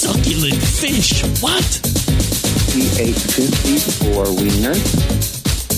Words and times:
Succulent 0.00 0.56
fish. 0.56 1.22
What? 1.42 1.62
He 2.72 2.88
ate 2.98 3.20
two 3.28 3.44
feet 3.60 3.84
four 4.00 4.24
wieners. 4.24 4.80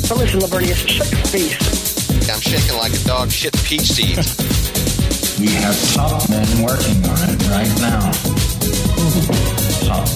But 0.09 0.19
listen, 0.19 0.39
Lavernius, 0.39 0.87
shut 0.87 1.11
your 1.11 1.21
face. 1.27 2.31
I'm 2.31 2.41
shaking 2.41 2.77
like 2.79 2.93
a 2.93 3.05
dog 3.05 3.33
shit 3.33 3.53
peach 3.65 3.83
seeds. 3.83 4.39
We 5.41 5.49
have 5.55 5.75
top 5.95 6.31
men 6.31 6.47
working 6.63 7.05
on 7.05 7.19
it 7.31 7.49
right 7.49 7.81
now. 7.81 8.13
Top 9.89 10.07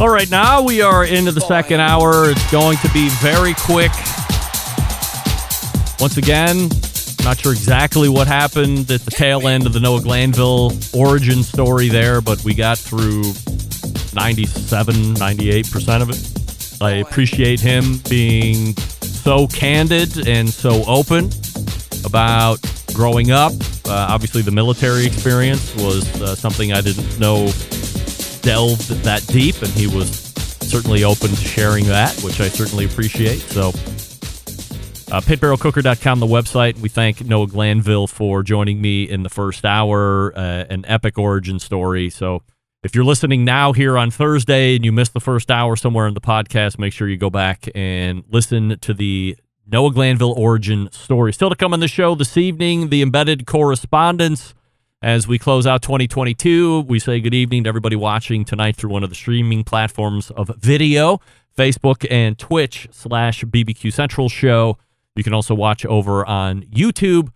All 0.00 0.08
right, 0.08 0.30
now 0.30 0.62
we 0.62 0.80
are 0.80 1.04
into 1.04 1.32
the 1.32 1.40
second 1.40 1.80
hour. 1.80 2.30
It's 2.30 2.52
going 2.52 2.78
to 2.78 2.92
be 2.92 3.08
very 3.20 3.52
quick. 3.54 3.90
Once 5.98 6.16
again, 6.16 6.68
not 7.24 7.40
sure 7.40 7.50
exactly 7.50 8.08
what 8.08 8.28
happened 8.28 8.88
at 8.92 9.00
the 9.00 9.10
tail 9.10 9.48
end 9.48 9.66
of 9.66 9.72
the 9.72 9.80
Noah 9.80 10.00
Glanville 10.00 10.70
origin 10.94 11.42
story 11.42 11.88
there, 11.88 12.20
but 12.20 12.44
we 12.44 12.54
got 12.54 12.78
through 12.78 13.22
97, 14.14 14.94
98% 15.16 16.02
of 16.02 16.10
it. 16.10 16.80
I 16.80 16.98
appreciate 17.00 17.58
him 17.58 18.00
being 18.08 18.76
so 18.76 19.48
candid 19.48 20.28
and 20.28 20.48
so 20.48 20.84
open 20.86 21.28
about 22.04 22.58
growing 22.94 23.32
up. 23.32 23.52
Uh, 23.84 24.06
obviously, 24.10 24.42
the 24.42 24.52
military 24.52 25.06
experience 25.06 25.74
was 25.74 26.22
uh, 26.22 26.36
something 26.36 26.72
I 26.72 26.82
didn't 26.82 27.18
know 27.18 27.50
delved 28.48 28.88
that 29.04 29.26
deep, 29.26 29.60
and 29.60 29.70
he 29.72 29.86
was 29.86 30.08
certainly 30.62 31.04
open 31.04 31.28
to 31.28 31.36
sharing 31.36 31.84
that, 31.84 32.18
which 32.20 32.40
I 32.40 32.48
certainly 32.48 32.86
appreciate. 32.86 33.40
So, 33.40 33.68
uh, 33.68 35.20
pitbarrelcooker.com, 35.20 36.18
the 36.18 36.26
website. 36.26 36.78
We 36.78 36.88
thank 36.88 37.22
Noah 37.22 37.48
Glanville 37.48 38.06
for 38.06 38.42
joining 38.42 38.80
me 38.80 39.02
in 39.02 39.22
the 39.22 39.28
first 39.28 39.66
hour, 39.66 40.32
uh, 40.34 40.64
an 40.70 40.86
epic 40.88 41.18
origin 41.18 41.58
story. 41.58 42.08
So, 42.08 42.42
if 42.82 42.94
you're 42.94 43.04
listening 43.04 43.44
now 43.44 43.74
here 43.74 43.98
on 43.98 44.10
Thursday 44.10 44.76
and 44.76 44.82
you 44.82 44.92
missed 44.92 45.12
the 45.12 45.20
first 45.20 45.50
hour 45.50 45.76
somewhere 45.76 46.06
in 46.06 46.14
the 46.14 46.20
podcast, 46.22 46.78
make 46.78 46.94
sure 46.94 47.06
you 47.06 47.18
go 47.18 47.28
back 47.28 47.68
and 47.74 48.22
listen 48.30 48.78
to 48.80 48.94
the 48.94 49.36
Noah 49.66 49.92
Glanville 49.92 50.32
origin 50.32 50.88
story. 50.90 51.34
Still 51.34 51.50
to 51.50 51.56
come 51.56 51.74
on 51.74 51.80
the 51.80 51.88
show 51.88 52.14
this 52.14 52.38
evening, 52.38 52.88
the 52.88 53.02
embedded 53.02 53.46
correspondents. 53.46 54.54
As 55.00 55.28
we 55.28 55.38
close 55.38 55.64
out 55.64 55.80
2022, 55.82 56.80
we 56.88 56.98
say 56.98 57.20
good 57.20 57.32
evening 57.32 57.62
to 57.62 57.68
everybody 57.68 57.94
watching 57.94 58.44
tonight 58.44 58.74
through 58.74 58.90
one 58.90 59.04
of 59.04 59.10
the 59.10 59.14
streaming 59.14 59.62
platforms 59.62 60.32
of 60.32 60.50
video, 60.58 61.20
Facebook 61.56 62.04
and 62.10 62.36
Twitch 62.36 62.88
slash 62.90 63.44
BBQ 63.44 63.92
Central 63.92 64.28
Show. 64.28 64.76
You 65.14 65.22
can 65.22 65.32
also 65.32 65.54
watch 65.54 65.86
over 65.86 66.26
on 66.26 66.62
YouTube, 66.62 67.28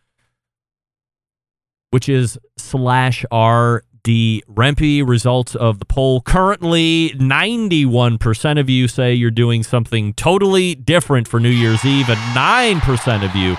which 1.91 2.09
is 2.09 2.37
slash 2.59 3.23
RD 3.33 4.43
Rempe. 4.51 5.07
Results 5.07 5.55
of 5.55 5.79
the 5.79 5.85
poll 5.85 6.21
currently 6.21 7.11
91% 7.11 8.59
of 8.59 8.69
you 8.69 8.89
say 8.89 9.15
you're 9.15 9.31
doing 9.31 9.63
something 9.63 10.15
totally 10.15 10.75
different 10.75 11.29
for 11.29 11.39
New 11.39 11.49
Year's 11.49 11.85
Eve, 11.85 12.09
and 12.09 12.19
9% 12.37 13.25
of 13.25 13.37
you 13.37 13.57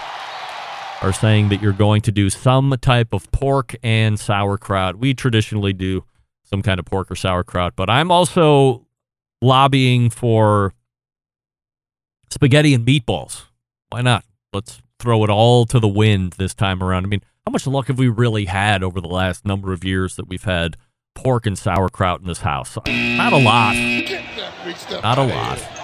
are 1.04 1.14
saying 1.14 1.50
that 1.50 1.62
you're 1.62 1.74
going 1.74 2.02
to 2.02 2.12
do 2.12 2.30
some 2.30 2.74
type 2.82 3.14
of 3.14 3.30
pork 3.32 3.76
and 3.84 4.18
sauerkraut. 4.18 4.96
We 4.96 5.14
traditionally 5.14 5.74
do 5.74 6.06
some 6.44 6.62
kind 6.62 6.80
of 6.80 6.86
pork 6.86 7.12
or 7.12 7.16
sauerkraut, 7.16 7.76
but 7.76 7.90
I'm 7.90 8.10
also 8.10 8.88
lobbying 9.42 10.10
for 10.10 10.74
spaghetti 12.30 12.74
and 12.74 12.88
meatballs. 12.88 13.44
Why 13.90 14.02
not? 14.02 14.24
Let's 14.54 14.82
throw 14.98 15.26
it 15.26 15.30
all 15.30 15.66
to 15.66 15.80
the 15.80 15.90
wind 15.90 16.34
this 16.34 16.54
time 16.54 16.82
around. 16.82 17.04
I 17.04 17.10
mean, 17.10 17.22
how 17.46 17.52
much 17.52 17.68
luck 17.68 17.88
have 17.88 18.00
we 18.00 18.08
really 18.08 18.46
had 18.46 18.82
over 18.82 19.02
the 19.02 19.10
last 19.10 19.46
number 19.46 19.74
of 19.74 19.84
years 19.84 20.16
that 20.16 20.30
we've 20.30 20.46
had 20.46 20.78
pork 21.16 21.46
and 21.46 21.58
sauerkraut 21.58 22.22
in 22.22 22.28
this 22.28 22.40
house? 22.40 22.78
Not 22.88 23.34
a 23.34 23.38
lot. 23.38 23.76
Not 25.04 25.18
a 25.18 25.24
lot. 25.24 25.83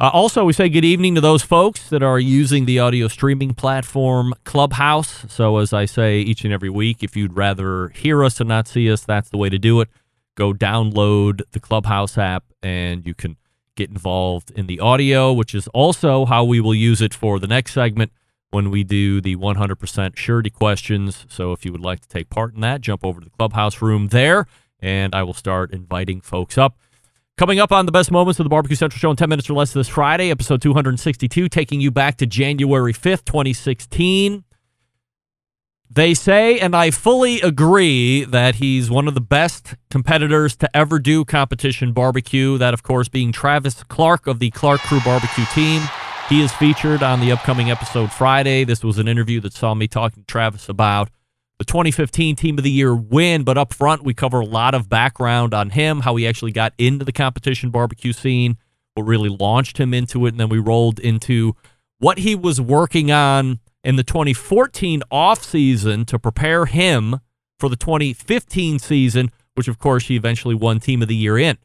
Uh, 0.00 0.08
also, 0.14 0.46
we 0.46 0.52
say 0.54 0.66
good 0.70 0.82
evening 0.82 1.14
to 1.14 1.20
those 1.20 1.42
folks 1.42 1.90
that 1.90 2.02
are 2.02 2.18
using 2.18 2.64
the 2.64 2.78
audio 2.78 3.06
streaming 3.06 3.52
platform 3.52 4.32
Clubhouse. 4.44 5.26
So, 5.28 5.58
as 5.58 5.74
I 5.74 5.84
say 5.84 6.20
each 6.20 6.42
and 6.42 6.54
every 6.54 6.70
week, 6.70 7.02
if 7.02 7.16
you'd 7.16 7.36
rather 7.36 7.88
hear 7.88 8.24
us 8.24 8.40
and 8.40 8.48
not 8.48 8.66
see 8.66 8.90
us, 8.90 9.02
that's 9.02 9.28
the 9.28 9.36
way 9.36 9.50
to 9.50 9.58
do 9.58 9.78
it. 9.82 9.90
Go 10.36 10.54
download 10.54 11.42
the 11.50 11.60
Clubhouse 11.60 12.16
app 12.16 12.44
and 12.62 13.06
you 13.06 13.12
can 13.12 13.36
get 13.76 13.90
involved 13.90 14.50
in 14.52 14.68
the 14.68 14.80
audio, 14.80 15.34
which 15.34 15.54
is 15.54 15.68
also 15.74 16.24
how 16.24 16.44
we 16.44 16.62
will 16.62 16.74
use 16.74 17.02
it 17.02 17.12
for 17.12 17.38
the 17.38 17.46
next 17.46 17.74
segment 17.74 18.10
when 18.48 18.70
we 18.70 18.82
do 18.82 19.20
the 19.20 19.36
100% 19.36 20.16
surety 20.16 20.48
questions. 20.48 21.26
So, 21.28 21.52
if 21.52 21.66
you 21.66 21.72
would 21.72 21.82
like 21.82 22.00
to 22.00 22.08
take 22.08 22.30
part 22.30 22.54
in 22.54 22.62
that, 22.62 22.80
jump 22.80 23.04
over 23.04 23.20
to 23.20 23.26
the 23.26 23.36
Clubhouse 23.36 23.82
room 23.82 24.08
there 24.08 24.46
and 24.78 25.14
I 25.14 25.24
will 25.24 25.34
start 25.34 25.74
inviting 25.74 26.22
folks 26.22 26.56
up. 26.56 26.74
Coming 27.40 27.58
up 27.58 27.72
on 27.72 27.86
the 27.86 27.92
best 27.92 28.10
moments 28.10 28.38
of 28.38 28.44
the 28.44 28.50
Barbecue 28.50 28.76
Central 28.76 28.98
Show 28.98 29.08
in 29.08 29.16
10 29.16 29.30
minutes 29.30 29.48
or 29.48 29.54
less 29.54 29.72
this 29.72 29.88
Friday, 29.88 30.30
episode 30.30 30.60
262, 30.60 31.48
taking 31.48 31.80
you 31.80 31.90
back 31.90 32.18
to 32.18 32.26
January 32.26 32.92
5th, 32.92 33.24
2016. 33.24 34.44
They 35.88 36.12
say, 36.12 36.58
and 36.58 36.76
I 36.76 36.90
fully 36.90 37.40
agree, 37.40 38.24
that 38.24 38.56
he's 38.56 38.90
one 38.90 39.08
of 39.08 39.14
the 39.14 39.22
best 39.22 39.74
competitors 39.88 40.54
to 40.56 40.76
ever 40.76 40.98
do 40.98 41.24
competition 41.24 41.94
barbecue. 41.94 42.58
That, 42.58 42.74
of 42.74 42.82
course, 42.82 43.08
being 43.08 43.32
Travis 43.32 43.84
Clark 43.84 44.26
of 44.26 44.38
the 44.38 44.50
Clark 44.50 44.82
Crew 44.82 45.00
Barbecue 45.02 45.46
team. 45.54 45.80
He 46.28 46.42
is 46.42 46.52
featured 46.52 47.02
on 47.02 47.20
the 47.20 47.32
upcoming 47.32 47.70
episode 47.70 48.12
Friday. 48.12 48.64
This 48.64 48.84
was 48.84 48.98
an 48.98 49.08
interview 49.08 49.40
that 49.40 49.54
saw 49.54 49.72
me 49.72 49.88
talking 49.88 50.24
to 50.24 50.26
Travis 50.26 50.68
about 50.68 51.08
the 51.60 51.64
2015 51.66 52.36
Team 52.36 52.56
of 52.56 52.64
the 52.64 52.70
Year 52.70 52.96
win. 52.96 53.44
But 53.44 53.58
up 53.58 53.74
front, 53.74 54.02
we 54.02 54.14
cover 54.14 54.40
a 54.40 54.46
lot 54.46 54.74
of 54.74 54.88
background 54.88 55.52
on 55.52 55.68
him, 55.68 56.00
how 56.00 56.16
he 56.16 56.26
actually 56.26 56.52
got 56.52 56.72
into 56.78 57.04
the 57.04 57.12
competition 57.12 57.68
barbecue 57.68 58.14
scene, 58.14 58.56
what 58.94 59.02
really 59.02 59.28
launched 59.28 59.76
him 59.76 59.92
into 59.92 60.24
it. 60.24 60.30
And 60.30 60.40
then 60.40 60.48
we 60.48 60.58
rolled 60.58 60.98
into 60.98 61.54
what 61.98 62.20
he 62.20 62.34
was 62.34 62.62
working 62.62 63.12
on 63.12 63.60
in 63.84 63.96
the 63.96 64.02
2014 64.02 65.02
offseason 65.12 66.06
to 66.06 66.18
prepare 66.18 66.64
him 66.64 67.20
for 67.58 67.68
the 67.68 67.76
2015 67.76 68.78
season, 68.78 69.30
which 69.54 69.68
of 69.68 69.78
course 69.78 70.06
he 70.06 70.16
eventually 70.16 70.54
won 70.54 70.80
Team 70.80 71.02
of 71.02 71.08
the 71.08 71.16
Year 71.16 71.36
in. 71.36 71.58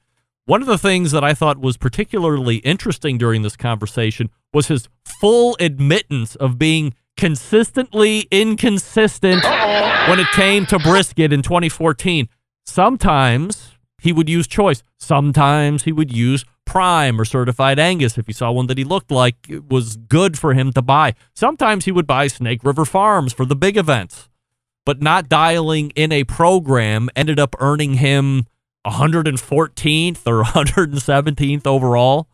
One 0.45 0.61
of 0.61 0.67
the 0.67 0.77
things 0.77 1.13
that 1.13 1.23
I 1.23 1.33
thought 1.33 1.57
was 1.57 1.77
particularly 1.77 2.57
interesting 2.57 3.17
during 3.17 3.43
this 3.43 3.55
conversation 3.55 4.29
was 4.53 4.67
his 4.67 4.89
full 5.05 5.55
admittance 5.61 6.35
of 6.35 6.59
being 6.59 6.93
consistently 7.17 8.27
inconsistent 8.31 9.43
when 9.43 10.19
it 10.19 10.27
came 10.33 10.65
to 10.67 10.79
brisket 10.79 11.31
in 11.31 11.41
2014. 11.41 12.27
Sometimes 12.65 13.73
he 14.01 14.11
would 14.11 14.29
use 14.29 14.47
choice. 14.47 14.83
Sometimes 14.99 15.83
he 15.83 15.91
would 15.91 16.11
use 16.11 16.45
prime 16.65 17.19
or 17.19 17.25
certified 17.25 17.79
Angus 17.79 18.17
if 18.17 18.27
he 18.27 18.33
saw 18.33 18.51
one 18.51 18.67
that 18.67 18.77
he 18.77 18.83
looked 18.83 19.11
like 19.11 19.35
it 19.49 19.69
was 19.69 19.97
good 19.97 20.37
for 20.37 20.53
him 20.53 20.73
to 20.73 20.81
buy. 20.81 21.13
Sometimes 21.33 21.85
he 21.85 21.91
would 21.91 22.07
buy 22.07 22.27
Snake 22.27 22.63
River 22.63 22.85
Farms 22.85 23.33
for 23.33 23.45
the 23.45 23.55
big 23.55 23.77
events. 23.77 24.29
But 24.85 25.01
not 25.01 25.29
dialing 25.29 25.91
in 25.95 26.11
a 26.11 26.23
program 26.25 27.09
ended 27.15 27.39
up 27.39 27.55
earning 27.59 27.95
him 27.95 28.45
114th 28.85 30.27
or 30.27 30.43
117th 30.43 31.65
overall 31.65 32.27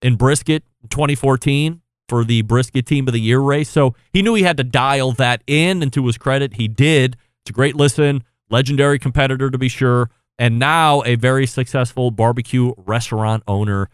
in 0.00 0.14
brisket 0.14 0.62
in 0.82 0.88
2014 0.88 1.80
for 2.08 2.24
the 2.24 2.42
brisket 2.42 2.86
team 2.86 3.06
of 3.06 3.12
the 3.12 3.20
year 3.20 3.40
race. 3.40 3.68
So 3.68 3.94
he 4.12 4.22
knew 4.22 4.34
he 4.34 4.42
had 4.42 4.56
to 4.56 4.64
dial 4.64 5.12
that 5.12 5.42
in, 5.46 5.82
and 5.82 5.92
to 5.92 6.06
his 6.06 6.18
credit, 6.18 6.54
he 6.54 6.66
did. 6.68 7.16
It's 7.42 7.50
a 7.50 7.52
great 7.52 7.76
listen, 7.76 8.24
legendary 8.50 8.98
competitor 8.98 9.50
to 9.50 9.58
be 9.58 9.68
sure, 9.68 10.10
and 10.38 10.58
now 10.58 11.02
a 11.04 11.14
very 11.16 11.46
successful 11.46 12.10
barbecue 12.10 12.72
restaurant 12.76 13.42
owner 13.46 13.88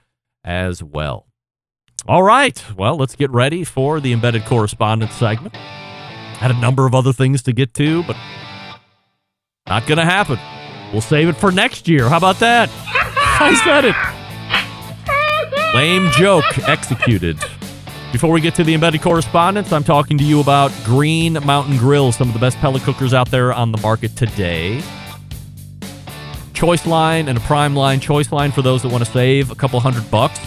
as 0.45 0.83
well. 0.83 1.27
All 2.07 2.23
right. 2.23 2.63
Well, 2.77 2.97
let's 2.97 3.17
get 3.17 3.31
ready 3.31 3.65
for 3.65 3.99
the 3.99 4.13
embedded 4.13 4.45
correspondents 4.45 5.17
segment. 5.17 5.57
Had 5.57 6.51
a 6.51 6.61
number 6.61 6.87
of 6.87 6.95
other 6.95 7.13
things 7.13 7.43
to 7.45 7.53
get 7.53 7.73
to, 7.75 8.03
but 8.03 8.17
not 9.67 9.87
going 9.87 9.99
to 9.99 10.05
happen. 10.05 10.39
We'll 10.93 11.01
save 11.01 11.29
it 11.29 11.37
for 11.37 11.51
next 11.51 11.89
year. 11.89 12.09
How 12.09 12.19
about 12.19 12.39
that? 12.41 12.69
I 13.41 13.55
said 13.65 13.85
it. 13.87 13.97
Lame 15.75 16.11
joke 16.13 16.69
executed. 16.69 17.39
Before 18.15 18.31
we 18.31 18.41
get 18.41 18.55
to 18.55 18.63
the 18.63 18.75
embedded 18.75 19.03
correspondents, 19.03 19.73
I'm 19.73 19.83
talking 19.83 20.17
to 20.19 20.23
you 20.23 20.39
about 20.39 20.71
Green 20.85 21.33
Mountain 21.45 21.79
Grill, 21.79 22.13
some 22.13 22.29
of 22.29 22.33
the 22.33 22.39
best 22.39 22.57
pellet 22.59 22.83
cookers 22.83 23.13
out 23.13 23.29
there 23.33 23.53
on 23.53 23.73
the 23.73 23.79
market 23.79 24.15
today. 24.15 24.81
Choice 26.53 26.87
line 26.87 27.27
and 27.27 27.37
a 27.37 27.41
prime 27.41 27.75
line. 27.75 27.99
Choice 27.99 28.31
line 28.31 28.53
for 28.53 28.63
those 28.63 28.83
that 28.83 28.93
want 28.93 29.05
to 29.05 29.11
save 29.11 29.51
a 29.51 29.57
couple 29.57 29.81
hundred 29.81 30.09
bucks, 30.13 30.39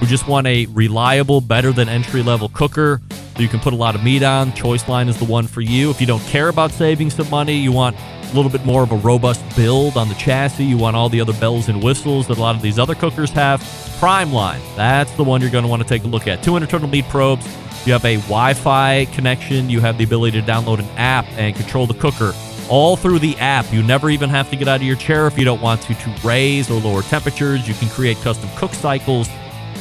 who 0.00 0.06
just 0.06 0.26
want 0.26 0.48
a 0.48 0.66
reliable, 0.66 1.40
better 1.40 1.70
than 1.70 1.88
entry 1.88 2.24
level 2.24 2.48
cooker 2.48 3.00
that 3.08 3.40
you 3.40 3.48
can 3.48 3.60
put 3.60 3.72
a 3.72 3.76
lot 3.76 3.94
of 3.94 4.02
meat 4.02 4.24
on. 4.24 4.52
Choice 4.54 4.88
line 4.88 5.08
is 5.08 5.16
the 5.20 5.24
one 5.24 5.46
for 5.46 5.60
you. 5.60 5.90
If 5.90 6.00
you 6.00 6.08
don't 6.08 6.24
care 6.24 6.48
about 6.48 6.72
saving 6.72 7.10
some 7.10 7.30
money, 7.30 7.54
you 7.54 7.70
want 7.70 7.94
a 8.32 8.36
little 8.36 8.50
bit 8.50 8.64
more 8.64 8.82
of 8.82 8.92
a 8.92 8.96
robust 8.96 9.44
build 9.56 9.96
on 9.96 10.08
the 10.08 10.14
chassis, 10.14 10.64
you 10.64 10.76
want 10.76 10.96
all 10.96 11.08
the 11.08 11.20
other 11.20 11.32
bells 11.34 11.68
and 11.68 11.82
whistles 11.82 12.28
that 12.28 12.38
a 12.38 12.40
lot 12.40 12.56
of 12.56 12.62
these 12.62 12.78
other 12.78 12.94
cookers 12.94 13.30
have. 13.30 13.60
Prime 13.98 14.32
line, 14.32 14.60
that's 14.76 15.12
the 15.12 15.24
one 15.24 15.40
you're 15.40 15.50
going 15.50 15.64
to 15.64 15.68
want 15.68 15.82
to 15.82 15.88
take 15.88 16.04
a 16.04 16.08
look 16.08 16.26
at. 16.26 16.42
Two 16.42 16.56
internal 16.56 16.88
meat 16.88 17.04
probes. 17.06 17.46
You 17.86 17.92
have 17.92 18.04
a 18.04 18.16
Wi 18.16 18.54
Fi 18.54 19.06
connection. 19.06 19.68
You 19.68 19.80
have 19.80 19.98
the 19.98 20.04
ability 20.04 20.40
to 20.40 20.46
download 20.46 20.78
an 20.78 20.88
app 20.96 21.26
and 21.32 21.54
control 21.54 21.86
the 21.86 21.94
cooker 21.94 22.32
all 22.68 22.96
through 22.96 23.18
the 23.18 23.36
app. 23.38 23.70
You 23.72 23.82
never 23.82 24.08
even 24.08 24.30
have 24.30 24.48
to 24.50 24.56
get 24.56 24.68
out 24.68 24.76
of 24.76 24.82
your 24.82 24.96
chair 24.96 25.26
if 25.26 25.38
you 25.38 25.44
don't 25.44 25.60
want 25.60 25.82
to 25.82 25.94
to 25.94 26.14
raise 26.24 26.70
or 26.70 26.80
lower 26.80 27.02
temperatures. 27.02 27.68
You 27.68 27.74
can 27.74 27.88
create 27.88 28.16
custom 28.18 28.48
cook 28.56 28.72
cycles, 28.72 29.28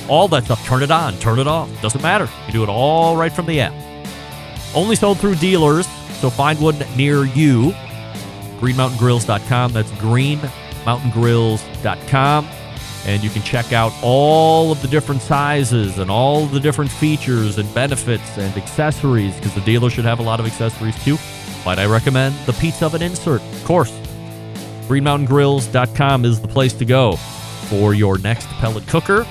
all 0.10 0.28
that 0.30 0.46
stuff. 0.46 0.66
Turn 0.66 0.84
it 0.84 0.92
on, 0.92 1.18
turn 1.20 1.40
it 1.40 1.48
off. 1.48 1.70
Doesn't 1.82 2.02
matter. 2.02 2.28
You 2.48 2.54
do 2.54 2.64
it 2.64 2.70
all 2.70 3.16
right 3.16 3.32
from 3.32 3.46
the 3.46 3.62
app. 3.62 3.74
Only 4.76 4.96
sold 4.96 5.20
through 5.20 5.36
dealers, 5.36 5.88
so 6.20 6.30
find 6.30 6.60
one 6.60 6.78
near 6.96 7.26
you. 7.26 7.74
GreenMountainGrills.com. 8.62 9.74
That's 9.74 9.92
GreenMountainGrills.com. 9.92 12.48
And 13.04 13.24
you 13.24 13.32
can 13.32 13.42
check 13.42 13.74
out 13.74 13.92
all 14.04 14.72
of 14.72 14.80
the 14.84 14.88
different 14.88 15.24
sizes 15.24 15.98
and 15.98 16.12
all 16.12 16.46
the 16.46 16.60
different 16.60 16.92
features 16.92 17.58
and 17.58 17.74
benefits 17.74 18.38
and 18.38 18.56
accessories 18.56 19.36
because 19.36 19.56
the 19.56 19.62
dealer 19.62 19.90
should 19.90 20.06
have 20.06 20.20
a 20.20 20.24
lot 20.24 20.40
of 20.40 20.46
accessories 20.46 21.04
too. 21.04 21.18
Might 21.66 21.80
I 21.80 21.88
recommend 21.88 22.36
the 22.46 22.54
pizza 22.54 22.86
oven 22.86 23.02
insert? 23.02 23.42
Of 23.42 23.66
course. 23.66 23.92
GreenMountainGrills.com 24.88 26.26
is 26.26 26.42
the 26.42 26.48
place 26.48 26.74
to 26.74 26.86
go 26.86 27.16
for 27.70 27.96
your 27.96 28.20
next 28.20 28.46
pellet 28.60 28.86
cooker. 28.88 29.26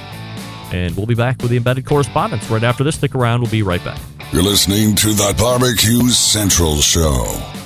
And 0.73 0.97
we'll 0.97 1.07
be 1.07 1.15
back 1.15 1.41
with 1.41 1.51
the 1.51 1.57
embedded 1.57 1.87
correspondents 1.87 2.51
right 2.51 2.63
after 2.63 2.83
this. 2.83 2.97
Stick 2.97 3.15
around. 3.15 3.43
We'll 3.43 3.51
be 3.51 3.63
right 3.63 3.85
back. 3.85 4.01
You're 4.33 4.43
listening 4.43 4.95
to 4.97 5.09
the 5.09 5.35
Barbecue 5.39 6.09
Central 6.09 6.77
Show. 6.77 7.60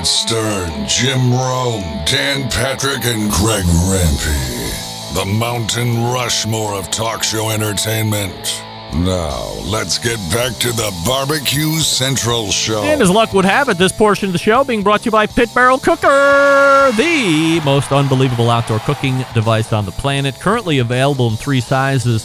Howard 0.00 0.06
Stern, 0.06 0.88
Jim 0.88 1.30
Rome, 1.30 1.82
Dan 2.06 2.48
Patrick, 2.48 3.04
and 3.04 3.30
Greg 3.30 3.64
Rempe. 3.64 5.12
The 5.12 5.26
Mountain 5.26 6.04
Rushmore 6.04 6.74
of 6.74 6.90
talk 6.90 7.22
show 7.22 7.50
entertainment. 7.50 8.64
Now, 8.94 9.52
let's 9.66 9.98
get 9.98 10.16
back 10.32 10.56
to 10.60 10.68
the 10.72 10.90
Barbecue 11.04 11.80
Central 11.80 12.50
Show. 12.50 12.82
And 12.82 13.02
as 13.02 13.10
luck 13.10 13.34
would 13.34 13.44
have 13.44 13.68
it, 13.68 13.76
this 13.76 13.92
portion 13.92 14.30
of 14.30 14.32
the 14.32 14.38
show 14.38 14.64
being 14.64 14.82
brought 14.82 15.00
to 15.00 15.04
you 15.06 15.10
by 15.10 15.26
Pit 15.26 15.50
Barrel 15.54 15.76
Cooker, 15.76 16.90
the 16.96 17.60
most 17.62 17.92
unbelievable 17.92 18.48
outdoor 18.48 18.78
cooking 18.78 19.18
device 19.34 19.70
on 19.70 19.84
the 19.84 19.92
planet. 19.92 20.34
Currently 20.40 20.78
available 20.78 21.28
in 21.28 21.36
three 21.36 21.60
sizes 21.60 22.24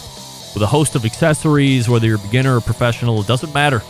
with 0.54 0.64
a 0.64 0.68
host 0.68 0.96
of 0.96 1.04
accessories, 1.04 1.90
whether 1.90 2.08
you're 2.08 2.16
a 2.16 2.20
beginner 2.20 2.56
or 2.56 2.62
professional, 2.62 3.20
it 3.20 3.28
doesn't 3.28 3.54
matter. 3.54 3.82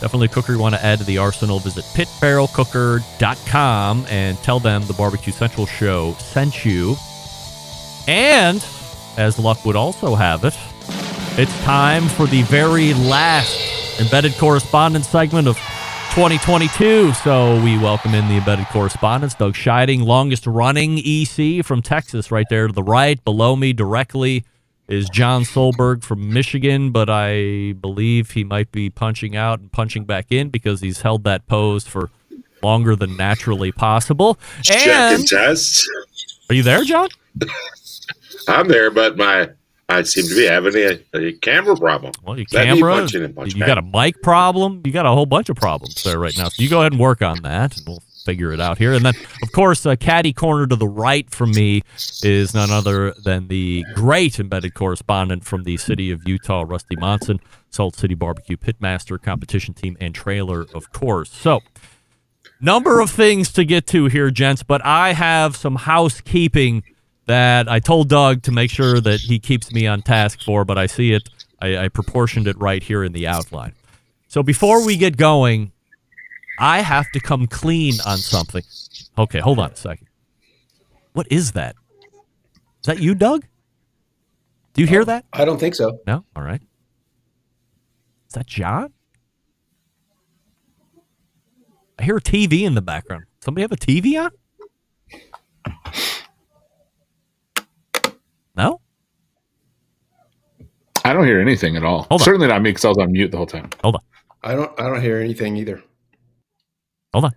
Definitely 0.00 0.28
cooker 0.28 0.52
you 0.52 0.58
want 0.58 0.74
to 0.74 0.84
add 0.84 0.98
to 1.00 1.04
the 1.04 1.18
arsenal. 1.18 1.58
Visit 1.58 1.84
pitbarrelcooker.com 1.84 4.06
and 4.08 4.38
tell 4.38 4.58
them 4.58 4.86
the 4.86 4.94
Barbecue 4.94 5.32
Central 5.32 5.66
show 5.66 6.14
sent 6.14 6.64
you. 6.64 6.96
And, 8.08 8.64
as 9.18 9.38
luck 9.38 9.66
would 9.66 9.76
also 9.76 10.14
have 10.14 10.44
it, 10.44 10.56
it's 11.38 11.62
time 11.64 12.08
for 12.08 12.26
the 12.26 12.40
very 12.42 12.94
last 12.94 14.00
embedded 14.00 14.32
correspondents 14.34 15.08
segment 15.08 15.46
of 15.46 15.56
2022. 16.14 17.12
So 17.12 17.62
we 17.62 17.78
welcome 17.78 18.14
in 18.14 18.26
the 18.26 18.38
embedded 18.38 18.66
correspondents, 18.66 19.34
Doug 19.34 19.54
Scheiding, 19.54 20.04
longest 20.04 20.46
running 20.46 20.98
EC 20.98 21.62
from 21.64 21.82
Texas, 21.82 22.32
right 22.32 22.46
there 22.48 22.66
to 22.66 22.72
the 22.72 22.82
right. 22.82 23.22
Below 23.24 23.54
me 23.54 23.74
directly 23.74 24.44
is 24.90 25.08
John 25.08 25.44
Solberg 25.44 26.02
from 26.02 26.32
Michigan, 26.32 26.90
but 26.90 27.08
I 27.08 27.72
believe 27.80 28.32
he 28.32 28.44
might 28.44 28.72
be 28.72 28.90
punching 28.90 29.36
out 29.36 29.60
and 29.60 29.70
punching 29.70 30.04
back 30.04 30.26
in 30.30 30.48
because 30.48 30.80
he's 30.80 31.00
held 31.02 31.24
that 31.24 31.46
pose 31.46 31.86
for 31.86 32.10
longer 32.62 32.96
than 32.96 33.16
naturally 33.16 33.72
possible. 33.72 34.38
Check 34.62 34.86
and 34.86 35.26
test. 35.26 35.88
Are 36.50 36.54
you 36.54 36.64
there, 36.64 36.82
John? 36.84 37.08
I'm 38.48 38.68
there, 38.68 38.90
but 38.90 39.16
my 39.16 39.50
I 39.88 40.02
seem 40.02 40.26
to 40.26 40.34
be 40.34 40.46
having 40.46 40.74
a, 40.76 41.00
a 41.14 41.32
camera 41.34 41.76
problem. 41.76 42.12
Well, 42.24 42.36
your 42.36 42.46
camera, 42.46 43.06
you 43.10 43.28
back. 43.28 43.66
got 43.66 43.78
a 43.78 43.82
mic 43.82 44.22
problem. 44.22 44.82
You 44.84 44.92
got 44.92 45.06
a 45.06 45.10
whole 45.10 45.26
bunch 45.26 45.48
of 45.48 45.56
problems 45.56 46.02
there 46.04 46.18
right 46.18 46.36
now. 46.36 46.48
So 46.48 46.62
you 46.62 46.68
go 46.68 46.80
ahead 46.80 46.92
and 46.92 47.00
work 47.00 47.22
on 47.22 47.42
that, 47.42 47.76
and 47.76 47.86
we'll 47.86 48.02
figure 48.24 48.52
it 48.52 48.60
out 48.60 48.78
here. 48.78 48.92
And 48.92 49.04
then, 49.04 49.14
of 49.42 49.52
course, 49.52 49.86
uh, 49.86 49.96
caddy 49.96 50.32
corner 50.32 50.66
to 50.66 50.76
the 50.76 50.88
right 50.88 51.28
from 51.30 51.50
me 51.52 51.82
is 52.22 52.54
none 52.54 52.70
other 52.70 53.12
than 53.12 53.48
the 53.48 53.84
great 53.94 54.38
embedded 54.38 54.74
correspondent 54.74 55.44
from 55.44 55.64
the 55.64 55.76
city 55.76 56.10
of 56.10 56.26
Utah, 56.26 56.64
Rusty 56.66 56.96
Monson, 56.96 57.40
Salt 57.70 57.96
City 57.96 58.14
Barbecue 58.14 58.56
Pitmaster 58.56 59.20
competition 59.20 59.74
team 59.74 59.96
and 60.00 60.14
trailer, 60.14 60.66
of 60.74 60.92
course. 60.92 61.30
So, 61.30 61.60
number 62.60 63.00
of 63.00 63.10
things 63.10 63.52
to 63.52 63.64
get 63.64 63.86
to 63.88 64.06
here, 64.06 64.30
gents, 64.30 64.62
but 64.62 64.84
I 64.84 65.12
have 65.12 65.56
some 65.56 65.76
housekeeping 65.76 66.82
that 67.26 67.68
I 67.68 67.78
told 67.78 68.08
Doug 68.08 68.42
to 68.42 68.52
make 68.52 68.70
sure 68.70 69.00
that 69.00 69.20
he 69.20 69.38
keeps 69.38 69.72
me 69.72 69.86
on 69.86 70.02
task 70.02 70.42
for, 70.42 70.64
but 70.64 70.78
I 70.78 70.86
see 70.86 71.12
it. 71.12 71.28
I, 71.60 71.84
I 71.84 71.88
proportioned 71.88 72.48
it 72.48 72.58
right 72.58 72.82
here 72.82 73.04
in 73.04 73.12
the 73.12 73.26
outline. 73.26 73.74
So 74.28 74.42
before 74.42 74.84
we 74.84 74.96
get 74.96 75.16
going, 75.16 75.72
I 76.60 76.80
have 76.80 77.10
to 77.12 77.20
come 77.20 77.46
clean 77.46 77.94
on 78.06 78.18
something. 78.18 78.62
Okay, 79.18 79.40
hold 79.40 79.58
on 79.58 79.70
a 79.70 79.76
second. 79.76 80.06
What 81.14 81.26
is 81.30 81.52
that? 81.52 81.74
Is 82.82 82.86
that 82.86 83.00
you, 83.00 83.14
Doug? 83.14 83.46
Do 84.74 84.82
you 84.82 84.86
hear 84.86 85.04
that? 85.04 85.24
I 85.32 85.44
don't 85.44 85.58
think 85.58 85.74
so. 85.74 85.98
No? 86.06 86.24
All 86.36 86.42
right. 86.42 86.62
Is 88.28 88.34
that 88.34 88.46
John? 88.46 88.92
I 91.98 92.04
hear 92.04 92.16
a 92.16 92.20
TV 92.20 92.62
in 92.62 92.74
the 92.74 92.82
background. 92.82 93.24
Somebody 93.40 93.62
have 93.62 93.72
a 93.72 93.76
TV 93.76 94.22
on? 94.22 94.30
No? 98.56 98.80
I 101.04 101.12
don't 101.12 101.26
hear 101.26 101.40
anything 101.40 101.76
at 101.76 101.84
all. 101.84 102.02
Hold 102.10 102.20
on. 102.20 102.24
Certainly 102.24 102.48
not 102.48 102.62
me 102.62 102.70
because 102.70 102.84
I 102.84 102.88
was 102.88 102.98
on 102.98 103.12
mute 103.12 103.30
the 103.30 103.36
whole 103.36 103.46
time. 103.46 103.70
Hold 103.82 103.96
on. 103.96 104.02
I 104.42 104.54
don't. 104.54 104.80
I 104.80 104.84
don't 104.84 105.00
hear 105.02 105.18
anything 105.18 105.56
either. 105.56 105.82
Hold 107.12 107.26
on. 107.26 107.34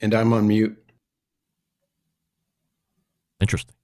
And 0.00 0.14
I'm 0.14 0.32
on 0.32 0.46
mute. 0.46 0.76
Interesting. 3.40 3.74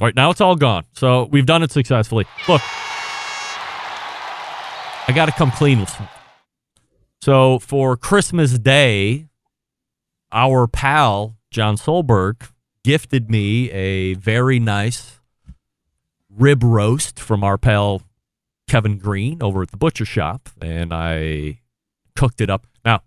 All 0.00 0.06
right, 0.06 0.16
now 0.16 0.30
it's 0.30 0.40
all 0.40 0.56
gone. 0.56 0.84
So 0.94 1.24
we've 1.26 1.46
done 1.46 1.62
it 1.62 1.70
successfully. 1.70 2.24
Look, 2.48 2.62
I 5.06 5.12
got 5.14 5.26
to 5.26 5.32
come 5.32 5.50
clean 5.50 5.80
with 5.80 5.90
something. 5.90 6.08
So 7.20 7.58
for 7.58 7.96
Christmas 7.96 8.58
Day, 8.58 9.28
our 10.32 10.66
pal 10.66 11.36
John 11.50 11.76
Solberg 11.76 12.50
gifted 12.82 13.30
me 13.30 13.70
a 13.72 14.14
very 14.14 14.58
nice 14.58 15.20
rib 16.30 16.62
roast 16.62 17.20
from 17.20 17.44
our 17.44 17.58
pal 17.58 18.02
Kevin 18.70 18.98
Green 18.98 19.42
over 19.42 19.62
at 19.62 19.72
the 19.72 19.76
butcher 19.76 20.04
shop, 20.04 20.48
and 20.62 20.94
I 20.94 21.58
cooked 22.14 22.40
it 22.40 22.48
up. 22.48 22.68
Now, 22.84 23.02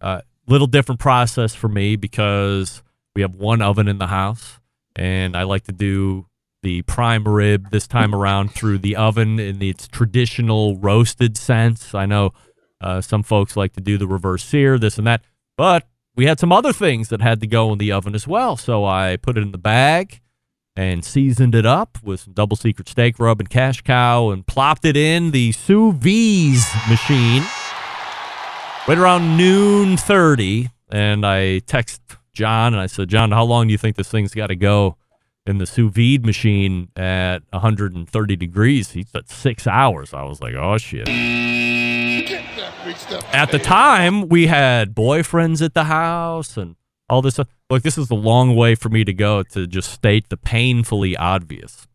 a 0.00 0.06
uh, 0.06 0.20
little 0.48 0.66
different 0.66 1.00
process 1.00 1.54
for 1.54 1.68
me 1.68 1.94
because 1.94 2.82
we 3.14 3.22
have 3.22 3.36
one 3.36 3.62
oven 3.62 3.86
in 3.86 3.98
the 3.98 4.08
house, 4.08 4.58
and 4.96 5.36
I 5.36 5.44
like 5.44 5.62
to 5.66 5.72
do 5.72 6.26
the 6.64 6.82
prime 6.82 7.22
rib 7.28 7.70
this 7.70 7.86
time 7.86 8.12
around 8.16 8.50
through 8.50 8.78
the 8.78 8.96
oven 8.96 9.38
in 9.38 9.62
its 9.62 9.86
traditional 9.86 10.76
roasted 10.78 11.36
sense. 11.36 11.94
I 11.94 12.06
know 12.06 12.32
uh, 12.80 13.00
some 13.00 13.22
folks 13.22 13.56
like 13.56 13.74
to 13.74 13.80
do 13.80 13.96
the 13.96 14.08
reverse 14.08 14.42
sear, 14.42 14.76
this 14.76 14.98
and 14.98 15.06
that, 15.06 15.22
but 15.56 15.86
we 16.16 16.26
had 16.26 16.40
some 16.40 16.50
other 16.50 16.72
things 16.72 17.10
that 17.10 17.22
had 17.22 17.38
to 17.42 17.46
go 17.46 17.72
in 17.72 17.78
the 17.78 17.92
oven 17.92 18.12
as 18.16 18.26
well. 18.26 18.56
So 18.56 18.84
I 18.84 19.18
put 19.22 19.38
it 19.38 19.42
in 19.42 19.52
the 19.52 19.56
bag 19.58 20.20
and 20.76 21.04
seasoned 21.04 21.54
it 21.54 21.66
up 21.66 21.98
with 22.02 22.20
some 22.20 22.32
double 22.32 22.56
secret 22.56 22.88
steak 22.88 23.18
rub 23.18 23.40
and 23.40 23.48
cash 23.48 23.82
cow 23.82 24.30
and 24.30 24.46
plopped 24.46 24.84
it 24.84 24.96
in 24.96 25.30
the 25.30 25.52
sous 25.52 25.94
vide 25.94 26.88
machine 26.88 27.42
right 28.88 28.98
around 28.98 29.36
noon 29.36 29.96
30 29.96 30.68
and 30.90 31.24
I 31.24 31.60
text 31.60 32.02
John 32.34 32.74
and 32.74 32.80
I 32.80 32.86
said, 32.86 33.08
John, 33.08 33.30
how 33.30 33.44
long 33.44 33.68
do 33.68 33.72
you 33.72 33.78
think 33.78 33.96
this 33.96 34.10
thing's 34.10 34.34
got 34.34 34.48
to 34.48 34.56
go 34.56 34.96
in 35.46 35.58
the 35.58 35.66
sous 35.66 35.92
vide 35.92 36.26
machine 36.26 36.88
at 36.96 37.42
130 37.50 38.36
degrees? 38.36 38.90
He 38.90 39.04
said 39.04 39.28
six 39.28 39.66
hours. 39.66 40.12
I 40.12 40.24
was 40.24 40.40
like, 40.40 40.54
oh 40.54 40.78
shit. 40.78 41.08
At 43.32 43.50
the 43.50 43.58
time, 43.58 44.28
we 44.28 44.46
had 44.48 44.94
boyfriends 44.94 45.62
at 45.62 45.74
the 45.74 45.84
house 45.84 46.56
and 46.56 46.76
all 47.08 47.22
this 47.22 47.34
stuff. 47.34 47.48
Look, 47.70 47.82
this 47.82 47.98
is 47.98 48.10
a 48.10 48.14
long 48.14 48.54
way 48.56 48.74
for 48.74 48.88
me 48.88 49.04
to 49.04 49.12
go 49.12 49.42
to 49.42 49.66
just 49.66 49.90
state 49.90 50.28
the 50.28 50.36
painfully 50.36 51.16
obvious. 51.16 51.86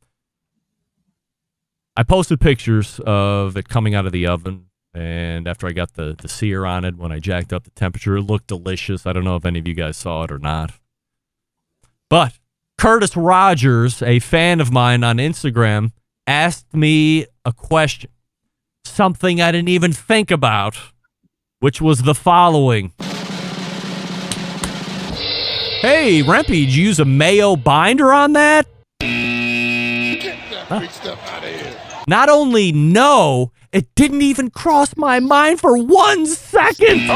I 1.95 2.03
posted 2.03 2.39
pictures 2.39 2.99
of 3.05 3.57
it 3.57 3.67
coming 3.67 3.93
out 3.93 4.05
of 4.05 4.11
the 4.11 4.25
oven, 4.27 4.67
and 4.93 5.47
after 5.47 5.67
I 5.67 5.71
got 5.71 5.93
the, 5.93 6.15
the 6.17 6.29
sear 6.29 6.65
on 6.65 6.85
it, 6.85 6.95
when 6.95 7.11
I 7.11 7.19
jacked 7.19 7.51
up 7.51 7.63
the 7.63 7.71
temperature, 7.71 8.17
it 8.17 8.23
looked 8.23 8.47
delicious. 8.47 9.05
I 9.05 9.13
don't 9.13 9.25
know 9.25 9.35
if 9.35 9.45
any 9.45 9.59
of 9.59 9.67
you 9.67 9.73
guys 9.73 9.97
saw 9.97 10.23
it 10.23 10.31
or 10.31 10.39
not. 10.39 10.71
But 12.09 12.39
Curtis 12.77 13.17
Rogers, 13.17 14.01
a 14.01 14.19
fan 14.19 14.61
of 14.61 14.71
mine 14.71 15.03
on 15.03 15.17
Instagram, 15.17 15.91
asked 16.25 16.73
me 16.73 17.25
a 17.43 17.51
question, 17.51 18.09
something 18.85 19.41
I 19.41 19.51
didn't 19.51 19.69
even 19.69 19.91
think 19.91 20.31
about, 20.31 20.77
which 21.59 21.81
was 21.81 22.03
the 22.03 22.15
following. 22.15 22.93
Hey, 25.81 26.21
Rempe, 26.23 26.47
did 26.47 26.75
you 26.75 26.87
use 26.87 26.99
a 26.99 27.05
mayo 27.05 27.55
binder 27.55 28.11
on 28.11 28.33
that? 28.33 28.67
Not 32.05 32.27
only 32.27 32.73
no, 32.73 33.53
it 33.71 33.87
didn't 33.95 34.21
even 34.21 34.49
cross 34.49 34.97
my 34.97 35.21
mind 35.21 35.61
for 35.61 35.77
one 35.77 36.25
second. 36.25 37.07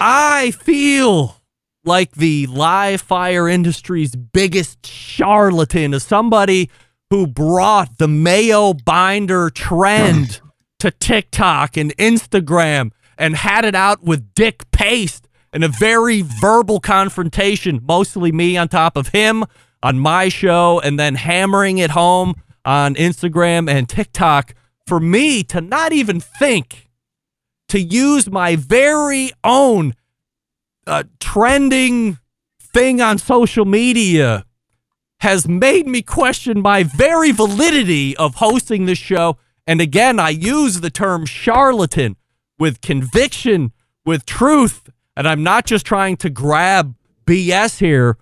I 0.00 0.52
feel 0.52 1.36
like 1.84 2.12
the 2.12 2.46
live 2.46 3.02
fire 3.02 3.46
industry's 3.46 4.16
biggest 4.16 4.86
charlatan 4.86 5.92
is 5.92 6.02
somebody 6.02 6.70
who 7.10 7.26
brought 7.26 7.98
the 7.98 8.08
mayo 8.08 8.72
binder 8.72 9.50
trend 9.50 10.40
to 10.78 10.90
TikTok 10.90 11.76
and 11.76 11.94
Instagram 11.98 12.92
and 13.18 13.36
had 13.36 13.66
it 13.66 13.74
out 13.74 14.02
with 14.02 14.32
Dick 14.32 14.70
Paste 14.70 15.25
in 15.56 15.62
a 15.62 15.68
very 15.68 16.20
verbal 16.20 16.80
confrontation, 16.80 17.80
mostly 17.82 18.30
me 18.30 18.58
on 18.58 18.68
top 18.68 18.94
of 18.94 19.08
him 19.08 19.42
on 19.82 19.98
my 19.98 20.28
show, 20.28 20.80
and 20.80 21.00
then 21.00 21.14
hammering 21.14 21.78
it 21.78 21.92
home 21.92 22.34
on 22.66 22.94
Instagram 22.96 23.66
and 23.66 23.88
TikTok 23.88 24.54
for 24.86 25.00
me 25.00 25.42
to 25.44 25.62
not 25.62 25.94
even 25.94 26.20
think 26.20 26.90
to 27.70 27.80
use 27.80 28.28
my 28.28 28.54
very 28.54 29.32
own 29.42 29.94
uh, 30.86 31.04
trending 31.20 32.18
thing 32.60 33.00
on 33.00 33.16
social 33.16 33.64
media 33.64 34.44
has 35.20 35.48
made 35.48 35.86
me 35.86 36.02
question 36.02 36.60
my 36.60 36.82
very 36.82 37.32
validity 37.32 38.14
of 38.18 38.34
hosting 38.34 38.84
this 38.84 38.98
show. 38.98 39.38
And 39.66 39.80
again, 39.80 40.20
I 40.20 40.28
use 40.28 40.82
the 40.82 40.90
term 40.90 41.24
charlatan 41.24 42.16
with 42.58 42.82
conviction, 42.82 43.72
with 44.04 44.26
truth, 44.26 44.90
and 45.16 45.26
I'm 45.26 45.42
not 45.42 45.66
just 45.66 45.86
trying 45.86 46.16
to 46.18 46.30
grab 46.30 46.94
BS 47.26 47.78
here. 47.78 48.18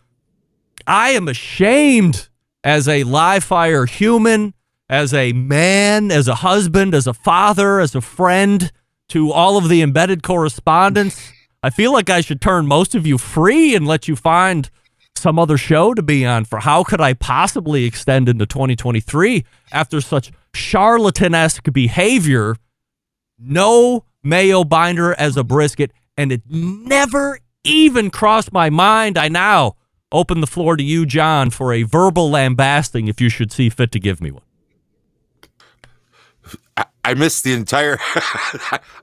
I 0.86 1.10
am 1.10 1.28
ashamed 1.28 2.28
as 2.62 2.88
a 2.88 3.04
live 3.04 3.44
fire 3.44 3.86
human, 3.86 4.54
as 4.88 5.12
a 5.12 5.32
man, 5.32 6.10
as 6.10 6.28
a 6.28 6.36
husband, 6.36 6.94
as 6.94 7.06
a 7.06 7.14
father, 7.14 7.80
as 7.80 7.94
a 7.94 8.00
friend 8.00 8.70
to 9.08 9.32
all 9.32 9.56
of 9.56 9.68
the 9.68 9.82
embedded 9.82 10.22
correspondents. 10.22 11.32
I 11.62 11.70
feel 11.70 11.92
like 11.92 12.10
I 12.10 12.20
should 12.20 12.40
turn 12.40 12.66
most 12.66 12.94
of 12.94 13.06
you 13.06 13.18
free 13.18 13.74
and 13.74 13.86
let 13.86 14.06
you 14.06 14.16
find 14.16 14.70
some 15.16 15.38
other 15.38 15.56
show 15.56 15.94
to 15.94 16.02
be 16.02 16.26
on 16.26 16.44
for 16.44 16.58
how 16.60 16.84
could 16.84 17.00
I 17.00 17.14
possibly 17.14 17.84
extend 17.84 18.28
into 18.28 18.46
2023 18.46 19.44
after 19.72 20.00
such 20.00 20.32
charlatan-esque 20.52 21.72
behavior? 21.72 22.56
No 23.38 24.04
mayo 24.22 24.64
binder 24.64 25.14
as 25.14 25.36
a 25.36 25.44
brisket, 25.44 25.92
and 26.16 26.32
it 26.32 26.42
never 26.48 27.38
even 27.64 28.10
crossed 28.10 28.52
my 28.52 28.70
mind. 28.70 29.18
I 29.18 29.28
now 29.28 29.76
open 30.12 30.40
the 30.40 30.46
floor 30.46 30.76
to 30.76 30.82
you, 30.82 31.06
John, 31.06 31.50
for 31.50 31.72
a 31.72 31.82
verbal 31.82 32.30
lambasting 32.30 33.08
if 33.08 33.20
you 33.20 33.28
should 33.28 33.52
see 33.52 33.68
fit 33.68 33.90
to 33.92 34.00
give 34.00 34.20
me 34.20 34.30
one. 34.30 34.42
I, 36.76 36.84
I 37.04 37.14
missed 37.14 37.44
the 37.44 37.52
entire. 37.52 37.98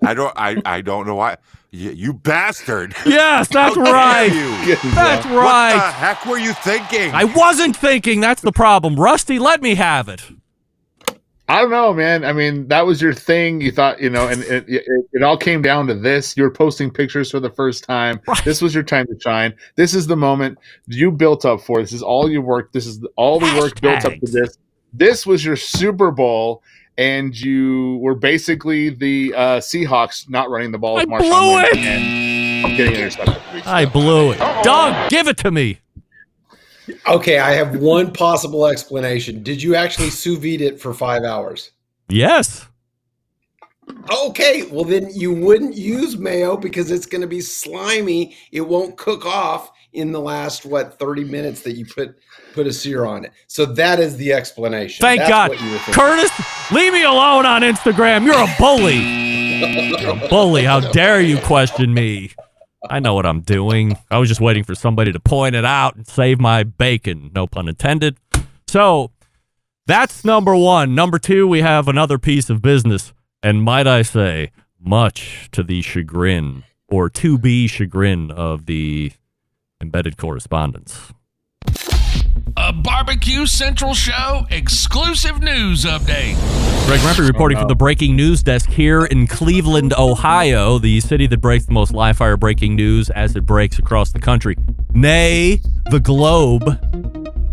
I 0.01 0.13
don't. 0.13 0.33
I, 0.35 0.61
I 0.65 0.81
don't 0.81 1.07
know 1.07 1.15
why. 1.15 1.37
You, 1.71 1.91
you 1.91 2.13
bastard! 2.13 2.93
Yes, 3.05 3.47
that's 3.51 3.75
How 3.75 3.83
dare 3.83 3.93
right. 3.93 4.31
You? 4.31 4.91
That's 4.91 5.25
What 5.25 5.73
the 5.73 5.79
heck 5.79 6.25
were 6.25 6.37
you 6.37 6.53
thinking? 6.53 7.11
I 7.13 7.23
wasn't 7.23 7.77
thinking. 7.77 8.19
That's 8.19 8.41
the 8.41 8.51
problem. 8.51 8.99
Rusty, 8.99 9.39
let 9.39 9.61
me 9.61 9.75
have 9.75 10.09
it. 10.09 10.21
I 11.51 11.59
don't 11.59 11.69
know, 11.69 11.93
man. 11.93 12.23
I 12.23 12.31
mean, 12.31 12.69
that 12.69 12.85
was 12.85 13.01
your 13.01 13.13
thing. 13.13 13.59
You 13.59 13.73
thought, 13.73 13.99
you 13.99 14.09
know, 14.09 14.25
and 14.29 14.41
it, 14.43 14.63
it, 14.69 14.85
it 15.11 15.21
all 15.21 15.35
came 15.35 15.61
down 15.61 15.85
to 15.87 15.93
this. 15.93 16.37
You 16.37 16.43
were 16.43 16.49
posting 16.49 16.89
pictures 16.89 17.29
for 17.29 17.41
the 17.41 17.49
first 17.49 17.83
time. 17.83 18.21
This 18.45 18.61
was 18.61 18.73
your 18.73 18.83
time 18.83 19.05
to 19.07 19.19
shine. 19.19 19.53
This 19.75 19.93
is 19.93 20.07
the 20.07 20.15
moment 20.15 20.59
you 20.87 21.11
built 21.11 21.43
up 21.43 21.59
for. 21.59 21.81
This 21.81 21.91
is 21.91 22.01
all 22.01 22.31
your 22.31 22.41
work. 22.41 22.71
This 22.71 22.87
is 22.87 23.05
all 23.17 23.37
the 23.37 23.53
work 23.59 23.81
built 23.81 24.05
up 24.05 24.13
to 24.13 24.31
this. 24.31 24.57
This 24.93 25.25
was 25.25 25.43
your 25.43 25.57
Super 25.57 26.09
Bowl, 26.09 26.63
and 26.97 27.37
you 27.37 27.97
were 27.97 28.15
basically 28.15 28.89
the 28.89 29.33
uh, 29.35 29.59
Seahawks 29.59 30.29
not 30.29 30.49
running 30.49 30.71
the 30.71 30.79
ball 30.79 30.99
I 30.99 31.03
blew 31.03 31.19
it. 31.19 31.75
and 31.75 32.77
getting 32.77 32.95
intercepted. 32.95 33.63
I 33.65 33.85
blew 33.85 34.31
it. 34.31 34.37
Doug, 34.63 35.09
give 35.09 35.27
it 35.27 35.35
to 35.39 35.51
me. 35.51 35.79
Okay, 37.07 37.39
I 37.39 37.51
have 37.53 37.77
one 37.77 38.11
possible 38.11 38.67
explanation. 38.67 39.43
Did 39.43 39.61
you 39.61 39.75
actually 39.75 40.09
sous 40.09 40.37
vide 40.37 40.61
it 40.61 40.79
for 40.79 40.93
five 40.93 41.23
hours? 41.23 41.71
Yes. 42.09 42.67
Okay, 44.25 44.63
well 44.71 44.83
then 44.83 45.09
you 45.13 45.33
wouldn't 45.33 45.75
use 45.75 46.17
mayo 46.17 46.57
because 46.57 46.91
it's 46.91 47.05
going 47.05 47.21
to 47.21 47.27
be 47.27 47.41
slimy. 47.41 48.35
It 48.51 48.61
won't 48.61 48.97
cook 48.97 49.25
off 49.25 49.71
in 49.93 50.11
the 50.11 50.19
last 50.19 50.65
what 50.65 50.97
thirty 50.97 51.23
minutes 51.23 51.61
that 51.61 51.73
you 51.73 51.85
put 51.85 52.15
put 52.53 52.67
a 52.67 52.73
sear 52.73 53.05
on 53.05 53.25
it. 53.25 53.31
So 53.47 53.65
that 53.65 53.99
is 53.99 54.17
the 54.17 54.33
explanation. 54.33 55.01
Thank 55.01 55.19
That's 55.19 55.29
God. 55.29 55.49
what 55.49 55.61
you 55.61 55.71
were 55.71 55.77
thinking. 55.79 55.93
Curtis, 55.93 56.31
leave 56.71 56.93
me 56.93 57.03
alone 57.03 57.45
on 57.45 57.61
Instagram. 57.61 58.25
You're 58.25 58.35
a 58.35 58.55
bully. 58.57 58.97
You're 60.01 60.25
a 60.25 60.29
bully. 60.29 60.63
How 60.63 60.79
dare 60.79 61.21
you 61.21 61.37
question 61.39 61.93
me? 61.93 62.31
I 62.89 62.99
know 62.99 63.13
what 63.13 63.25
I'm 63.25 63.41
doing. 63.41 63.97
I 64.09 64.17
was 64.17 64.27
just 64.27 64.41
waiting 64.41 64.63
for 64.63 64.75
somebody 64.75 65.11
to 65.11 65.19
point 65.19 65.55
it 65.55 65.65
out 65.65 65.95
and 65.95 66.07
save 66.07 66.39
my 66.39 66.63
bacon. 66.63 67.31
No 67.33 67.47
pun 67.47 67.67
intended. 67.67 68.17
So 68.67 69.11
that's 69.85 70.25
number 70.25 70.55
one. 70.55 70.95
Number 70.95 71.19
two, 71.19 71.47
we 71.47 71.61
have 71.61 71.87
another 71.87 72.17
piece 72.17 72.49
of 72.49 72.61
business. 72.61 73.13
And 73.43 73.63
might 73.63 73.87
I 73.87 74.01
say, 74.01 74.51
much 74.79 75.49
to 75.51 75.63
the 75.63 75.81
chagrin 75.81 76.63
or 76.87 77.09
to 77.09 77.37
be 77.37 77.67
chagrin 77.67 78.31
of 78.31 78.65
the 78.65 79.11
embedded 79.81 80.17
correspondents. 80.17 81.13
Barbecue 82.73 83.45
Central 83.45 83.93
Show 83.93 84.45
exclusive 84.49 85.41
news 85.41 85.83
update. 85.83 86.35
Greg 86.85 86.99
Rempe 87.01 87.27
reporting 87.27 87.57
from 87.57 87.67
the 87.67 87.75
breaking 87.75 88.15
news 88.15 88.43
desk 88.43 88.69
here 88.69 89.05
in 89.05 89.27
Cleveland, 89.27 89.93
Ohio, 89.97 90.77
the 90.77 90.99
city 90.99 91.27
that 91.27 91.39
breaks 91.39 91.65
the 91.65 91.73
most 91.73 91.93
live 91.93 92.17
fire 92.17 92.37
breaking 92.37 92.75
news 92.75 93.09
as 93.09 93.35
it 93.35 93.45
breaks 93.45 93.79
across 93.79 94.11
the 94.11 94.19
country, 94.19 94.55
nay, 94.93 95.61
the 95.89 95.99
globe. 95.99 96.63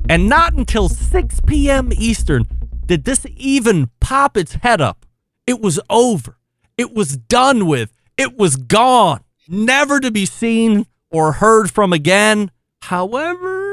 And 0.08 0.28
not 0.28 0.54
until 0.54 0.88
6 0.88 1.40
p.m. 1.46 1.90
Eastern 1.92 2.46
did 2.86 3.04
this 3.04 3.26
even 3.36 3.90
pop 4.00 4.36
its 4.36 4.54
head 4.54 4.80
up. 4.80 5.06
It 5.46 5.60
was 5.60 5.80
over. 5.90 6.38
It 6.76 6.94
was 6.94 7.16
done 7.16 7.66
with. 7.66 7.92
It 8.16 8.36
was 8.36 8.56
gone. 8.56 9.20
Never 9.48 10.00
to 10.00 10.10
be 10.10 10.26
seen 10.26 10.86
or 11.10 11.32
heard 11.32 11.70
from 11.70 11.92
again. 11.92 12.50
However, 12.82 13.68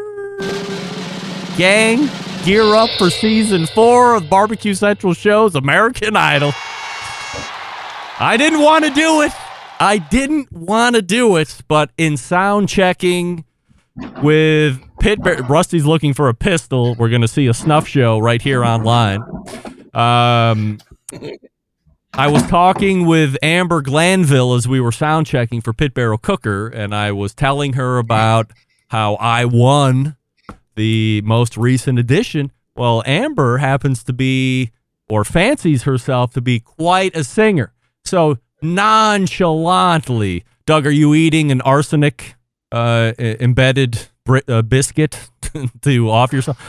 gang, 1.57 2.09
gear 2.43 2.75
up 2.75 2.89
for 2.97 3.09
season 3.09 3.65
four 3.67 4.15
of 4.15 4.29
Barbecue 4.29 4.73
Central 4.73 5.13
Show's 5.13 5.55
American 5.55 6.15
Idol. 6.15 6.51
I 8.19 8.35
didn't 8.37 8.61
want 8.61 8.85
to 8.85 8.91
do 8.91 9.21
it. 9.21 9.31
I 9.79 9.97
didn't 9.97 10.51
want 10.51 10.95
to 10.95 11.01
do 11.01 11.37
it, 11.37 11.61
but 11.67 11.91
in 11.97 12.17
sound 12.17 12.69
checking 12.69 13.45
with 14.21 14.79
Pit 14.99 15.19
Rusty's 15.49 15.85
looking 15.85 16.13
for 16.13 16.29
a 16.29 16.33
pistol. 16.33 16.95
We're 16.95 17.09
going 17.09 17.21
to 17.21 17.27
see 17.27 17.47
a 17.47 17.53
snuff 17.53 17.87
show 17.87 18.19
right 18.19 18.41
here 18.41 18.63
online. 18.63 19.21
Um, 19.93 20.79
I 22.13 22.27
was 22.27 22.43
talking 22.47 23.05
with 23.05 23.37
Amber 23.43 23.81
Glanville 23.81 24.53
as 24.53 24.67
we 24.67 24.79
were 24.79 24.91
sound 24.91 25.27
checking 25.27 25.61
for 25.61 25.73
Pit 25.73 25.93
Barrel 25.93 26.17
Cooker, 26.17 26.67
and 26.67 26.95
I 26.95 27.11
was 27.11 27.33
telling 27.33 27.73
her 27.73 27.97
about 27.97 28.51
how 28.89 29.15
I 29.15 29.45
won 29.45 30.15
the 30.75 31.21
most 31.23 31.57
recent 31.57 31.99
edition. 31.99 32.51
Well, 32.75 33.03
Amber 33.05 33.57
happens 33.57 34.03
to 34.03 34.13
be, 34.13 34.71
or 35.09 35.23
fancies 35.23 35.83
herself 35.83 36.33
to 36.33 36.41
be, 36.41 36.59
quite 36.59 37.15
a 37.15 37.23
singer. 37.23 37.73
So 38.03 38.37
nonchalantly, 38.61 40.43
Doug, 40.65 40.85
are 40.85 40.91
you 40.91 41.13
eating 41.13 41.51
an 41.51 41.61
arsenic 41.61 42.35
uh, 42.71 43.13
embedded 43.17 44.07
uh, 44.47 44.61
biscuit 44.63 45.29
to 45.81 46.09
off 46.09 46.33
yourself? 46.33 46.59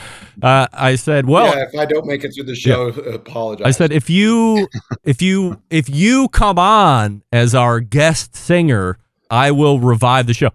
Uh, 0.42 0.66
I 0.72 0.96
said, 0.96 1.26
well, 1.26 1.46
yeah, 1.46 1.64
if 1.64 1.74
I 1.74 1.86
don't 1.86 2.06
make 2.06 2.22
it 2.24 2.34
through 2.34 2.44
the 2.44 2.54
show, 2.54 2.88
apologize. 2.88 3.66
I 3.66 3.70
said 3.70 3.90
if 3.90 4.10
you 4.10 4.68
if 5.04 5.22
you 5.22 5.62
if 5.70 5.88
you 5.88 6.28
come 6.28 6.58
on 6.58 7.22
as 7.32 7.54
our 7.54 7.80
guest 7.80 8.36
singer, 8.36 8.98
I 9.30 9.50
will 9.50 9.80
revive 9.80 10.26
the 10.26 10.34
show. 10.34 10.50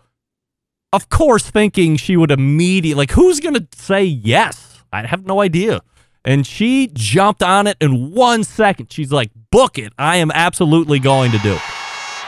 Of 0.93 1.09
course, 1.09 1.49
thinking 1.49 1.95
she 1.95 2.17
would 2.17 2.31
immediately 2.31 3.01
like 3.01 3.11
who's 3.11 3.39
gonna 3.39 3.67
say 3.73 4.03
yes? 4.03 4.83
I 4.91 5.05
have 5.05 5.25
no 5.25 5.41
idea. 5.41 5.81
And 6.23 6.45
she 6.45 6.89
jumped 6.93 7.41
on 7.41 7.65
it 7.65 7.77
in 7.81 8.11
one 8.13 8.43
second. 8.43 8.91
She's 8.91 9.11
like, 9.11 9.31
book 9.49 9.79
it. 9.79 9.91
I 9.97 10.17
am 10.17 10.31
absolutely 10.31 10.99
going 10.99 11.31
to 11.31 11.39
do 11.39 11.53
it. 11.53 11.61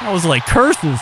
I 0.02 0.12
was 0.12 0.26
like, 0.26 0.46
curses. 0.46 1.00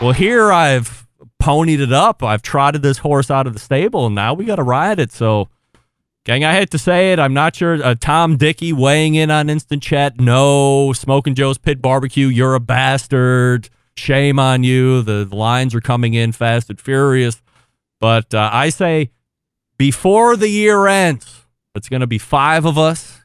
Well, 0.00 0.12
here 0.12 0.52
I've 0.52 1.08
ponied 1.42 1.80
it 1.80 1.92
up. 1.92 2.22
I've 2.22 2.42
trotted 2.42 2.82
this 2.82 2.98
horse 2.98 3.30
out 3.30 3.46
of 3.48 3.52
the 3.52 3.58
stable, 3.58 4.06
and 4.06 4.14
now 4.14 4.34
we 4.34 4.44
got 4.44 4.56
to 4.56 4.62
ride 4.62 5.00
it. 5.00 5.10
So, 5.10 5.48
gang, 6.24 6.44
I 6.44 6.52
hate 6.52 6.70
to 6.70 6.78
say 6.78 7.12
it. 7.12 7.18
I'm 7.18 7.34
not 7.34 7.56
sure. 7.56 7.82
Uh, 7.82 7.96
Tom 8.00 8.36
Dickey 8.36 8.72
weighing 8.72 9.16
in 9.16 9.30
on 9.30 9.50
Instant 9.50 9.82
Chat. 9.82 10.20
No, 10.20 10.92
Smoking 10.92 11.34
Joe's 11.34 11.58
Pit 11.58 11.82
Barbecue. 11.82 12.28
You're 12.28 12.54
a 12.54 12.60
bastard. 12.60 13.70
Shame 13.98 14.38
on 14.38 14.62
you. 14.62 15.02
The, 15.02 15.28
lines 15.30 15.74
are 15.74 15.80
coming 15.80 16.14
in 16.14 16.32
fast 16.32 16.70
and 16.70 16.80
furious. 16.80 17.42
But 18.00 18.32
uh, 18.32 18.48
I 18.52 18.68
say 18.70 19.10
before 19.76 20.36
the 20.36 20.48
year 20.48 20.86
ends, 20.86 21.44
it's 21.74 21.88
going 21.88 22.00
to 22.00 22.06
be 22.06 22.18
five 22.18 22.64
of 22.64 22.78
us. 22.78 23.20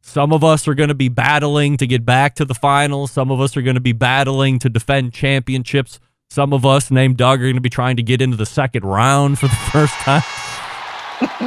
Some 0.00 0.32
of 0.32 0.42
us 0.42 0.66
are 0.68 0.74
going 0.74 0.88
to 0.88 0.94
be 0.94 1.08
battling 1.08 1.76
to 1.78 1.86
get 1.86 2.04
back 2.04 2.34
to 2.36 2.44
the 2.44 2.54
finals. 2.54 3.12
Some 3.12 3.30
of 3.30 3.40
us 3.40 3.56
are 3.56 3.62
going 3.62 3.74
to 3.74 3.80
be 3.80 3.92
battling 3.92 4.58
to 4.60 4.68
defend 4.68 5.12
championships. 5.12 6.00
Some 6.30 6.52
of 6.52 6.66
us, 6.66 6.90
named 6.90 7.16
Doug, 7.16 7.40
are 7.40 7.44
going 7.44 7.54
to 7.54 7.60
be 7.60 7.70
trying 7.70 7.96
to 7.96 8.02
get 8.02 8.20
into 8.20 8.36
the 8.36 8.46
second 8.46 8.84
round 8.84 9.38
for 9.38 9.46
the 9.46 9.54
first 9.72 9.94
time. 9.94 10.22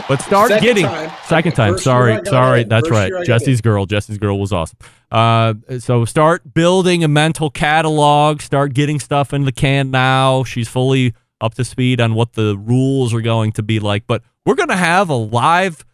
But 0.08 0.22
start 0.22 0.50
Second 0.50 0.64
getting 0.64 0.86
time. 0.86 1.12
second 1.26 1.52
time. 1.54 1.74
First 1.74 1.84
sorry, 1.84 2.20
sorry. 2.26 2.64
That's 2.64 2.88
First 2.88 2.92
right. 2.98 3.08
year 3.10 3.18
I 3.18 3.20
got 3.22 3.28
Jesse's 3.28 3.62
girl. 3.62 3.86
Jesse's 3.86 4.18
girl 4.18 4.40
was 4.40 4.52
awesome. 4.52 4.78
Uh, 5.12 5.54
so 5.80 6.06
start 6.06 6.54
building 6.54 7.04
a 7.04 7.08
mental 7.08 7.50
catalog. 7.50 8.42
Start 8.42 8.74
getting 8.74 9.00
stuff 9.00 9.34
in 9.34 9.46
the 9.46 9.52
can 9.52 9.92
now. 9.92 10.44
She's 10.44 10.68
fully 10.68 11.14
up 11.42 11.54
to 11.56 11.64
speed 11.64 12.02
on 12.02 12.16
what 12.16 12.34
the 12.34 12.58
rules 12.58 13.14
are 13.14 13.22
going 13.22 13.52
to 13.54 13.64
be 13.64 13.80
like. 13.80 14.08
But 14.08 14.24
we're 14.46 14.56
going 14.56 14.70
to 14.70 14.76
have 14.76 15.10
a 15.10 15.16
live 15.16 15.86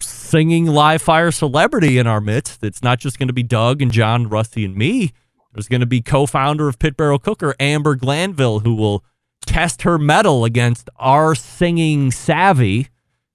singing 0.00 0.66
live 0.66 1.02
fire 1.02 1.30
celebrity 1.30 1.98
in 1.98 2.06
our 2.06 2.20
midst. 2.20 2.62
It's 2.62 2.82
not 2.82 2.98
just 3.00 3.18
going 3.18 3.28
to 3.28 3.34
be 3.34 3.42
Doug 3.42 3.82
and 3.82 3.90
John, 3.90 4.28
Rusty, 4.28 4.64
and 4.64 4.76
me. 4.76 5.12
There's 5.52 5.68
going 5.68 5.80
to 5.80 5.86
be 5.86 6.00
co-founder 6.00 6.68
of 6.68 6.78
Pit 6.78 6.96
Barrel 6.96 7.18
Cooker, 7.18 7.54
Amber 7.60 7.94
Glanville, 7.94 8.60
who 8.60 8.74
will 8.74 9.04
test 9.46 9.82
her 9.82 9.98
metal 9.98 10.44
against 10.44 10.90
our 10.96 11.34
singing 11.34 12.10
savvy. 12.10 12.88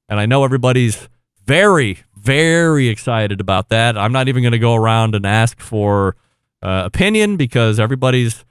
And 0.10 0.20
I 0.20 0.26
know 0.26 0.44
everybody's 0.44 1.08
very, 1.46 2.00
very 2.16 2.90
excited 2.90 3.40
about 3.40 3.70
that. 3.70 3.98
I'm 3.98 4.12
not 4.12 4.28
even 4.28 4.44
going 4.44 4.54
to 4.54 4.60
go 4.60 4.76
around 4.76 5.16
and 5.16 5.26
ask 5.26 5.60
for 5.60 6.16
uh, 6.62 6.84
opinion 6.86 7.38
because 7.38 7.80
everybody's 7.80 8.44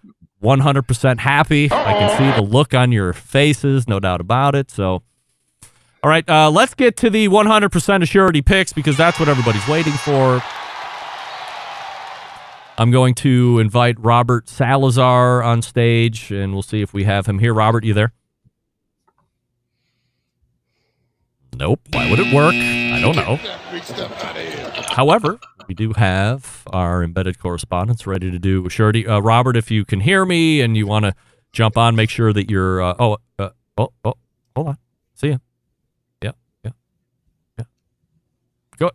100% 0.43 1.19
happy. 1.19 1.67
I 1.67 1.93
can 1.95 2.17
see 2.17 2.41
the 2.41 2.47
look 2.47 2.75
on 2.75 2.93
your 2.93 3.13
faces, 3.13 3.89
no 3.89 3.99
doubt 3.99 4.21
about 4.21 4.55
it. 4.55 4.71
So, 4.71 5.03
all 6.03 6.11
right, 6.11 6.29
uh, 6.29 6.51
let's 6.51 6.75
get 6.75 6.97
to 6.99 7.11
the 7.11 7.29
100% 7.29 7.69
assurity 7.69 8.45
picks 8.45 8.73
because 8.73 8.97
that's 8.97 9.19
what 9.19 9.29
everybody's 9.29 9.67
waiting 9.67 9.93
for. 9.95 10.41
I'm 12.79 12.93
going 12.93 13.15
to 13.17 13.59
invite 13.59 13.99
Robert 13.99 14.49
Salazar 14.49 15.43
on 15.43 15.63
stage, 15.63 16.31
and 16.31 16.53
we'll 16.53 16.63
see 16.63 16.81
if 16.81 16.95
we 16.95 17.03
have 17.05 17.27
him 17.27 17.41
here. 17.41 17.53
Robert, 17.53 17.83
you 17.83 17.93
there? 17.93 18.13
Nope. 21.59 21.81
Why 21.93 22.09
would 22.09 22.21
it 22.21 22.33
work? 22.33 22.55
I 22.55 23.01
don't 23.01 23.17
know. 23.17 23.35
However, 24.95 25.41
we 25.67 25.75
do 25.75 25.93
have 25.93 26.63
our 26.69 27.03
embedded 27.03 27.41
correspondents 27.41 28.07
ready 28.07 28.31
to 28.31 28.39
do 28.39 28.63
assurity. 28.63 29.09
Uh, 29.09 29.21
Robert, 29.21 29.57
if 29.57 29.69
you 29.69 29.85
can 29.85 29.99
hear 29.99 30.25
me 30.25 30.61
and 30.61 30.77
you 30.77 30.87
want 30.87 31.05
to 31.07 31.15
jump 31.51 31.77
on, 31.77 31.97
make 31.97 32.11
sure 32.11 32.33
that 32.33 32.49
you're. 32.49 32.81
Uh, 32.81 32.95
oh, 33.01 33.17
uh, 33.41 33.51
oh, 33.77 33.93
oh, 34.05 34.15
hold 34.55 34.69
on. 34.69 34.79
See 35.15 35.31
ya. 35.31 35.39
Yeah, 36.23 36.33
yeah, 36.65 36.71
yeah. 37.59 37.65
Go. 38.79 38.91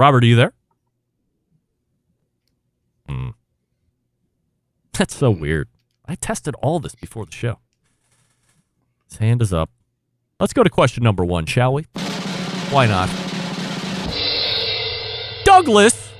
Robert, 0.00 0.24
are 0.24 0.26
you 0.26 0.36
there? 0.36 0.54
Hmm. 3.06 3.30
That's 4.94 5.14
so 5.14 5.30
weird. 5.30 5.68
I 6.06 6.14
tested 6.14 6.54
all 6.62 6.80
this 6.80 6.94
before 6.94 7.26
the 7.26 7.32
show. 7.32 7.58
His 9.10 9.18
hand 9.18 9.42
is 9.42 9.52
up. 9.52 9.70
Let's 10.38 10.52
go 10.52 10.62
to 10.62 10.68
question 10.68 11.02
number 11.02 11.24
one, 11.24 11.46
shall 11.46 11.72
we? 11.72 11.84
Why 12.70 12.86
not? 12.86 13.08
Douglas, 15.44 16.12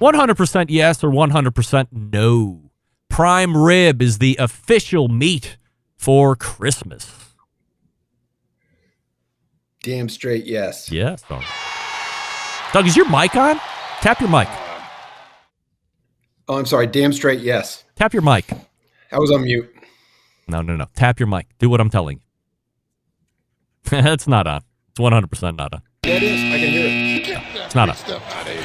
100% 0.00 0.66
yes 0.68 1.04
or 1.04 1.10
100% 1.10 1.86
no. 1.92 2.70
Prime 3.08 3.56
rib 3.56 4.02
is 4.02 4.18
the 4.18 4.36
official 4.40 5.06
meat 5.06 5.58
for 5.96 6.34
Christmas. 6.34 7.34
Damn 9.84 10.08
straight 10.08 10.46
yes. 10.46 10.90
Yes. 10.90 11.22
Doug. 11.28 11.44
Doug, 12.72 12.86
is 12.86 12.96
your 12.96 13.08
mic 13.08 13.36
on? 13.36 13.60
Tap 14.00 14.18
your 14.20 14.30
mic. 14.30 14.48
Oh, 16.48 16.58
I'm 16.58 16.66
sorry. 16.66 16.88
Damn 16.88 17.12
straight 17.12 17.40
yes. 17.40 17.84
Tap 17.94 18.12
your 18.12 18.22
mic. 18.22 18.50
I 19.12 19.18
was 19.18 19.30
on 19.30 19.44
mute. 19.44 19.72
No, 20.48 20.62
no, 20.62 20.74
no. 20.74 20.86
Tap 20.96 21.20
your 21.20 21.28
mic. 21.28 21.46
Do 21.58 21.70
what 21.70 21.80
I'm 21.80 21.90
telling 21.90 22.16
you. 22.16 22.23
it's 23.92 24.26
not 24.26 24.46
on. 24.46 24.62
It's 24.90 25.00
100% 25.00 25.56
not 25.56 25.74
on. 25.74 25.82
Yeah, 26.04 26.16
it 26.16 26.22
is. 26.22 26.40
I 26.40 26.58
can 26.58 26.68
hear 26.70 26.86
it. 26.86 27.64
It's 27.64 27.74
not 27.74 27.88
on. 27.88 27.96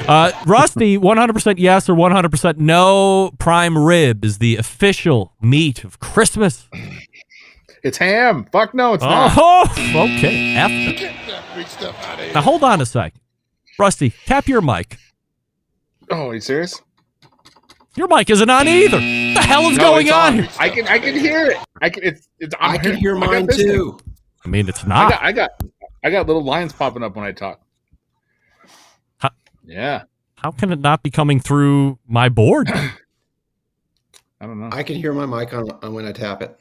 Uh, 0.08 0.32
Rusty, 0.46 0.98
100% 0.98 1.54
yes 1.58 1.88
or 1.88 1.94
100% 1.94 2.58
no. 2.58 3.32
Prime 3.38 3.76
rib 3.78 4.24
is 4.24 4.38
the 4.38 4.56
official 4.56 5.32
meat 5.40 5.84
of 5.84 5.98
Christmas. 6.00 6.68
It's 7.82 7.98
ham. 7.98 8.46
Fuck 8.52 8.74
no, 8.74 8.92
it's 8.94 9.02
not. 9.02 9.32
Oh, 9.36 9.64
okay. 9.94 10.54
F 10.56 10.70
now 12.34 12.42
hold 12.42 12.62
on 12.62 12.80
a 12.80 12.86
sec. 12.86 13.14
Rusty, 13.78 14.12
tap 14.26 14.46
your 14.48 14.60
mic. 14.60 14.98
Oh, 16.10 16.28
are 16.28 16.34
you 16.34 16.40
serious? 16.40 16.80
Your 17.96 18.08
mic 18.08 18.30
isn't 18.30 18.48
on 18.48 18.68
either. 18.68 18.96
What 18.98 19.02
the 19.02 19.40
hell 19.46 19.62
is 19.70 19.78
No, 19.78 19.84
going 19.84 20.06
it's 20.06 20.16
on 20.16 20.34
here? 20.34 20.48
I 20.58 20.68
can 20.68 20.86
I 20.88 20.98
can 20.98 21.14
hear 21.16 21.46
it. 21.46 21.56
I 21.80 21.90
can 21.90 22.04
it's, 22.04 22.28
it's 22.38 22.54
I'm 22.60 22.80
can 22.80 22.96
hear 22.96 23.16
mine 23.16 23.46
this 23.46 23.56
too. 23.56 23.98
Thing. 24.42 24.50
I 24.50 24.52
mean, 24.52 24.68
it's 24.68 24.86
not. 24.86 24.98
I 24.98 25.02
not. 25.02 25.10
got 25.10 25.22
I 25.22 25.32
got 25.32 25.50
I 26.04 26.10
got 26.10 26.26
little 26.26 26.44
lines 26.44 26.72
popping 26.72 27.02
up 27.02 27.14
when 27.16 27.24
I 27.24 27.32
talk. 27.32 27.60
How, 29.18 29.30
Yeah. 29.64 30.04
how 30.36 30.50
can 30.50 30.72
it 30.72 30.80
not 30.80 31.02
be 31.02 31.10
coming 31.10 31.40
through 31.40 31.98
my 32.08 32.28
board? 32.28 32.68
I 32.70 34.46
don't 34.46 34.58
know. 34.58 34.70
I 34.72 34.82
can 34.82 34.96
hear 34.96 35.12
my 35.12 35.26
mic 35.26 35.52
on, 35.52 35.70
on 35.82 35.92
when 35.92 36.06
I 36.06 36.12
tap 36.12 36.40
it. 36.40 36.58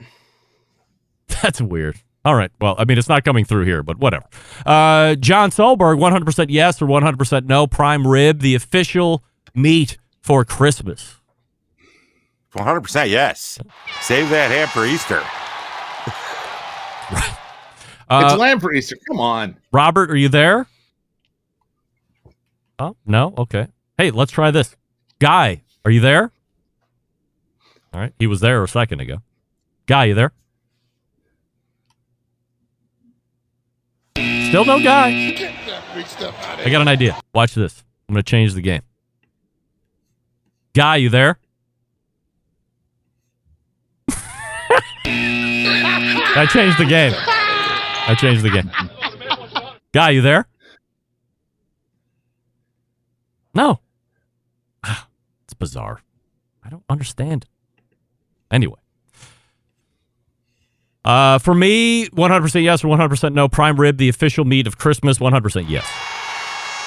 That's 1.42 1.62
weird. 1.62 1.96
All 2.26 2.36
right. 2.36 2.52
Well, 2.60 2.76
I 2.78 2.84
mean, 2.84 2.98
it's 2.98 3.08
not 3.08 3.24
coming 3.24 3.46
through 3.46 3.64
here, 3.64 3.82
but 3.82 3.98
whatever. 4.00 4.26
Uh, 4.66 5.16
John 5.16 5.52
Solberg, 5.52 5.98
100% 5.98 6.48
yes 6.50 6.82
or 6.82 6.88
100% 6.88 7.46
no. 7.46 7.66
Prime 7.68 8.06
rib, 8.06 8.42
the 8.42 8.56
official 8.56 9.24
meat 9.56 9.98
for 10.20 10.44
Christmas. 10.44 11.16
100% 12.54 13.10
yes. 13.10 13.60
Save 14.02 14.30
that 14.32 14.52
ham 14.52 14.68
for 14.68 14.86
Easter. 14.86 15.24
Uh, 18.10 18.24
it's 18.26 18.40
lamb 18.40 18.60
for 18.60 18.74
Easter. 18.74 18.98
Come 19.08 19.20
on. 19.20 19.58
Robert, 19.72 20.10
are 20.10 20.16
you 20.16 20.30
there? 20.30 20.68
Oh, 22.80 22.96
no? 23.06 23.34
Okay. 23.38 23.68
Hey, 23.98 24.10
let's 24.12 24.32
try 24.32 24.52
this. 24.52 24.76
Guy, 25.20 25.62
are 25.86 25.92
you 25.92 26.00
there? 26.00 26.32
All 27.94 28.00
right. 28.00 28.14
He 28.18 28.26
was 28.26 28.40
there 28.40 28.64
a 28.64 28.68
second 28.68 29.02
ago. 29.02 29.18
Guy, 29.86 30.06
you 30.06 30.14
there? 30.16 30.32
Still 34.16 34.66
no 34.66 34.82
guy. 34.82 35.36
I 36.58 36.70
got 36.72 36.82
an 36.82 36.88
idea. 36.88 37.20
Watch 37.34 37.54
this. 37.54 37.84
I'm 38.08 38.14
going 38.14 38.24
to 38.24 38.30
change 38.30 38.54
the 38.56 38.62
game. 38.62 38.82
Guy, 40.74 40.96
you 40.98 41.10
there? 41.10 41.38
I 45.06 46.48
changed 46.52 46.80
the 46.80 46.86
game. 46.86 47.14
I 48.10 48.16
changed 48.16 48.42
the 48.42 48.50
game. 48.50 48.72
Guy, 49.94 50.10
you 50.10 50.22
there? 50.22 50.48
No. 53.54 53.82
It's 55.44 55.54
bizarre. 55.54 56.02
I 56.64 56.70
don't 56.70 56.84
understand. 56.90 57.46
Anyway. 58.50 58.80
Uh, 61.06 61.38
for 61.38 61.54
me, 61.54 62.08
100% 62.10 62.64
yes 62.64 62.84
or 62.84 62.88
100% 62.88 63.34
no. 63.34 63.48
Prime 63.48 63.80
rib, 63.80 63.98
the 63.98 64.10
official 64.10 64.44
meat 64.44 64.66
of 64.66 64.80
Christmas, 64.80 65.20
100% 65.20 65.70
yes. 65.70 65.88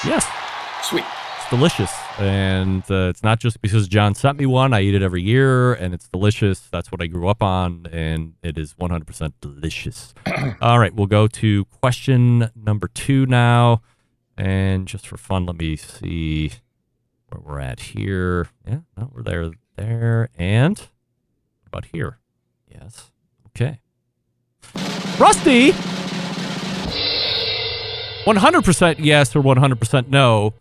Yes. 0.04 0.26
Sweet. 0.82 1.04
It's 1.38 1.50
delicious. 1.50 2.01
And 2.18 2.83
uh, 2.90 3.09
it's 3.11 3.22
not 3.22 3.40
just 3.40 3.61
because 3.61 3.88
John 3.88 4.14
sent 4.14 4.38
me 4.38 4.46
one. 4.46 4.72
I 4.72 4.83
eat 4.83 4.94
it 4.94 5.03
every 5.03 5.22
year, 5.22 5.72
and 5.75 5.94
it's 5.94 6.09
delicious. 6.09 6.61
That's 6.70 6.90
what 6.92 7.03
I 7.03 7.07
grew 7.07 7.29
up 7.29 7.42
on, 7.42 7.87
and 7.92 8.35
it 8.42 8.59
is 8.59 8.75
100% 8.75 9.33
delicious. 9.40 10.14
All 10.61 10.79
right, 10.79 10.94
we'll 10.94 11.07
go 11.07 11.27
to 11.29 11.64
question 11.66 12.51
number 12.55 12.88
two 12.88 13.27
now, 13.27 13.83
and 14.37 14.87
just 14.87 15.07
for 15.07 15.16
fun, 15.16 15.46
let 15.46 15.57
me 15.57 15.77
see 15.77 16.53
where 17.29 17.40
we're 17.42 17.61
at 17.61 17.81
here. 17.81 18.48
Yeah, 18.66 18.81
no, 18.96 19.11
we're 19.14 19.22
there, 19.22 19.51
there, 19.77 20.29
and 20.37 20.81
about 21.72 21.87
here? 21.87 22.18
Yes. 22.70 23.11
Okay. 23.48 23.81
Rusty. 25.18 25.72
100% 28.25 28.96
yes 28.98 29.35
or 29.35 29.42
100% 29.42 30.09
no. 30.09 30.55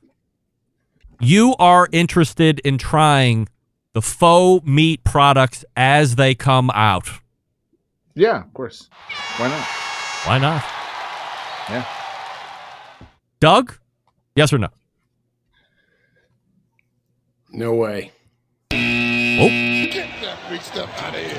You 1.24 1.56
are 1.60 1.88
interested 1.92 2.60
in 2.62 2.80
trying 2.80 3.48
the 3.94 4.02
faux 4.02 4.66
meat 4.66 5.04
products 5.04 5.64
as 5.78 6.16
they 6.16 6.34
come 6.34 6.72
out. 6.72 7.10
Yeah, 8.16 8.42
of 8.42 8.52
course. 8.56 8.90
Why 9.38 9.48
not? 9.48 9.68
Why 10.26 10.38
not? 10.40 10.64
Yeah. 11.70 11.86
Doug? 13.40 13.78
Yes 14.36 14.52
or 14.52 14.58
no? 14.58 14.70
No 17.52 17.76
way. 17.76 18.12
Oh. 18.72 18.78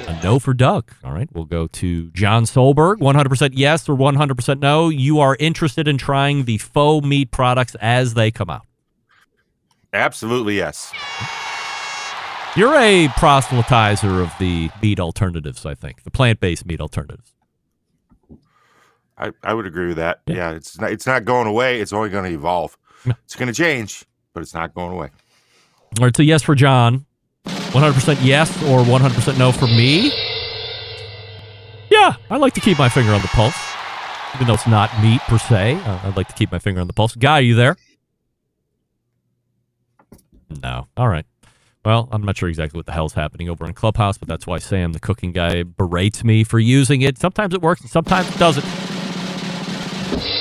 A 0.05 0.21
no 0.23 0.39
for 0.39 0.55
Doug. 0.55 0.93
All 1.05 1.13
right, 1.13 1.29
we'll 1.33 1.45
go 1.45 1.67
to 1.67 2.11
John 2.11 2.45
Solberg. 2.45 2.99
100% 2.99 3.51
yes 3.55 3.89
or 3.89 3.97
100% 3.97 4.61
no. 4.61 4.89
You 4.89 5.19
are 5.21 5.37
interested 5.41 5.89
in 5.89 5.99
trying 5.99 6.45
the 6.45 6.59
faux 6.59 7.05
meat 7.05 7.31
products 7.31 7.75
as 7.81 8.15
they 8.15 8.31
come 8.31 8.49
out. 8.49 8.67
Absolutely 9.93 10.57
yes. 10.57 10.93
You're 12.55 12.75
a 12.75 13.09
proselytizer 13.09 14.23
of 14.23 14.33
the 14.39 14.71
meat 14.83 15.01
alternatives, 15.01 15.65
I 15.65 15.75
think, 15.75 16.03
the 16.03 16.11
plant-based 16.11 16.67
meat 16.67 16.81
alternatives. 16.81 17.33
I, 19.17 19.31
I 19.43 19.55
would 19.55 19.67
agree 19.67 19.89
with 19.89 19.97
that. 19.97 20.21
Yeah, 20.27 20.51
it's 20.53 20.79
not 20.81 20.91
it's 20.91 21.07
not 21.07 21.25
going 21.25 21.47
away. 21.47 21.81
It's 21.81 21.93
only 21.93 22.11
going 22.11 22.25
to 22.25 22.31
evolve. 22.31 22.77
It's 23.05 23.37
going 23.37 23.49
to 23.49 23.55
change, 23.55 24.05
but 24.33 24.43
it's 24.43 24.55
not 24.55 24.75
going 24.75 24.93
away. 24.93 25.11
All 25.99 26.07
right, 26.07 26.17
so 26.17 26.23
yes 26.23 26.43
for 26.43 26.55
John. 26.55 27.07
100% 27.47 28.19
yes 28.23 28.51
or 28.65 28.81
100% 28.81 29.39
no 29.39 29.51
for 29.51 29.67
me? 29.67 30.13
Yeah, 31.91 32.15
I 32.31 32.37
like 32.37 32.55
to 32.55 32.61
keep 32.61 32.79
my 32.79 32.89
finger 32.89 33.13
on 33.13 33.23
the 33.23 33.29
pulse. 33.29 33.57
Even 34.35 34.47
though 34.47 34.55
it's 34.55 34.67
not 34.67 34.91
meat 35.03 35.21
per 35.23 35.39
se, 35.39 35.75
uh, 35.85 36.01
I'd 36.05 36.17
like 36.17 36.29
to 36.29 36.35
keep 36.35 36.53
my 36.53 36.59
finger 36.59 36.81
on 36.81 36.87
the 36.87 36.93
pulse. 36.93 37.15
Guy, 37.15 37.39
are 37.39 37.43
you 37.43 37.55
there? 37.55 37.77
No. 40.63 40.89
All 40.97 41.09
right. 41.09 41.27
Well, 41.85 42.09
I'm 42.13 42.23
not 42.23 42.37
sure 42.37 42.49
exactly 42.49 42.79
what 42.79 42.87
the 42.87 42.93
hell's 42.93 43.15
happening 43.15 43.49
over 43.49 43.67
in 43.67 43.75
Clubhouse, 43.75 44.17
but 44.17 44.29
that's 44.29 44.47
why 44.47 44.59
Sam, 44.59 44.93
the 44.93 45.01
cooking 45.01 45.33
guy, 45.33 45.65
berates 45.65 46.23
me 46.23 46.45
for 46.45 46.61
using 46.61 47.03
it. 47.03 47.19
Sometimes 47.19 47.55
it 47.55 47.61
works 47.61 47.81
and 47.81 47.91
sometimes 47.91 48.29
it 48.29 48.39
doesn't. 48.39 48.65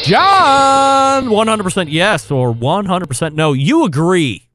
John, 0.04 1.26
100% 1.26 1.88
yes 1.90 2.30
or 2.30 2.54
100% 2.54 3.34
no. 3.34 3.54
You 3.54 3.86
agree 3.86 4.50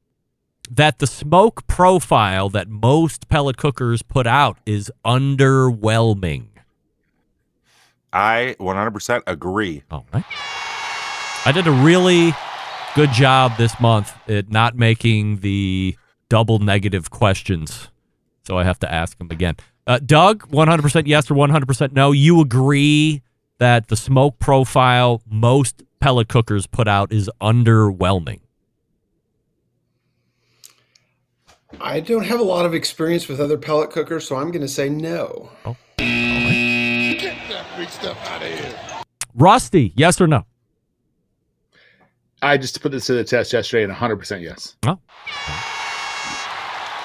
that 0.69 0.99
the 0.99 1.07
smoke 1.07 1.67
profile 1.67 2.49
that 2.49 2.69
most 2.69 3.27
pellet 3.27 3.57
cookers 3.57 4.01
put 4.01 4.27
out 4.27 4.57
is 4.65 4.91
underwhelming. 5.05 6.47
I 8.13 8.55
100% 8.59 9.23
agree. 9.27 9.83
All 9.91 10.05
right. 10.13 10.23
I 11.45 11.51
did 11.53 11.67
a 11.67 11.71
really 11.71 12.33
good 12.97 13.11
job 13.11 13.55
this 13.59 13.79
month 13.79 14.11
at 14.27 14.49
not 14.49 14.75
making 14.75 15.37
the 15.41 15.95
double 16.29 16.57
negative 16.57 17.11
questions. 17.11 17.89
So 18.47 18.57
I 18.57 18.63
have 18.63 18.79
to 18.79 18.91
ask 18.91 19.19
them 19.19 19.29
again. 19.29 19.55
Uh, 19.85 19.99
Doug, 19.99 20.49
100% 20.49 21.03
yes 21.05 21.29
or 21.29 21.35
100% 21.35 21.91
no. 21.91 22.11
You 22.11 22.41
agree 22.41 23.21
that 23.59 23.89
the 23.89 23.95
smoke 23.95 24.39
profile 24.39 25.21
most 25.29 25.83
pellet 25.99 26.27
cookers 26.27 26.65
put 26.65 26.87
out 26.87 27.11
is 27.11 27.29
underwhelming. 27.39 28.39
I 31.79 31.99
don't 31.99 32.25
have 32.25 32.39
a 32.39 32.43
lot 32.43 32.65
of 32.65 32.73
experience 32.73 33.27
with 33.27 33.39
other 33.39 33.59
pellet 33.59 33.91
cookers, 33.91 34.27
so 34.27 34.37
I'm 34.37 34.49
going 34.49 34.63
to 34.63 34.67
say 34.67 34.89
no. 34.89 35.51
Oh. 35.65 35.77
Get 35.99 37.37
that 37.49 37.65
big 37.77 37.89
stuff 37.89 38.17
out 38.27 38.41
of 38.41 38.47
here. 38.47 38.79
Rusty, 39.35 39.93
yes 39.95 40.19
or 40.19 40.25
no? 40.25 40.47
I 42.41 42.57
just 42.57 42.81
put 42.81 42.91
this 42.91 43.07
to 43.07 43.13
the 43.13 43.23
test 43.23 43.53
yesterday 43.53 43.83
and 43.83 43.93
100% 43.93 44.41
yes. 44.41 44.75
Oh. 44.85 44.99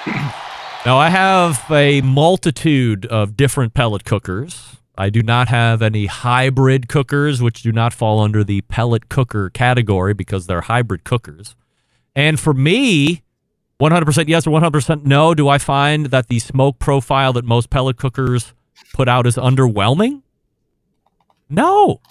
Now, 0.85 0.97
I 0.97 1.07
have 1.07 1.63
a 1.71 2.01
multitude 2.01 3.05
of 3.05 3.37
different 3.37 3.73
pellet 3.73 4.03
cookers. 4.03 4.75
I 4.97 5.09
do 5.09 5.23
not 5.23 5.47
have 5.47 5.81
any 5.81 6.07
hybrid 6.07 6.89
cookers, 6.89 7.41
which 7.41 7.61
do 7.63 7.71
not 7.71 7.93
fall 7.93 8.19
under 8.19 8.43
the 8.43 8.59
pellet 8.63 9.07
cooker 9.07 9.49
category 9.49 10.13
because 10.13 10.45
they're 10.45 10.59
hybrid 10.59 11.05
cookers. 11.05 11.55
And 12.17 12.37
for 12.37 12.53
me, 12.53 13.23
100% 13.79 14.27
yes 14.27 14.45
or 14.45 14.59
100% 14.59 15.05
no, 15.05 15.33
do 15.33 15.47
I 15.47 15.57
find 15.57 16.07
that 16.07 16.27
the 16.27 16.39
smoke 16.39 16.79
profile 16.79 17.31
that 17.31 17.45
most 17.45 17.69
pellet 17.69 17.95
cookers 17.95 18.53
put 18.93 19.07
out 19.07 19.25
is 19.25 19.37
underwhelming? 19.37 20.21
No. 21.49 22.01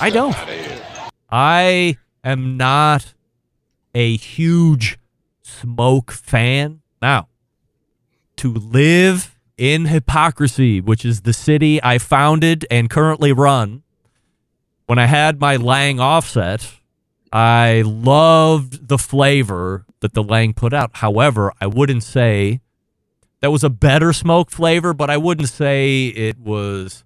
I 0.00 0.10
don't. 0.12 0.36
I 1.30 1.96
am 2.24 2.56
not 2.56 3.14
a 3.94 4.16
huge 4.16 4.98
smoke 5.42 6.10
fan. 6.10 6.80
Now, 7.02 7.28
to 8.36 8.52
live 8.52 9.36
in 9.56 9.86
hypocrisy, 9.86 10.80
which 10.80 11.04
is 11.04 11.22
the 11.22 11.32
city 11.32 11.82
I 11.82 11.98
founded 11.98 12.66
and 12.70 12.88
currently 12.88 13.32
run, 13.32 13.82
when 14.86 14.98
I 14.98 15.06
had 15.06 15.40
my 15.40 15.56
Lang 15.56 16.00
offset, 16.00 16.74
I 17.32 17.82
loved 17.84 18.88
the 18.88 18.98
flavor 18.98 19.84
that 20.00 20.14
the 20.14 20.22
Lang 20.22 20.54
put 20.54 20.72
out. 20.72 20.90
However, 20.94 21.52
I 21.60 21.66
wouldn't 21.66 22.04
say 22.04 22.60
that 23.40 23.52
was 23.52 23.64
a 23.64 23.70
better 23.70 24.12
smoke 24.12 24.50
flavor, 24.50 24.94
but 24.94 25.10
I 25.10 25.18
wouldn't 25.18 25.50
say 25.50 26.06
it 26.06 26.38
was 26.38 27.04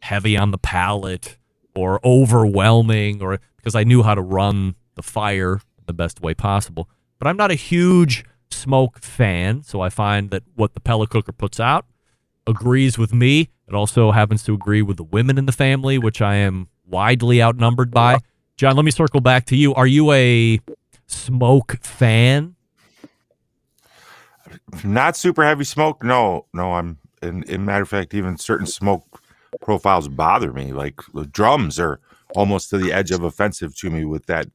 heavy 0.00 0.36
on 0.36 0.50
the 0.50 0.58
palate 0.58 1.38
or 1.74 2.00
overwhelming 2.04 3.22
or 3.22 3.38
because 3.56 3.74
I 3.74 3.84
knew 3.84 4.02
how 4.02 4.14
to 4.14 4.22
run 4.22 4.74
the 4.94 5.02
fire 5.02 5.60
the 5.86 5.92
best 5.92 6.20
way 6.20 6.34
possible. 6.34 6.88
But 7.18 7.28
I'm 7.28 7.36
not 7.36 7.50
a 7.50 7.54
huge 7.54 8.24
smoke 8.50 9.00
fan, 9.00 9.62
so 9.62 9.80
I 9.80 9.88
find 9.88 10.30
that 10.30 10.42
what 10.54 10.74
the 10.74 10.80
pellet 10.80 11.10
cooker 11.10 11.32
puts 11.32 11.58
out 11.58 11.86
agrees 12.46 12.98
with 12.98 13.12
me. 13.12 13.48
It 13.66 13.74
also 13.74 14.10
happens 14.10 14.42
to 14.44 14.54
agree 14.54 14.82
with 14.82 14.96
the 14.96 15.04
women 15.04 15.38
in 15.38 15.46
the 15.46 15.52
family, 15.52 15.98
which 15.98 16.20
I 16.20 16.36
am 16.36 16.68
widely 16.86 17.42
outnumbered 17.42 17.90
by. 17.90 18.18
John, 18.56 18.76
let 18.76 18.84
me 18.84 18.90
circle 18.90 19.20
back 19.20 19.46
to 19.46 19.56
you. 19.56 19.74
Are 19.74 19.86
you 19.86 20.12
a 20.12 20.60
smoke 21.06 21.78
fan? 21.80 22.54
Not 24.84 25.16
super 25.16 25.44
heavy 25.44 25.64
smoke. 25.64 26.02
No, 26.04 26.46
no. 26.52 26.72
I'm. 26.74 26.98
In, 27.22 27.42
in 27.44 27.64
matter 27.64 27.82
of 27.82 27.88
fact, 27.88 28.12
even 28.12 28.36
certain 28.36 28.66
smoke 28.66 29.22
profiles 29.60 30.08
bother 30.08 30.52
me. 30.52 30.72
Like 30.72 31.00
the 31.12 31.26
drums 31.26 31.78
are 31.78 32.00
almost 32.34 32.70
to 32.70 32.78
the 32.78 32.92
edge 32.92 33.10
of 33.10 33.22
offensive 33.22 33.76
to 33.76 33.90
me 33.90 34.04
with 34.04 34.26
that 34.26 34.46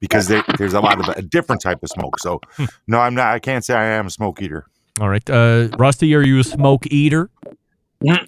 because 0.00 0.26
they, 0.28 0.42
there's 0.58 0.74
a 0.74 0.80
lot 0.80 1.00
of 1.00 1.08
a 1.16 1.22
different 1.22 1.62
type 1.62 1.82
of 1.82 1.88
smoke. 1.88 2.18
So, 2.18 2.40
no, 2.86 2.98
I'm 2.98 3.14
not. 3.14 3.28
I 3.28 3.38
can't 3.38 3.64
say 3.64 3.74
I 3.74 3.84
am 3.84 4.06
a 4.06 4.10
smoke 4.10 4.42
eater. 4.42 4.66
All 5.00 5.08
right, 5.08 5.28
uh, 5.30 5.68
Rusty, 5.78 6.14
are 6.14 6.22
you 6.22 6.40
a 6.40 6.44
smoke 6.44 6.86
eater? 6.86 7.30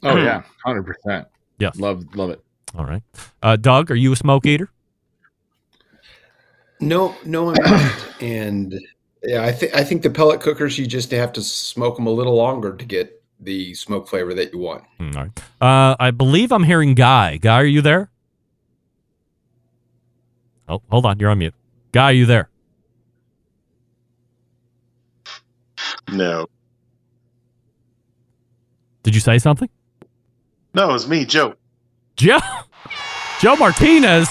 Oh 0.03 0.17
yeah, 0.17 0.43
hundred 0.65 0.85
percent. 0.85 1.27
Yes, 1.59 1.79
love 1.79 2.15
love 2.15 2.31
it. 2.31 2.41
All 2.77 2.87
right, 2.87 3.03
uh, 3.43 3.57
Doug, 3.57 3.91
are 3.91 3.97
you 3.97 4.13
a 4.13 4.17
smoke 4.17 4.47
eater? 4.47 4.71
No, 6.81 7.15
no, 7.25 7.51
I'm 7.51 7.57
not. 7.63 8.23
and 8.23 8.81
yeah, 9.23 9.43
I 9.45 9.53
think 9.53 9.75
I 9.75 9.85
think 9.85 10.03
the 10.03 10.11
pellet 10.11 10.41
cookers 10.41 10.79
you 10.79 10.87
just 10.87 11.11
have 11.11 11.33
to 11.35 11.43
smoke 11.43 11.97
them 11.97 12.07
a 12.07 12.11
little 12.11 12.35
longer 12.35 12.77
to 12.77 12.85
get 12.85 13.23
the 13.45 13.75
smoke 13.75 14.09
flavor 14.09 14.35
that 14.35 14.53
you 14.53 14.59
want. 14.59 14.85
Mm, 14.99 15.17
All 15.17 15.23
right. 15.25 15.43
Uh, 15.61 15.97
I 16.01 16.11
believe 16.11 16.51
I'm 16.53 16.65
hearing 16.65 16.95
Guy. 16.95 17.37
Guy, 17.37 17.55
are 17.57 17.65
you 17.65 17.81
there? 17.83 18.11
Oh, 20.69 20.81
hold 20.91 21.05
on. 21.07 21.19
You're 21.19 21.31
on 21.31 21.39
mute. 21.39 21.55
Guy, 21.93 22.05
are 22.11 22.13
you 22.13 22.27
there? 22.27 22.49
No. 26.11 26.47
Did 29.03 29.15
you 29.15 29.21
say 29.21 29.39
something? 29.39 29.69
No, 30.73 30.95
it's 30.95 31.07
me, 31.07 31.25
Joe. 31.25 31.55
Joe 32.17 32.39
Joe 33.41 33.57
Martinez. 33.57 34.29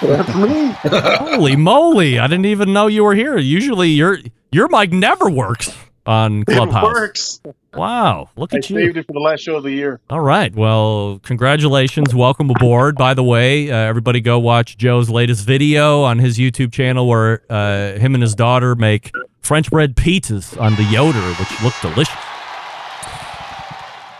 That's 0.00 0.34
me. 0.34 0.70
Holy 0.82 1.56
moly! 1.56 2.18
I 2.18 2.26
didn't 2.26 2.46
even 2.46 2.72
know 2.72 2.86
you 2.86 3.04
were 3.04 3.14
here. 3.14 3.36
Usually 3.36 3.88
your 3.90 4.18
your 4.52 4.68
mic 4.68 4.92
never 4.92 5.28
works. 5.30 5.70
On 6.06 6.44
Clubhouse. 6.44 6.84
It 6.84 6.92
works. 6.94 7.40
Wow, 7.74 8.30
look 8.36 8.54
I 8.54 8.58
at 8.58 8.70
you. 8.70 8.76
saved 8.76 8.96
it 8.96 9.06
for 9.06 9.12
the 9.12 9.18
last 9.20 9.40
show 9.40 9.56
of 9.56 9.64
the 9.64 9.72
year. 9.72 10.00
All 10.08 10.20
right. 10.20 10.54
Well, 10.54 11.20
congratulations. 11.24 12.14
Welcome 12.14 12.50
aboard. 12.50 12.96
By 12.96 13.14
the 13.14 13.24
way, 13.24 13.70
uh, 13.70 13.76
everybody 13.76 14.20
go 14.20 14.38
watch 14.38 14.76
Joe's 14.76 15.10
latest 15.10 15.44
video 15.44 16.02
on 16.02 16.18
his 16.20 16.38
YouTube 16.38 16.72
channel 16.72 17.08
where 17.08 17.42
uh, 17.50 17.98
him 17.98 18.14
and 18.14 18.22
his 18.22 18.34
daughter 18.34 18.74
make 18.76 19.10
French 19.40 19.70
bread 19.70 19.96
pizzas 19.96 20.60
on 20.60 20.76
the 20.76 20.84
Yoder, 20.84 21.20
which 21.34 21.62
look 21.62 21.74
delicious. 21.82 22.14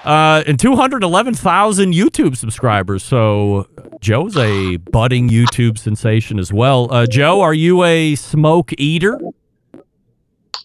Uh, 0.04 0.42
and 0.46 0.60
211,000 0.60 1.94
YouTube 1.94 2.36
subscribers. 2.36 3.02
So 3.02 3.66
Joe's 4.00 4.36
a 4.36 4.76
budding 4.76 5.30
YouTube 5.30 5.78
sensation 5.78 6.38
as 6.38 6.52
well. 6.52 6.92
Uh, 6.92 7.06
Joe, 7.06 7.40
are 7.40 7.54
you 7.54 7.84
a 7.84 8.14
smoke 8.16 8.72
eater? 8.76 9.18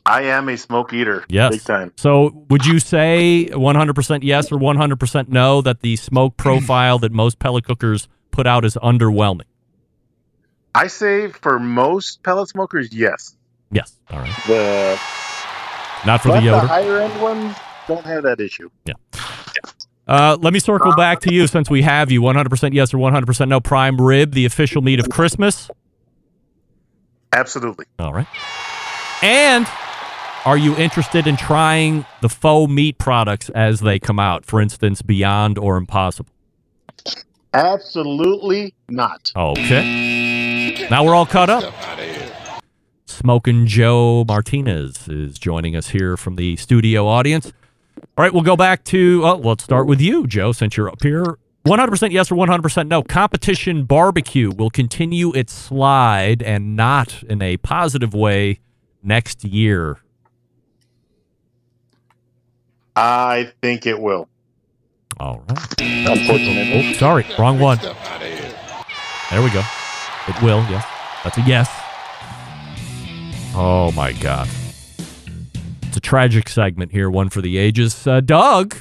I 0.06 0.24
am 0.24 0.50
a 0.50 0.58
smoke 0.58 0.94
eater. 0.94 1.26
Yes. 1.30 1.52
Big 1.52 1.64
time. 1.64 1.94
So 1.98 2.46
would 2.50 2.66
you 2.66 2.80
say 2.80 3.50
100% 3.52 4.20
yes 4.24 4.52
or 4.52 4.58
100% 4.58 5.28
no 5.30 5.62
that 5.62 5.82
the 5.82 5.96
smoke 5.96 6.38
profile 6.38 7.00
that 7.00 7.12
most 7.12 7.40
pellet 7.40 7.66
cookers 7.66 8.08
put 8.32 8.48
out 8.48 8.66
is 8.66 8.76
underwhelming? 8.76 9.44
I 10.74 10.88
say 10.88 11.30
for 11.30 11.60
most 11.60 12.24
pellet 12.24 12.50
smokers, 12.50 12.94
yes. 12.94 13.36
Yes. 13.72 14.00
All 14.10 14.20
right. 14.20 14.36
The 14.48 15.00
Not 16.06 16.22
for 16.22 16.30
the 16.30 16.42
Yoder. 16.42 16.66
higher 16.68 17.00
end 17.00 17.22
ones 17.22 17.56
don't 17.88 18.06
have 18.06 18.24
that 18.24 18.40
issue. 18.40 18.70
Yeah. 18.86 18.94
Uh, 20.08 20.38
let 20.42 20.54
me 20.54 20.60
circle 20.60 20.96
back 20.96 21.20
to 21.20 21.32
you 21.34 21.46
since 21.46 21.70
we 21.70 21.84
have 21.84 22.10
you. 22.10 22.22
100% 22.22 22.74
yes 22.74 22.94
or 22.94 22.98
100% 22.98 23.48
no. 23.48 23.60
Prime 23.60 23.98
rib, 24.02 24.34
the 24.34 24.46
official 24.46 24.82
meat 24.82 25.00
of 25.00 25.10
Christmas. 25.10 25.70
Absolutely. 27.32 27.86
All 28.00 28.12
right. 28.14 28.28
And 29.22 29.68
are 30.46 30.58
you 30.58 30.76
interested 30.78 31.28
in 31.28 31.38
trying 31.38 32.06
the 32.22 32.30
faux 32.30 32.72
meat 32.72 32.98
products 32.98 33.50
as 33.50 33.82
they 33.82 34.00
come 34.00 34.20
out? 34.20 34.46
For 34.46 34.62
instance, 34.62 35.02
Beyond 35.02 35.58
or 35.58 35.78
Impossible? 35.78 36.32
Absolutely 37.54 38.74
not. 38.90 39.32
Okay. 39.36 40.88
Now 40.90 41.04
we're 41.04 41.16
all 41.16 41.26
caught 41.26 41.50
up. 41.50 41.74
Smoking 43.06 43.66
Joe 43.66 44.24
Martinez 44.28 45.08
is 45.08 45.38
joining 45.38 45.76
us 45.76 45.90
here 45.90 46.16
from 46.16 46.36
the 46.36 46.56
studio 46.56 47.06
audience. 47.08 47.52
All 47.98 48.24
right, 48.24 48.34
we'll 48.34 48.44
go 48.44 48.56
back 48.56 48.86
to, 48.86 49.22
oh, 49.26 49.36
let's 49.36 49.64
start 49.64 49.88
with 49.88 50.00
you, 50.00 50.26
Joe, 50.26 50.52
since 50.52 50.78
you're 50.78 50.90
up 50.90 51.02
here. 51.02 51.38
100% 51.66 52.12
yes 52.12 52.32
or 52.32 52.36
100% 52.36 52.88
no. 52.88 53.04
Competition 53.04 53.84
barbecue 53.84 54.52
will 54.56 54.70
continue 54.70 55.34
its 55.36 55.52
slide 55.52 56.42
and 56.42 56.76
not 56.76 57.24
in 57.24 57.42
a 57.42 57.58
positive 57.58 58.14
way 58.14 58.60
next 59.04 59.44
year. 59.44 59.98
I 62.96 63.52
think 63.62 63.86
it 63.86 64.00
will. 64.00 64.28
All 65.20 65.44
right. 65.50 65.82
Unfortunately. 65.82 66.90
Oh, 66.90 66.94
sorry, 66.94 67.26
wrong 67.38 67.60
one. 67.60 67.78
There 67.80 69.42
we 69.44 69.50
go. 69.52 69.64
It 70.28 70.42
will, 70.42 70.60
yes. 70.70 70.86
That's 71.24 71.38
a 71.38 71.42
yes. 71.42 71.70
Oh 73.56 73.92
my 73.96 74.14
God. 74.14 74.48
It's 75.84 75.98
a 75.98 76.00
tragic 76.00 76.48
segment 76.50 76.92
here, 76.92 77.10
one 77.10 77.30
for 77.30 77.42
the 77.42 77.58
ages. 77.58 78.06
Uh, 78.08 78.22
Doug, 78.22 78.76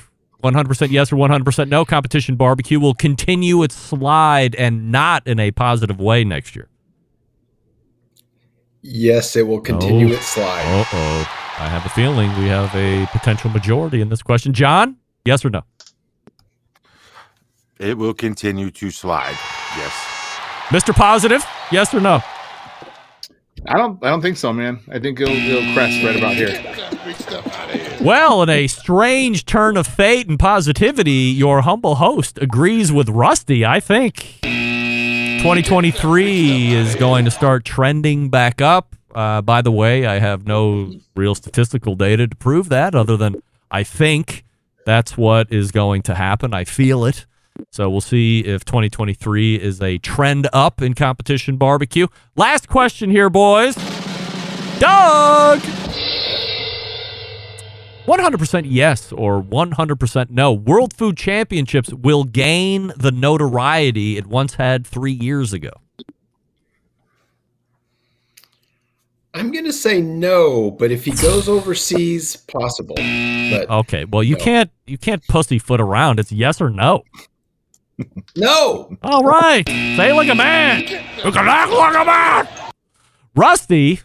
100% 0.44 0.90
yes 0.90 1.10
or 1.12 1.16
100% 1.16 1.68
no. 1.68 1.84
Competition 1.84 2.36
barbecue 2.36 2.78
will 2.78 2.94
continue 2.94 3.62
its 3.62 3.74
slide 3.74 4.54
and 4.56 4.92
not 4.92 5.26
in 5.26 5.40
a 5.40 5.50
positive 5.50 5.98
way 6.00 6.22
next 6.22 6.54
year. 6.54 6.68
Yes, 8.82 9.34
it 9.36 9.46
will 9.46 9.60
continue 9.60 10.08
Oh. 10.10 10.12
its 10.16 10.26
slide. 10.26 10.62
Uh 10.66 10.84
oh. 10.92 11.44
I 11.60 11.68
have 11.68 11.84
a 11.84 11.88
feeling 11.88 12.28
we 12.38 12.46
have 12.46 12.72
a 12.74 13.06
potential 13.06 13.50
majority 13.50 14.00
in 14.00 14.08
this 14.08 14.22
question. 14.22 14.52
John, 14.52 14.96
yes 15.24 15.44
or 15.44 15.50
no? 15.50 15.62
It 17.78 17.98
will 17.98 18.14
continue 18.14 18.70
to 18.70 18.90
slide. 18.90 19.36
Yes. 19.76 19.92
Mr. 20.68 20.94
Positive, 20.94 21.44
yes 21.72 21.92
or 21.92 22.00
no? 22.00 22.22
I 23.66 23.76
don't. 23.76 24.02
I 24.04 24.10
don't 24.10 24.22
think 24.22 24.36
so, 24.36 24.52
man. 24.52 24.78
I 24.90 25.00
think 25.00 25.18
it'll, 25.20 25.34
it'll 25.34 25.74
crest 25.74 26.02
right 26.04 26.16
about 26.16 26.34
here. 26.34 26.54
Well, 28.00 28.42
in 28.44 28.48
a 28.48 28.68
strange 28.68 29.44
turn 29.44 29.76
of 29.76 29.84
fate 29.86 30.28
and 30.28 30.38
positivity, 30.38 31.34
your 31.36 31.62
humble 31.62 31.96
host 31.96 32.38
agrees 32.40 32.92
with 32.92 33.08
Rusty. 33.08 33.66
I 33.66 33.80
think 33.80 34.38
2023 34.42 36.72
is 36.72 36.94
going 36.94 37.24
to 37.24 37.30
start 37.32 37.64
trending 37.64 38.28
back 38.28 38.62
up. 38.62 38.94
Uh, 39.18 39.42
by 39.42 39.60
the 39.60 39.72
way, 39.72 40.06
I 40.06 40.20
have 40.20 40.46
no 40.46 40.92
real 41.16 41.34
statistical 41.34 41.96
data 41.96 42.28
to 42.28 42.36
prove 42.36 42.68
that, 42.68 42.94
other 42.94 43.16
than 43.16 43.42
I 43.68 43.82
think 43.82 44.44
that's 44.86 45.16
what 45.16 45.52
is 45.52 45.72
going 45.72 46.02
to 46.02 46.14
happen. 46.14 46.54
I 46.54 46.62
feel 46.62 47.04
it. 47.04 47.26
So 47.72 47.90
we'll 47.90 48.00
see 48.00 48.44
if 48.44 48.64
2023 48.64 49.56
is 49.56 49.82
a 49.82 49.98
trend 49.98 50.48
up 50.52 50.80
in 50.80 50.94
competition 50.94 51.56
barbecue. 51.56 52.06
Last 52.36 52.68
question 52.68 53.10
here, 53.10 53.28
boys. 53.28 53.74
Doug! 54.78 55.58
100% 58.06 58.66
yes 58.68 59.10
or 59.10 59.42
100% 59.42 60.30
no. 60.30 60.52
World 60.52 60.94
Food 60.94 61.16
Championships 61.16 61.92
will 61.92 62.22
gain 62.22 62.92
the 62.96 63.10
notoriety 63.10 64.16
it 64.16 64.28
once 64.28 64.54
had 64.54 64.86
three 64.86 65.10
years 65.10 65.52
ago. 65.52 65.72
I'm 69.38 69.52
going 69.52 69.66
to 69.66 69.72
say 69.72 70.00
no, 70.00 70.72
but 70.72 70.90
if 70.90 71.04
he 71.04 71.12
goes 71.12 71.48
overseas, 71.48 72.36
possible. 72.36 72.96
But 72.96 73.70
Okay, 73.70 74.04
well 74.04 74.24
you 74.24 74.34
can't 74.34 74.68
you 74.86 74.98
can't 74.98 75.24
pussyfoot 75.28 75.80
around. 75.80 76.18
It's 76.18 76.32
yes 76.32 76.60
or 76.60 76.70
no. 76.70 77.04
no. 78.36 78.96
All 79.02 79.22
right, 79.22 79.66
say 79.68 80.10
it 80.10 80.14
like 80.14 80.28
a 80.28 80.34
man. 80.34 80.80
You 80.82 81.30
can 81.30 81.48
act 81.48 81.70
like 81.70 81.94
a 81.94 82.04
man. 82.04 82.48
Rusty, 83.36 84.00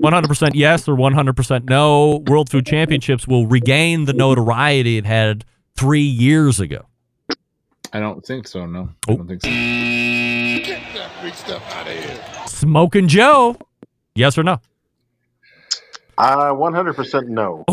100% 0.00 0.50
yes 0.54 0.88
or 0.88 0.96
100% 0.96 1.68
no. 1.68 2.24
World 2.26 2.50
Food 2.50 2.66
Championships 2.66 3.28
will 3.28 3.46
regain 3.46 4.06
the 4.06 4.12
notoriety 4.12 4.96
it 4.96 5.06
had 5.06 5.44
three 5.76 6.00
years 6.02 6.58
ago. 6.58 6.86
I 7.92 8.00
don't 8.00 8.24
think 8.26 8.48
so. 8.48 8.66
No, 8.66 8.88
oh. 9.08 9.12
I 9.12 9.16
don't 9.16 9.28
think 9.28 9.42
so. 9.42 9.50
Smoking 12.46 13.06
Joe, 13.06 13.56
yes 14.16 14.36
or 14.36 14.42
no? 14.42 14.60
Uh, 16.22 16.54
100% 16.54 17.26
no. 17.26 17.64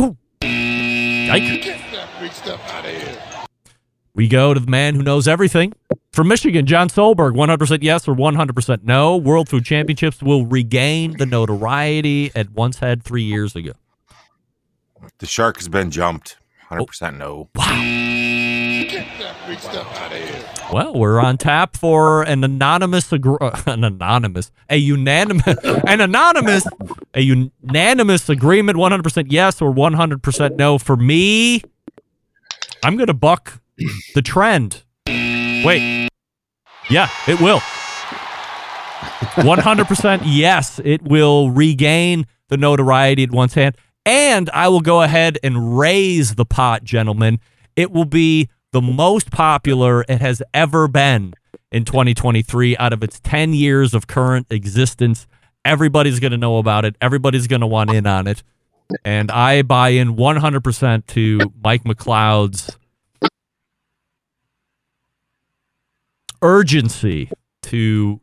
Yikes. 0.41 1.75
We 4.15 4.27
go 4.27 4.55
to 4.55 4.59
the 4.59 4.71
man 4.71 4.95
who 4.95 5.03
knows 5.03 5.27
everything. 5.27 5.73
From 6.11 6.27
Michigan, 6.27 6.65
John 6.65 6.89
Solberg, 6.89 7.35
100% 7.35 7.83
yes 7.83 8.07
or 8.07 8.15
100% 8.15 8.83
no. 8.83 9.15
World 9.17 9.49
Food 9.49 9.65
Championships 9.65 10.23
will 10.23 10.47
regain 10.47 11.15
the 11.19 11.27
notoriety 11.27 12.31
it 12.33 12.49
once 12.49 12.79
had 12.79 13.03
three 13.03 13.21
years 13.21 13.55
ago. 13.55 13.73
The 15.19 15.27
shark 15.27 15.57
has 15.57 15.67
been 15.67 15.91
jumped. 15.91 16.37
100% 16.71 17.17
no. 17.19 17.49
Well, 20.71 20.93
we're 20.93 21.19
on 21.19 21.37
tap 21.37 21.75
for 21.75 22.21
an 22.23 22.43
anonymous, 22.43 23.11
an 23.11 23.83
anonymous, 23.83 24.51
a 24.69 24.77
unanimous, 24.77 25.57
an 25.87 25.99
anonymous, 25.99 26.67
a 27.15 27.21
unanimous 27.21 28.29
agreement. 28.29 28.77
100% 28.77 29.25
yes 29.29 29.61
or 29.61 29.73
100% 29.73 30.55
no. 30.57 30.77
For 30.77 30.95
me, 30.95 31.63
I'm 32.83 32.97
to 33.07 33.13
buck 33.15 33.61
the 34.13 34.21
trend. 34.21 34.83
Wait. 35.07 36.09
Yeah, 36.89 37.09
it 37.27 37.41
will. 37.41 37.61
100% 39.37 40.21
yes, 40.25 40.79
it 40.83 41.01
will 41.01 41.49
regain 41.49 42.27
the 42.49 42.57
notoriety 42.57 43.23
it 43.23 43.31
once 43.31 43.55
had. 43.55 43.75
And 44.05 44.49
I 44.51 44.67
will 44.67 44.81
go 44.81 45.01
ahead 45.01 45.39
and 45.43 45.77
raise 45.77 46.35
the 46.35 46.45
pot, 46.45 46.83
gentlemen. 46.83 47.39
It 47.75 47.91
will 47.91 48.05
be 48.05 48.49
the 48.71 48.81
most 48.81 49.31
popular 49.31 50.03
it 50.07 50.21
has 50.21 50.43
ever 50.53 50.87
been 50.87 51.33
in 51.71 51.85
2023 51.85 52.77
out 52.77 52.93
of 52.93 53.03
its 53.03 53.19
10 53.19 53.53
years 53.53 53.93
of 53.93 54.07
current 54.07 54.47
existence. 54.49 55.27
Everybody's 55.65 56.19
going 56.19 56.31
to 56.31 56.37
know 56.37 56.57
about 56.57 56.85
it. 56.85 56.95
Everybody's 57.01 57.47
going 57.47 57.61
to 57.61 57.67
want 57.67 57.91
in 57.91 58.05
on 58.05 58.27
it. 58.27 58.43
And 59.05 59.29
I 59.29 59.61
buy 59.61 59.89
in 59.89 60.15
100% 60.15 61.05
to 61.07 61.39
Mike 61.63 61.83
McCloud's 61.83 62.77
urgency 66.41 67.29
to 67.63 68.21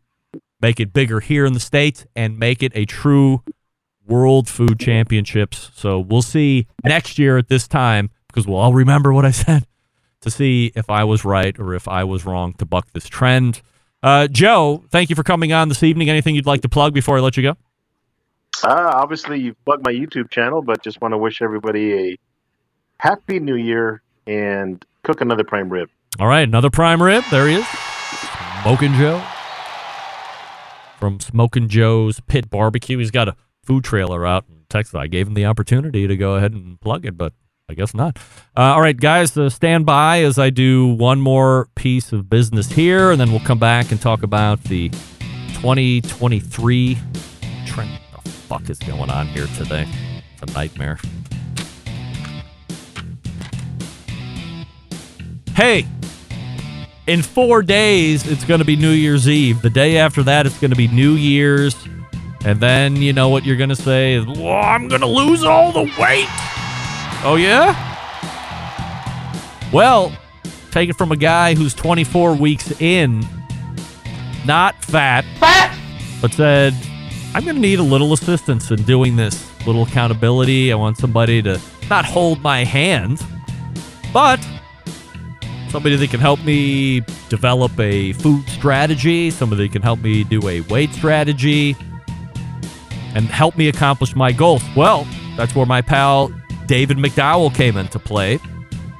make 0.61 0.81
it 0.81 0.93
bigger 0.93 1.21
here 1.21 1.45
in 1.45 1.53
the 1.53 1.61
States 1.61 2.07
and 2.17 2.39
make 2.39 2.63
it 2.63 2.73
a 2.75 2.85
true 2.85 3.43
World 4.07 4.49
Food 4.49 4.81
Championships. 4.81 5.71
So 5.75 6.01
we'll 6.01 6.23
see 6.23 6.67
next 6.85 7.19
year 7.19 7.37
at 7.39 7.49
this 7.49 7.69
time 7.69 8.11
because 8.29 8.47
we'll 8.47 8.59
all 8.59 8.73
remember 8.73 9.13
what 9.13 9.25
I 9.25 9.31
said 9.31 9.67
to 10.27 10.31
see 10.31 10.73
if 10.75 10.91
I 10.91 11.05
was 11.05 11.25
right 11.25 11.59
or 11.59 11.75
if 11.75 11.89
I 11.89 12.05
was 12.05 12.27
wrong 12.27 12.53
to 12.55 12.67
buck 12.67 12.89
this 12.93 13.09
trend. 13.09 13.63
Uh, 14.03 14.27
Joe, 14.29 14.85
thank 14.91 15.09
you 15.09 15.17
for 15.17 15.23
coming 15.23 15.53
on 15.53 15.69
this 15.69 15.83
evening. 15.83 16.11
Anything 16.11 16.35
you'd 16.35 16.47
like 16.47 16.61
to 16.63 16.69
plug 16.69 16.93
before 16.93 17.17
I 17.17 17.21
let 17.21 17.37
you 17.37 17.43
go? 17.43 17.57
Uh, 18.63 18.91
obviously, 18.95 19.41
you've 19.41 19.65
plugged 19.65 19.85
my 19.85 19.93
YouTube 19.93 20.31
channel, 20.31 20.63
but 20.63 20.83
just 20.83 21.01
want 21.01 21.13
to 21.13 21.19
wish 21.19 21.43
everybody 21.43 21.93
a 21.93 22.19
happy 22.99 23.39
new 23.39 23.57
year 23.57 24.03
and 24.27 24.85
cook 25.03 25.21
another 25.21 25.45
prime 25.45 25.69
rib. 25.69 25.89
All 26.19 26.27
right, 26.27 26.47
another 26.47 26.71
prime 26.71 27.03
rib. 27.03 27.25
There 27.31 27.49
he 27.49 27.55
is. 27.55 27.67
Smoking 28.63 28.95
Joe. 28.95 29.23
From 30.99 31.21
Smoking 31.21 31.69
Joe's 31.69 32.21
Pit 32.21 32.51
Barbecue. 32.51 32.99
He's 32.99 33.11
got 33.11 33.29
a 33.29 33.37
food 33.63 33.85
trailer 33.85 34.27
out 34.27 34.45
in 34.49 34.65
Texas. 34.69 34.95
I 34.95 35.07
gave 35.07 35.27
him 35.27 35.35
the 35.35 35.45
opportunity 35.45 36.07
to 36.07 36.17
go 36.17 36.35
ahead 36.35 36.53
and 36.53 36.81
plug 36.81 37.05
it, 37.05 37.17
but 37.17 37.33
I 37.69 37.75
guess 37.75 37.95
not. 37.95 38.17
Uh, 38.57 38.75
all 38.75 38.81
right, 38.81 38.97
guys, 38.97 39.37
uh, 39.37 39.51
stand 39.51 39.87
by 39.87 40.23
as 40.23 40.39
I 40.39 40.51
do 40.51 40.87
one 40.87 41.21
more 41.21 41.69
piece 41.75 42.13
of 42.13 42.31
business 42.31 42.71
here, 42.71 43.11
and 43.11 43.21
then 43.21 43.33
we'll 43.33 43.41
come 43.41 43.59
back 43.59 43.91
and 43.91 44.01
talk 44.01 44.23
about 44.23 44.63
the 44.65 44.89
2023 45.55 46.99
trend. 47.67 47.91
What 48.13 48.25
the 48.25 48.31
fuck 48.31 48.71
is 48.71 48.79
going 48.79 49.11
on 49.11 49.27
here 49.27 49.49
today? 49.57 49.85
It's 50.33 50.43
a 50.49 50.55
nightmare. 50.55 51.01
Hey, 55.57 55.89
in 57.09 57.21
four 57.21 57.63
days, 57.63 58.29
it's 58.29 58.45
going 58.45 58.61
to 58.61 58.65
be 58.65 58.77
New 58.77 58.93
Year's 58.93 59.29
Eve. 59.29 59.61
The 59.63 59.71
day 59.71 59.99
after 59.99 60.23
that, 60.23 60.47
it's 60.47 60.61
going 60.61 60.71
to 60.71 60.77
be 60.77 60.87
New 60.87 61.15
Year's. 61.15 61.75
And 62.45 62.61
then 62.61 62.95
you 62.95 63.13
know 63.13 63.29
what 63.29 63.45
you're 63.45 63.57
going 63.57 63.71
to 63.71 63.75
say 63.75 64.21
well, 64.21 64.53
I'm 64.53 64.87
going 64.87 65.01
to 65.01 65.07
lose 65.09 65.43
all 65.43 65.73
the 65.73 65.93
weight. 65.99 66.29
Oh, 67.29 67.35
yeah? 67.35 67.75
Well, 69.73 70.17
take 70.71 70.89
it 70.89 70.93
from 70.93 71.11
a 71.11 71.17
guy 71.17 71.57
who's 71.57 71.75
24 71.75 72.37
weeks 72.37 72.81
in, 72.81 73.27
not 74.45 74.77
fat, 74.85 75.25
fat, 75.41 75.77
but 76.23 76.33
said, 76.33 76.73
I'm 77.35 77.43
going 77.43 77.57
to 77.57 77.61
need 77.61 77.81
a 77.81 77.83
little 77.83 78.13
assistance 78.13 78.71
in 78.71 78.81
doing 78.85 79.17
this, 79.17 79.45
little 79.67 79.83
accountability. 79.83 80.71
I 80.71 80.77
want 80.77 80.99
somebody 80.99 81.43
to 81.43 81.61
not 81.91 82.05
hold 82.05 82.43
my 82.43 82.63
hand, 82.63 83.21
but 84.13 84.39
somebody 85.69 85.97
that 85.97 86.11
can 86.11 86.21
help 86.21 86.41
me 86.45 87.01
develop 87.29 87.77
a 87.81 88.13
food 88.13 88.49
strategy, 88.51 89.33
somebody 89.33 89.67
that 89.67 89.73
can 89.73 89.83
help 89.83 89.99
me 89.99 90.23
do 90.23 90.47
a 90.47 90.61
weight 90.61 90.93
strategy, 90.93 91.75
and 93.17 93.27
help 93.27 93.57
me 93.57 93.67
accomplish 93.67 94.15
my 94.15 94.31
goals. 94.31 94.63
Well, 94.77 95.09
that's 95.37 95.57
where 95.57 95.67
my 95.67 95.83
pal 95.83 96.31
David 96.67 96.99
McDowell 96.99 97.55
came 97.55 97.77
into 97.77 97.99
play. 97.99 98.39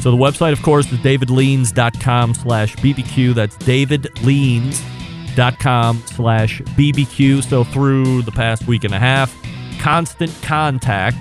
So 0.01 0.11
the 0.11 0.17
website, 0.17 0.53
of 0.53 0.63
course, 0.63 0.91
is 0.93 0.99
davidleans.com 1.01 2.35
slash 2.35 2.77
BBQ. 2.77 3.35
That's 3.35 3.57
davidleans.com 3.59 6.03
slash 6.07 6.61
BBQ. 6.61 7.43
So 7.43 7.65
through 7.65 8.23
the 8.23 8.33
past 8.33 8.69
week 8.69 8.85
and 8.85 8.95
a 8.95 8.99
half, 8.99 9.35
constant 9.81 10.33
contact 10.43 11.17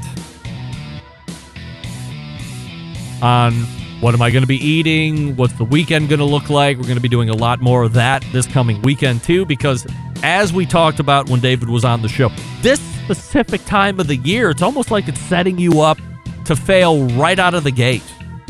on 3.21 3.53
what 4.01 4.13
am 4.13 4.21
I 4.21 4.29
going 4.29 4.43
to 4.43 4.47
be 4.47 4.63
eating? 4.63 5.35
What's 5.35 5.53
the 5.53 5.63
weekend 5.63 6.09
going 6.09 6.19
to 6.19 6.25
look 6.25 6.49
like? 6.49 6.77
We're 6.77 6.83
going 6.83 6.95
to 6.95 7.01
be 7.01 7.09
doing 7.09 7.29
a 7.29 7.35
lot 7.35 7.61
more 7.61 7.83
of 7.83 7.93
that 7.93 8.23
this 8.31 8.45
coming 8.45 8.81
weekend, 8.81 9.23
too, 9.23 9.45
because 9.45 9.87
as 10.21 10.53
we 10.53 10.65
talked 10.65 10.99
about 10.99 11.29
when 11.29 11.39
David 11.39 11.69
was 11.69 11.85
on 11.85 12.01
the 12.01 12.09
show, 12.09 12.29
this 12.61 12.79
specific 12.79 13.63
time 13.65 13.99
of 13.99 14.07
the 14.07 14.17
year, 14.17 14.51
it's 14.51 14.61
almost 14.61 14.91
like 14.91 15.07
it's 15.07 15.19
setting 15.21 15.57
you 15.57 15.81
up 15.81 15.97
to 16.45 16.55
fail 16.55 17.07
right 17.09 17.39
out 17.39 17.53
of 17.53 17.63
the 17.63 17.71
gate. 17.71 18.03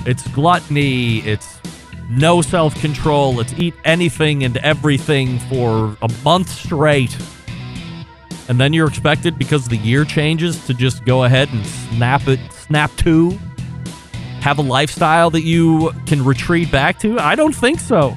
It's 0.06 0.28
gluttony, 0.30 1.20
it's 1.20 1.60
no 2.10 2.42
self 2.42 2.80
control, 2.82 3.40
it's 3.40 3.54
eat 3.54 3.74
anything 3.84 4.44
and 4.44 4.58
everything 4.58 5.40
for 5.40 5.98
a 6.02 6.12
month 6.24 6.50
straight. 6.50 7.18
And 8.48 8.60
then 8.60 8.74
you're 8.74 8.88
expected, 8.88 9.40
because 9.40 9.68
the 9.68 9.78
year 9.78 10.06
changes, 10.06 10.68
to 10.68 10.74
just 10.76 11.04
go 11.04 11.24
ahead 11.24 11.50
and 11.52 11.66
snap 11.66 12.28
it, 12.28 12.40
snap 12.52 12.96
to 12.98 13.32
have 14.42 14.60
a 14.60 14.62
lifestyle 14.62 15.32
that 15.32 15.42
you 15.42 15.92
can 16.06 16.24
retreat 16.24 16.72
back 16.72 17.00
to? 17.00 17.18
I 17.18 17.34
don't 17.34 17.56
think 17.56 17.80
so. 17.80 18.16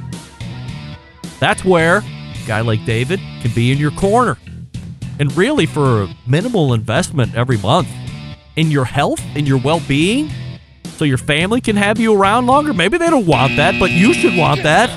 That's 1.40 1.64
where 1.64 1.98
a 1.98 2.46
guy 2.46 2.60
like 2.60 2.84
David 2.84 3.20
can 3.40 3.50
be 3.54 3.72
in 3.72 3.78
your 3.78 3.92
corner. 3.92 4.36
And 5.18 5.34
really, 5.34 5.64
for 5.64 6.06
minimal 6.26 6.74
investment 6.74 7.34
every 7.34 7.56
month 7.56 7.88
in 8.58 8.72
your 8.72 8.84
health, 8.84 9.20
in 9.36 9.46
your 9.46 9.58
well 9.58 9.80
being, 9.86 10.30
so 10.84 11.04
your 11.04 11.16
family 11.16 11.60
can 11.60 11.76
have 11.76 12.00
you 12.00 12.14
around 12.14 12.46
longer. 12.46 12.74
Maybe 12.74 12.98
they 12.98 13.08
don't 13.08 13.26
want 13.26 13.56
that, 13.56 13.78
but 13.78 13.92
you 13.92 14.12
should 14.12 14.36
want 14.36 14.64
that. 14.64 14.90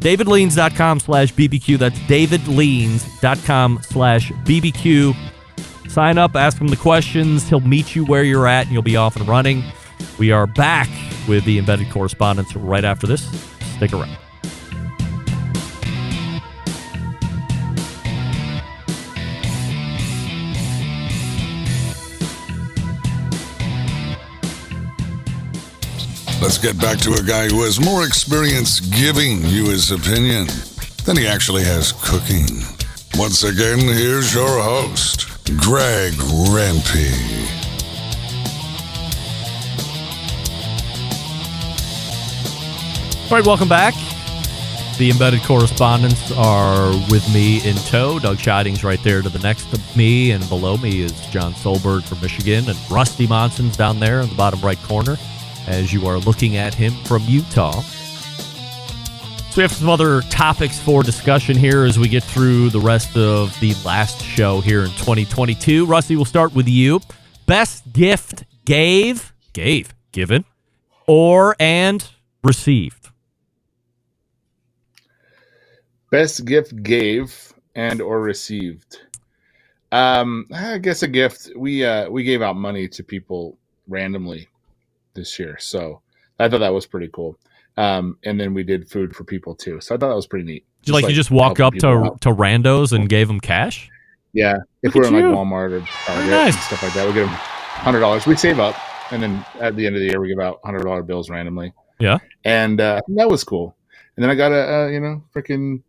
DavidLeans.com 0.00 1.00
slash 1.00 1.32
BBQ. 1.32 1.78
That's 1.78 1.98
DavidLeans.com 2.00 3.80
slash 3.82 4.30
BBQ. 4.30 5.16
Sign 5.90 6.18
up, 6.18 6.36
ask 6.36 6.58
him 6.58 6.68
the 6.68 6.76
questions. 6.76 7.48
He'll 7.48 7.60
meet 7.60 7.96
you 7.96 8.04
where 8.04 8.22
you're 8.22 8.46
at, 8.46 8.66
and 8.66 8.72
you'll 8.72 8.82
be 8.82 8.96
off 8.96 9.16
and 9.16 9.26
running. 9.26 9.64
We 10.18 10.30
are 10.30 10.46
back 10.46 10.88
with 11.26 11.44
the 11.44 11.58
embedded 11.58 11.90
correspondents 11.90 12.54
right 12.54 12.84
after 12.84 13.06
this. 13.06 13.24
Stick 13.76 13.92
around. 13.92 14.16
Get 26.60 26.78
back 26.78 26.98
to 26.98 27.14
a 27.14 27.22
guy 27.22 27.46
who 27.48 27.62
has 27.62 27.80
more 27.80 28.06
experience 28.06 28.80
giving 28.80 29.42
you 29.46 29.70
his 29.70 29.90
opinion 29.90 30.46
than 31.04 31.16
he 31.16 31.26
actually 31.26 31.64
has 31.64 31.92
cooking. 31.92 32.44
Once 33.14 33.44
again, 33.44 33.78
here's 33.78 34.34
your 34.34 34.60
host, 34.60 35.26
Greg 35.56 36.12
Rempe. 36.52 37.10
All 43.30 43.36
right, 43.38 43.46
welcome 43.46 43.68
back. 43.68 43.94
The 44.98 45.10
embedded 45.10 45.42
correspondents 45.44 46.30
are 46.32 46.90
with 47.10 47.26
me 47.32 47.66
in 47.66 47.76
tow. 47.76 48.18
Doug 48.18 48.36
Scheiding's 48.36 48.84
right 48.84 49.02
there 49.02 49.22
to 49.22 49.30
the 49.30 49.38
next 49.38 49.70
to 49.70 49.80
me, 49.96 50.32
and 50.32 50.46
below 50.50 50.76
me 50.76 51.00
is 51.00 51.12
John 51.28 51.54
Solberg 51.54 52.02
from 52.02 52.20
Michigan, 52.20 52.68
and 52.68 52.78
Rusty 52.90 53.26
Monson's 53.26 53.78
down 53.78 53.98
there 53.98 54.20
in 54.20 54.28
the 54.28 54.34
bottom 54.34 54.60
right 54.60 54.78
corner 54.82 55.16
as 55.70 55.92
you 55.92 56.06
are 56.06 56.18
looking 56.18 56.56
at 56.56 56.74
him 56.74 56.92
from 57.04 57.22
Utah. 57.26 57.80
So 57.80 59.56
we 59.56 59.62
have 59.62 59.72
some 59.72 59.88
other 59.88 60.20
topics 60.22 60.78
for 60.78 61.02
discussion 61.02 61.56
here 61.56 61.84
as 61.84 61.98
we 61.98 62.08
get 62.08 62.22
through 62.22 62.70
the 62.70 62.80
rest 62.80 63.16
of 63.16 63.58
the 63.60 63.74
last 63.84 64.22
show 64.22 64.60
here 64.60 64.82
in 64.82 64.90
2022. 64.90 65.86
Rusty, 65.86 66.16
we'll 66.16 66.24
start 66.24 66.54
with 66.54 66.68
you. 66.68 67.00
Best 67.46 67.92
gift 67.92 68.44
gave, 68.64 69.32
gave, 69.52 69.94
given, 70.12 70.44
or 71.06 71.56
and 71.58 72.08
received. 72.44 73.08
Best 76.10 76.44
gift 76.44 76.82
gave 76.82 77.52
and 77.74 78.00
or 78.00 78.20
received. 78.20 79.00
Um, 79.92 80.46
I 80.52 80.78
guess 80.78 81.02
a 81.02 81.08
gift. 81.08 81.50
We 81.56 81.84
uh 81.84 82.08
we 82.08 82.22
gave 82.22 82.42
out 82.42 82.56
money 82.56 82.86
to 82.88 83.02
people 83.02 83.58
randomly 83.88 84.48
this 85.14 85.38
year, 85.38 85.56
so 85.58 86.02
I 86.38 86.48
thought 86.48 86.58
that 86.58 86.72
was 86.72 86.86
pretty 86.86 87.08
cool. 87.12 87.38
Um, 87.76 88.18
and 88.24 88.38
then 88.38 88.52
we 88.54 88.62
did 88.62 88.90
food 88.90 89.14
for 89.14 89.24
people 89.24 89.54
too, 89.54 89.80
so 89.80 89.94
I 89.94 89.98
thought 89.98 90.08
that 90.08 90.16
was 90.16 90.26
pretty 90.26 90.44
neat. 90.44 90.64
Did 90.82 90.88
you 90.88 90.94
like, 90.94 91.08
you 91.08 91.14
just 91.14 91.30
walk 91.30 91.60
up 91.60 91.74
to 91.74 91.88
out. 91.88 92.20
to 92.22 92.30
randos 92.30 92.92
and 92.92 93.08
gave 93.08 93.28
them 93.28 93.40
cash? 93.40 93.90
Yeah, 94.32 94.58
if 94.82 94.94
Look 94.94 95.04
we're 95.04 95.08
in 95.08 95.14
like. 95.14 95.24
Walmart 95.36 95.72
or 95.72 95.80
Target 95.80 96.30
nice. 96.30 96.54
and 96.54 96.62
stuff 96.64 96.82
like 96.82 96.94
that, 96.94 97.06
we 97.06 97.12
give 97.12 97.26
them 97.26 97.34
hundred 97.34 98.00
dollars. 98.00 98.26
We 98.26 98.36
save 98.36 98.58
up, 98.58 98.76
and 99.12 99.22
then 99.22 99.44
at 99.60 99.76
the 99.76 99.86
end 99.86 99.96
of 99.96 100.00
the 100.00 100.06
year, 100.06 100.20
we 100.20 100.28
give 100.28 100.38
out 100.38 100.60
hundred 100.64 100.84
dollar 100.84 101.02
bills 101.02 101.30
randomly. 101.30 101.72
Yeah. 101.98 102.18
and 102.44 102.80
uh, 102.80 103.00
that 103.08 103.28
was 103.28 103.44
cool. 103.44 103.76
And 104.16 104.22
then 104.22 104.30
I 104.30 104.34
got 104.34 104.52
a 104.52 104.74
uh, 104.74 104.86
you 104.88 105.00
know 105.00 105.22
freaking 105.34 105.82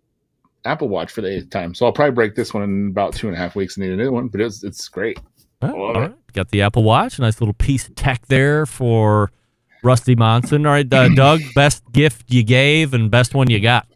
Apple 0.66 0.90
Watch 0.90 1.12
for 1.12 1.22
the 1.22 1.38
eighth 1.38 1.50
time, 1.50 1.74
so 1.74 1.86
I'll 1.86 1.94
probably 1.94 2.14
break 2.14 2.36
this 2.36 2.54
one 2.54 2.64
in 2.64 2.88
about 2.90 3.14
two 3.14 3.28
and 3.28 3.36
a 3.36 3.40
half 3.40 3.56
weeks 3.56 3.78
and 3.78 3.86
need 3.86 3.94
a 3.94 3.98
new 3.98 4.12
one. 4.12 4.28
But 4.28 4.42
it's 4.42 4.64
it's 4.64 4.88
great. 4.90 5.20
Well, 5.62 5.76
all 5.76 5.94
right. 5.94 6.34
Got 6.34 6.50
the 6.50 6.62
Apple 6.62 6.84
Watch. 6.84 7.20
Nice 7.20 7.42
little 7.42 7.54
piece 7.54 7.88
of 7.88 7.96
tech 7.96 8.26
there 8.28 8.66
for 8.66 9.32
Rusty 9.84 10.16
Monson. 10.16 10.66
All 10.66 10.72
right, 10.72 10.92
uh, 10.94 11.10
Doug, 11.16 11.42
best 11.56 11.84
gift 11.92 12.26
you 12.30 12.44
gave 12.44 12.94
and 12.94 13.12
best 13.12 13.34
one 13.34 13.50
you 13.50 13.60
got. 13.60 13.88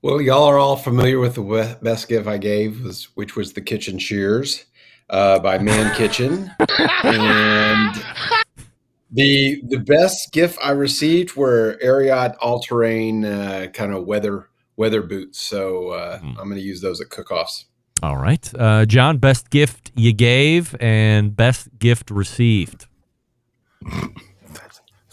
Well, 0.00 0.20
y'all 0.20 0.44
are 0.44 0.58
all 0.58 0.76
familiar 0.76 1.18
with 1.18 1.34
the 1.34 1.78
best 1.82 2.08
gift 2.08 2.28
I 2.28 2.38
gave, 2.38 2.84
was, 2.84 3.08
which 3.16 3.34
was 3.34 3.52
the 3.52 3.60
kitchen 3.60 3.98
shears 3.98 4.64
uh, 5.10 5.40
by 5.40 5.58
Man 5.58 5.92
Kitchen, 5.96 6.50
and 7.02 7.96
the 9.10 9.60
the 9.66 9.78
best 9.78 10.32
gift 10.32 10.56
I 10.62 10.70
received 10.70 11.34
were 11.34 11.78
Ariat 11.82 12.36
all 12.40 12.60
terrain 12.60 13.24
uh, 13.24 13.66
kind 13.72 13.92
of 13.92 14.06
weather 14.06 14.48
weather 14.76 15.02
boots. 15.02 15.40
So 15.40 15.88
uh, 15.88 16.20
I'm 16.22 16.34
going 16.34 16.54
to 16.54 16.60
use 16.60 16.80
those 16.80 17.00
at 17.00 17.10
cook-offs. 17.10 17.64
All 18.02 18.16
right, 18.16 18.50
uh, 18.58 18.84
John, 18.86 19.18
best 19.18 19.50
gift 19.50 19.90
you 19.96 20.12
gave 20.12 20.76
and 20.80 21.34
best 21.34 21.68
gift 21.78 22.10
received. 22.10 22.86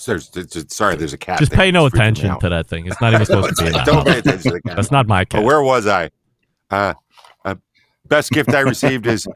There's, 0.05 0.29
there's- 0.29 0.65
sorry, 0.73 0.95
there's 0.95 1.13
a 1.13 1.17
cat. 1.17 1.39
Just 1.39 1.51
pay 1.51 1.71
no 1.71 1.87
It's 1.87 1.95
freaking 1.95 1.97
me 1.99 2.03
attention 2.03 2.39
to 2.41 2.49
that 2.49 2.67
thing. 2.67 2.85
It's 2.85 3.01
not 3.01 3.13
even 3.13 3.25
supposed 3.25 3.57
to 3.57 3.65
be. 3.65 3.71
Don't 3.85 4.05
pay 4.05 4.19
attention 4.19 4.51
to 4.51 4.57
the 4.57 4.61
cat. 4.61 4.75
That's 4.75 4.91
not 4.91 5.07
my 5.07 5.25
cat. 5.25 5.43
where 5.43 5.63
was 5.63 5.87
I? 5.87 6.11
Uh, 6.69 6.93
uh, 7.43 7.55
best 8.07 8.31
gift 8.31 8.49
I 8.53 8.59
received 8.59 9.07
is 9.07 9.27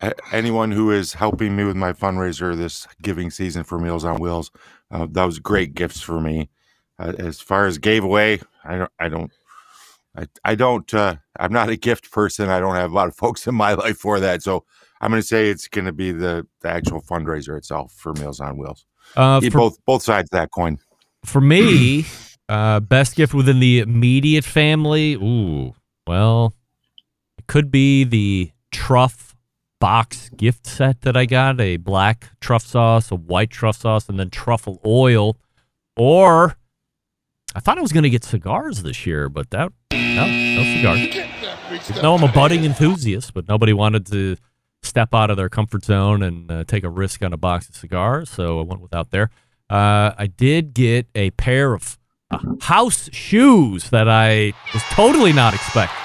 a- 0.00 0.14
anyone 0.32 0.70
who 0.72 0.90
is 0.90 1.12
helping 1.12 1.54
me 1.54 1.64
with 1.64 1.76
my 1.76 1.92
fundraiser 1.92 2.56
this 2.56 2.86
giving 3.02 3.30
season 3.30 3.62
for 3.62 3.78
Meals 3.78 4.04
on 4.06 4.18
Wheels. 4.18 4.50
Uh, 4.90 5.06
that 5.10 5.24
was 5.24 5.38
great 5.38 5.74
gifts 5.74 6.00
for 6.00 6.18
me. 6.20 6.48
Uh, 6.98 7.12
as 7.18 7.40
far 7.40 7.66
as 7.66 7.76
gave 7.76 8.02
away, 8.02 8.40
I 8.64 8.78
don't, 8.78 8.90
I 8.98 9.08
don't, 9.10 9.30
I, 10.16 10.26
I 10.44 10.54
don't, 10.54 10.92
uh, 10.94 11.16
I'm 11.38 11.52
not 11.52 11.68
a 11.68 11.76
gift 11.76 12.10
person. 12.10 12.48
I 12.48 12.60
don't 12.60 12.74
have 12.74 12.92
a 12.92 12.94
lot 12.94 13.08
of 13.08 13.16
folks 13.22 13.46
in 13.46 13.54
my 13.54 13.74
life 13.74 13.98
for 13.98 14.20
that. 14.20 14.42
So 14.42 14.64
I'm 15.00 15.10
going 15.10 15.20
to 15.20 15.26
say 15.26 15.50
it's 15.50 15.68
going 15.68 15.84
to 15.84 15.92
be 15.92 16.12
the, 16.12 16.46
the 16.62 16.68
actual 16.68 17.02
fundraiser 17.02 17.56
itself 17.56 17.92
for 17.92 18.12
Meals 18.14 18.40
on 18.40 18.56
Wheels. 18.56 18.86
Uh, 19.14 19.40
for- 19.40 19.50
both 19.50 19.84
both 19.84 20.02
sides 20.02 20.28
of 20.28 20.38
that 20.38 20.50
coin. 20.50 20.78
For 21.24 21.40
me, 21.40 22.06
uh, 22.48 22.80
best 22.80 23.16
gift 23.16 23.34
within 23.34 23.60
the 23.60 23.80
immediate 23.80 24.44
family. 24.44 25.14
Ooh, 25.14 25.74
well, 26.06 26.54
it 27.38 27.46
could 27.46 27.70
be 27.70 28.04
the 28.04 28.52
truff 28.72 29.34
box 29.80 30.30
gift 30.30 30.66
set 30.66 31.02
that 31.02 31.16
I 31.16 31.26
got 31.26 31.60
a 31.60 31.76
black 31.76 32.30
truff 32.40 32.64
sauce, 32.64 33.10
a 33.10 33.16
white 33.16 33.50
truff 33.50 33.76
sauce, 33.76 34.08
and 34.08 34.18
then 34.18 34.30
truffle 34.30 34.80
oil. 34.84 35.36
Or 35.96 36.56
I 37.56 37.60
thought 37.60 37.78
I 37.78 37.80
was 37.80 37.90
going 37.90 38.02
to 38.02 38.10
get 38.10 38.22
cigars 38.22 38.82
this 38.82 39.06
year, 39.06 39.30
but 39.30 39.48
that 39.48 39.72
no, 39.90 40.26
no 40.26 40.62
cigars. 40.62 42.02
No, 42.02 42.14
I'm 42.14 42.22
a 42.22 42.30
budding 42.30 42.66
enthusiast, 42.66 43.32
but 43.32 43.48
nobody 43.48 43.72
wanted 43.72 44.04
to 44.08 44.36
step 44.82 45.14
out 45.14 45.30
of 45.30 45.38
their 45.38 45.48
comfort 45.48 45.82
zone 45.82 46.22
and 46.22 46.52
uh, 46.52 46.64
take 46.64 46.84
a 46.84 46.90
risk 46.90 47.22
on 47.22 47.32
a 47.32 47.38
box 47.38 47.66
of 47.70 47.74
cigars, 47.74 48.28
so 48.28 48.60
I 48.60 48.62
went 48.62 48.82
without 48.82 49.10
there. 49.10 49.30
Uh, 49.70 50.12
I 50.18 50.26
did 50.26 50.74
get 50.74 51.06
a 51.14 51.30
pair 51.30 51.72
of 51.72 51.98
uh, 52.30 52.38
house 52.60 53.08
shoes 53.14 53.88
that 53.88 54.06
I 54.06 54.52
was 54.74 54.82
totally 54.90 55.32
not 55.32 55.54
expecting. 55.54 55.96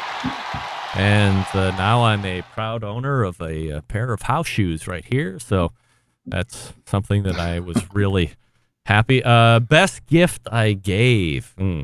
And 0.95 1.45
uh, 1.53 1.71
now 1.71 2.05
I'm 2.05 2.23
a 2.23 2.43
proud 2.53 2.81
owner 2.85 3.23
of 3.23 3.41
a, 3.41 3.71
uh 3.71 3.81
pair 3.81 4.13
of 4.13 4.21
house 4.21 4.47
shoes 4.47 4.87
right 4.87 5.03
here. 5.03 5.37
So 5.37 5.73
that's 6.25 6.71
something 6.85 7.23
that 7.23 7.35
I 7.35 7.59
was 7.59 7.83
really 7.93 8.31
happy. 8.85 9.23
Uh, 9.23 9.59
best 9.59 10.05
gift 10.05 10.47
I 10.51 10.73
gave. 10.73 11.53
Hmm. 11.57 11.81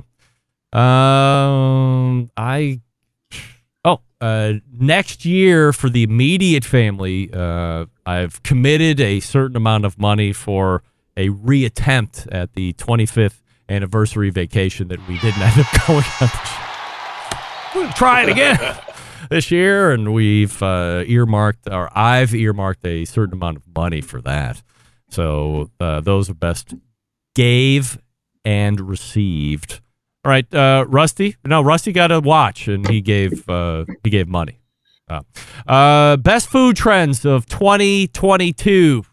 Um, 0.77 2.29
I 2.35 2.81
oh, 3.85 4.01
uh, 4.19 4.53
next 4.71 5.25
year 5.25 5.71
for 5.71 5.89
the 5.89 6.03
immediate 6.03 6.65
family, 6.65 7.31
uh, 7.33 7.85
I've 8.05 8.43
committed 8.43 8.99
a 8.99 9.19
certain 9.21 9.55
amount 9.55 9.85
of 9.85 9.97
money 9.97 10.33
for 10.33 10.83
a 11.15 11.29
reattempt 11.29 12.27
at 12.31 12.53
the 12.53 12.73
25th 12.73 13.41
anniversary 13.69 14.29
vacation 14.29 14.89
that 14.89 15.05
we 15.07 15.17
didn't 15.19 15.41
end 15.41 15.59
up 15.59 15.67
going 15.87 16.05
on. 16.21 16.29
We'll 17.75 17.91
try 17.93 18.23
it 18.23 18.29
again 18.29 18.77
this 19.29 19.51
year, 19.51 19.91
and 19.91 20.13
we've 20.13 20.61
uh, 20.61 21.03
earmarked, 21.07 21.69
or 21.69 21.89
I've 21.97 22.35
earmarked 22.35 22.85
a 22.85 23.05
certain 23.05 23.33
amount 23.33 23.57
of 23.57 23.63
money 23.75 24.01
for 24.01 24.21
that. 24.21 24.61
So 25.09 25.71
uh, 25.79 26.01
those 26.01 26.29
are 26.29 26.33
best 26.33 26.73
gave 27.37 27.99
and 28.43 28.81
received. 28.81 29.79
All 30.25 30.31
right, 30.31 30.51
uh, 30.53 30.85
Rusty. 30.87 31.35
No, 31.45 31.61
Rusty 31.61 31.91
got 31.91 32.11
a 32.11 32.19
watch, 32.19 32.67
and 32.67 32.89
he 32.89 32.99
gave 32.99 33.47
uh, 33.47 33.85
he 34.03 34.09
gave 34.09 34.27
money. 34.27 34.59
Uh, 35.07 35.21
uh, 35.67 36.17
best 36.17 36.49
food 36.49 36.75
trends 36.75 37.25
of 37.25 37.45
2022. 37.45 39.03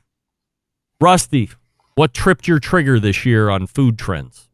Rusty, 1.01 1.51
what 1.97 2.15
tripped 2.15 2.49
your 2.49 2.59
trigger 2.59 2.99
this 2.99 3.27
year 3.27 3.51
on 3.51 3.67
food 3.67 3.99
trends? 3.99 4.49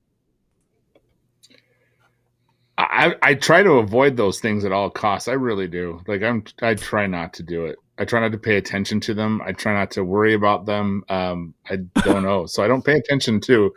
I, 2.77 3.15
I 3.23 3.35
try 3.35 3.63
to 3.63 3.75
avoid 3.75 4.17
those 4.17 4.41
things 4.41 4.65
at 4.65 4.73
all 4.73 4.91
costs. 4.91 5.29
I 5.29 5.35
really 5.35 5.69
do. 5.69 6.01
Like 6.09 6.23
I'm, 6.23 6.43
I 6.61 6.75
try 6.75 7.07
not 7.07 7.33
to 7.35 7.43
do 7.45 7.67
it. 7.67 7.79
I 8.01 8.07
try 8.07 8.19
not 8.19 8.33
to 8.33 8.39
pay 8.39 8.57
attention 8.57 8.99
to 9.01 9.15
them. 9.15 9.43
I 9.45 9.53
try 9.53 9.75
not 9.75 9.91
to 9.93 10.03
worry 10.03 10.33
about 10.33 10.65
them. 10.65 11.05
Um, 11.11 11.53
I 11.69 11.77
don't 12.03 12.23
know, 12.23 12.47
so 12.47 12.65
I 12.65 12.67
don't 12.67 12.83
pay 12.83 12.95
attention 12.95 13.41
to 13.43 13.75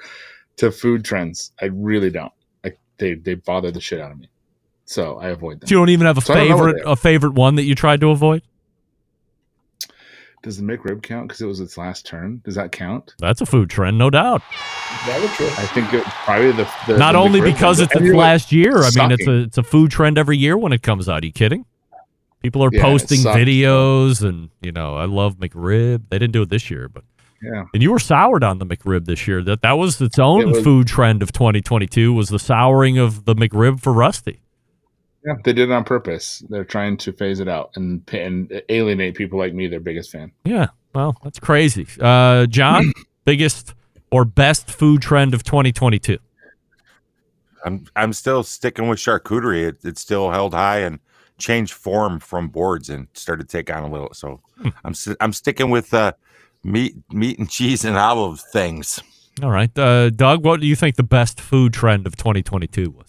to 0.57 0.71
food 0.71 1.03
trends. 1.03 1.51
I 1.61 1.65
really 1.65 2.09
don't. 2.09 2.32
Like 2.63 2.80
they 2.97 3.15
they 3.15 3.34
bother 3.36 3.69
the 3.69 3.82
shit 3.82 3.99
out 3.99 4.13
of 4.13 4.17
me, 4.17 4.30
so 4.86 5.19
I 5.19 5.28
avoid 5.28 5.59
them. 5.59 5.67
You 5.69 5.78
don't 5.78 5.89
even 5.89 6.07
have 6.07 6.17
a 6.17 6.21
So 6.21 6.34
I 6.34 6.38
don't 6.38 6.49
know 6.49 6.55
what 6.55 6.76
favorite 6.76 6.84
a 6.89 6.95
favorite 6.95 7.34
one 7.34 7.55
that 7.55 7.63
you 7.63 7.76
tried 7.76 7.99
to 7.99 8.11
avoid. 8.11 8.43
Does 10.41 10.57
the 10.57 10.63
McRib 10.63 11.03
count 11.03 11.28
because 11.28 11.41
it 11.41 11.45
was 11.45 11.59
its 11.59 11.78
last 11.78 12.05
turn? 12.05 12.41
Does 12.45 12.55
that 12.55 12.71
count? 12.71 13.15
That's 13.19 13.41
a 13.41 13.45
food 13.45 13.69
trend, 13.69 13.97
no 13.97 14.09
doubt. 14.09 14.41
That 15.05 15.21
would 15.21 15.32
true. 15.32 15.47
I 15.47 15.65
think 15.67 15.93
it 15.93 16.03
probably 16.03 16.51
the, 16.51 16.69
the 16.88 16.97
Not 16.97 17.13
the 17.13 17.19
only 17.19 17.39
McRib 17.41 17.53
because 17.53 17.78
one, 17.80 17.86
it's 17.86 17.93
but 17.93 18.03
its 18.03 18.15
last 18.15 18.51
year. 18.53 18.78
I 18.84 18.89
mean, 18.95 19.11
it's 19.11 19.28
a 19.28 19.41
it's 19.41 19.57
a 19.57 19.63
food 19.63 19.91
trend 19.91 20.17
every 20.17 20.38
year 20.38 20.57
when 20.57 20.71
it 20.71 20.82
comes 20.82 21.09
out. 21.09 21.24
Are 21.24 21.26
you 21.26 21.34
kidding? 21.34 21.65
People 22.43 22.63
are 22.63 22.69
Yeah, 22.71 22.81
posting 22.81 23.19
videos, 23.21 24.21
and 24.27 24.49
you 24.61 24.71
know, 24.71 24.95
I 24.95 25.05
love 25.05 25.37
McRib. 25.37 26.03
They 26.09 26.19
didn't 26.19 26.33
do 26.33 26.41
it 26.43 26.49
this 26.49 26.69
year, 26.69 26.89
but 26.89 27.03
Yeah. 27.41 27.63
and 27.73 27.81
you 27.81 27.91
were 27.91 27.99
soured 27.99 28.43
on 28.43 28.59
the 28.59 28.65
McRib 28.65 29.05
this 29.05 29.27
year. 29.27 29.41
That 29.41 29.61
that 29.61 29.73
was 29.77 29.99
its 30.01 30.19
own 30.19 30.41
It 30.41 30.47
was- 30.47 30.63
food 30.63 30.87
trend 30.87 31.23
of 31.23 31.31
2022. 31.31 32.13
Was 32.13 32.29
the 32.29 32.39
souring 32.39 32.97
of 32.97 33.25
the 33.25 33.33
McRib 33.33 33.79
for 33.81 33.93
Rusty? 33.93 34.41
Yeah, 35.25 35.35
they 35.45 35.53
did 35.53 35.69
it 35.69 35.71
on 35.71 35.85
purpose. 35.85 36.43
They're 36.49 36.65
trying 36.65 36.97
to 36.97 37.13
phase 37.13 37.39
it 37.39 37.47
out 37.47 37.71
and 37.75 38.01
and 38.11 38.61
alienate 38.67 39.15
people 39.15 39.39
like 39.39 39.53
me, 39.53 39.67
their 39.67 39.79
biggest 39.79 40.11
fan. 40.11 40.31
Yeah, 40.43 40.67
well, 40.93 41.15
that's 41.23 41.39
crazy. 41.39 41.87
Uh, 42.01 42.45
John, 42.47 42.91
biggest 43.25 43.73
or 44.11 44.25
best 44.25 44.69
food 44.69 45.01
trend 45.01 45.33
of 45.33 45.43
2022? 45.43 46.17
I'm 47.65 47.85
I'm 47.95 48.11
still 48.11 48.43
sticking 48.43 48.89
with 48.89 48.99
charcuterie. 48.99 49.69
It, 49.69 49.77
it's 49.85 50.01
still 50.01 50.29
held 50.31 50.53
high 50.53 50.79
and 50.79 50.99
changed 51.43 51.73
form 51.73 52.19
from 52.19 52.47
boards 52.47 52.89
and 52.89 53.07
started 53.13 53.49
to 53.49 53.57
take 53.57 53.73
on 53.75 53.83
a 53.83 53.91
little. 53.91 54.13
So 54.13 54.39
I'm 54.83 54.93
I'm 55.19 55.33
sticking 55.33 55.69
with 55.69 55.93
uh, 55.93 56.13
meat 56.63 56.95
meat 57.11 57.37
and 57.37 57.49
cheese 57.49 57.83
and 57.85 57.97
olive 57.97 58.39
things. 58.39 59.01
All 59.41 59.51
right, 59.51 59.77
uh, 59.77 60.09
Doug, 60.11 60.43
what 60.45 60.61
do 60.61 60.67
you 60.67 60.75
think 60.75 60.95
the 60.95 61.03
best 61.03 61.41
food 61.41 61.73
trend 61.73 62.05
of 62.05 62.15
2022 62.15 62.91
was? 62.91 63.07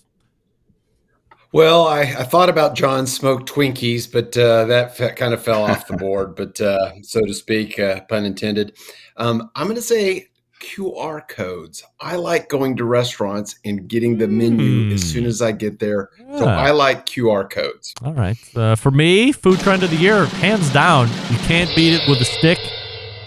Well, 1.53 1.87
I, 1.87 2.01
I 2.01 2.25
thought 2.25 2.49
about 2.49 2.75
John's 2.75 3.13
smoked 3.13 3.49
Twinkies, 3.49 4.11
but 4.11 4.37
uh, 4.37 4.65
that 4.65 4.97
fe- 4.97 5.15
kind 5.15 5.33
of 5.33 5.41
fell 5.41 5.63
off 5.63 5.87
the 5.87 5.97
board, 5.99 6.35
but 6.35 6.61
uh, 6.61 7.01
so 7.03 7.21
to 7.21 7.33
speak, 7.33 7.79
uh, 7.79 8.01
pun 8.09 8.25
intended. 8.25 8.77
Um, 9.19 9.51
I'm 9.55 9.67
going 9.67 9.77
to 9.77 9.83
say 9.83 10.27
QR 10.65 11.27
codes. 11.29 11.85
I 12.01 12.17
like 12.17 12.49
going 12.49 12.77
to 12.77 12.85
restaurants 12.85 13.59
and 13.65 13.87
getting 13.87 14.17
the 14.17 14.27
menu 14.27 14.93
as 14.93 15.03
soon 15.03 15.27
as 15.27 15.43
I 15.43 15.53
get 15.53 15.79
there. 15.79 16.11
So 16.39 16.47
I 16.47 16.71
like 16.71 17.07
QR 17.07 17.49
codes. 17.49 17.93
All 18.03 18.15
right. 18.15 18.37
Uh, 18.57 18.75
for 18.75 18.91
me, 18.91 19.31
food 19.33 19.61
trend 19.61 19.83
of 19.83 19.91
the 19.91 19.97
year, 19.97 20.25
hands 20.27 20.73
down. 20.73 21.09
You 21.31 21.37
can't 21.39 21.71
beat 21.77 21.95
it 21.95 22.09
with 22.09 22.21
a 22.21 22.25
stick. 22.25 22.59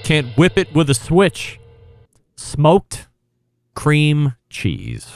Can't 0.04 0.28
whip 0.38 0.58
it 0.58 0.74
with 0.74 0.90
a 0.90 0.94
switch. 0.94 1.60
Smoked 2.36 3.08
cream 3.76 4.36
cheese. 4.50 5.08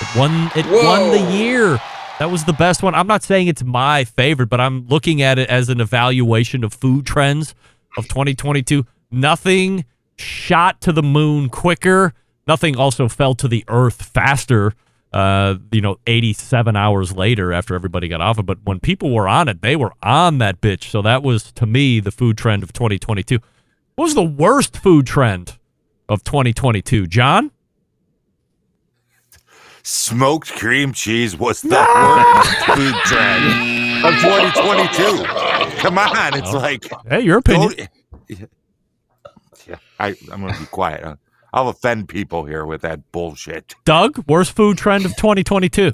It 0.00 0.16
won. 0.16 0.50
It 0.56 0.66
won 0.66 1.10
the 1.10 1.32
year. 1.36 1.78
That 2.18 2.30
was 2.30 2.44
the 2.44 2.52
best 2.52 2.82
one. 2.82 2.94
I'm 2.94 3.06
not 3.06 3.22
saying 3.22 3.48
it's 3.48 3.64
my 3.64 4.04
favorite, 4.04 4.48
but 4.48 4.60
I'm 4.60 4.86
looking 4.86 5.22
at 5.22 5.38
it 5.38 5.48
as 5.48 5.68
an 5.68 5.80
evaluation 5.80 6.64
of 6.64 6.72
food 6.72 7.04
trends 7.04 7.54
of 7.96 8.08
2022. 8.08 8.86
Nothing 9.10 9.84
shot 10.18 10.80
to 10.82 10.92
the 10.92 11.02
moon 11.02 11.48
quicker. 11.48 12.12
Nothing 12.46 12.76
also 12.76 13.08
fell 13.08 13.34
to 13.36 13.48
the 13.48 13.64
earth 13.68 14.02
faster. 14.02 14.74
Uh, 15.12 15.56
you 15.70 15.80
know, 15.82 15.98
87 16.06 16.74
hours 16.74 17.14
later 17.14 17.52
after 17.52 17.74
everybody 17.74 18.08
got 18.08 18.22
off 18.22 18.38
it. 18.38 18.46
But 18.46 18.58
when 18.64 18.80
people 18.80 19.12
were 19.12 19.28
on 19.28 19.46
it, 19.48 19.60
they 19.60 19.76
were 19.76 19.92
on 20.02 20.38
that 20.38 20.60
bitch. 20.62 20.84
So 20.84 21.02
that 21.02 21.22
was 21.22 21.52
to 21.52 21.66
me 21.66 22.00
the 22.00 22.10
food 22.10 22.38
trend 22.38 22.62
of 22.62 22.72
2022. 22.72 23.38
What 23.96 24.04
was 24.04 24.14
the 24.14 24.22
worst 24.22 24.78
food 24.78 25.06
trend 25.06 25.58
of 26.08 26.24
2022, 26.24 27.06
John? 27.08 27.50
Smoked 29.82 30.52
cream 30.52 30.92
cheese 30.92 31.36
was 31.36 31.60
the 31.60 31.68
worst 31.70 32.56
food 32.66 32.94
trend 33.04 34.06
of 34.06 34.14
2022. 34.20 35.24
Come 35.80 35.98
on, 35.98 36.34
it's 36.38 36.48
Oh. 36.54 36.58
like 36.58 36.84
Hey, 37.08 37.20
your 37.20 37.38
opinion. 37.38 37.88
Don't- 38.28 38.48
I, 40.02 40.14
I'm 40.30 40.42
going 40.42 40.52
to 40.52 40.60
be 40.60 40.66
quiet. 40.66 41.02
I'll- 41.04 41.18
I'll 41.54 41.68
offend 41.68 42.08
people 42.08 42.46
here 42.46 42.64
with 42.64 42.80
that 42.80 43.12
bullshit. 43.12 43.74
Doug, 43.84 44.24
worst 44.26 44.56
food 44.56 44.78
trend 44.78 45.04
of 45.04 45.14
2022. 45.16 45.92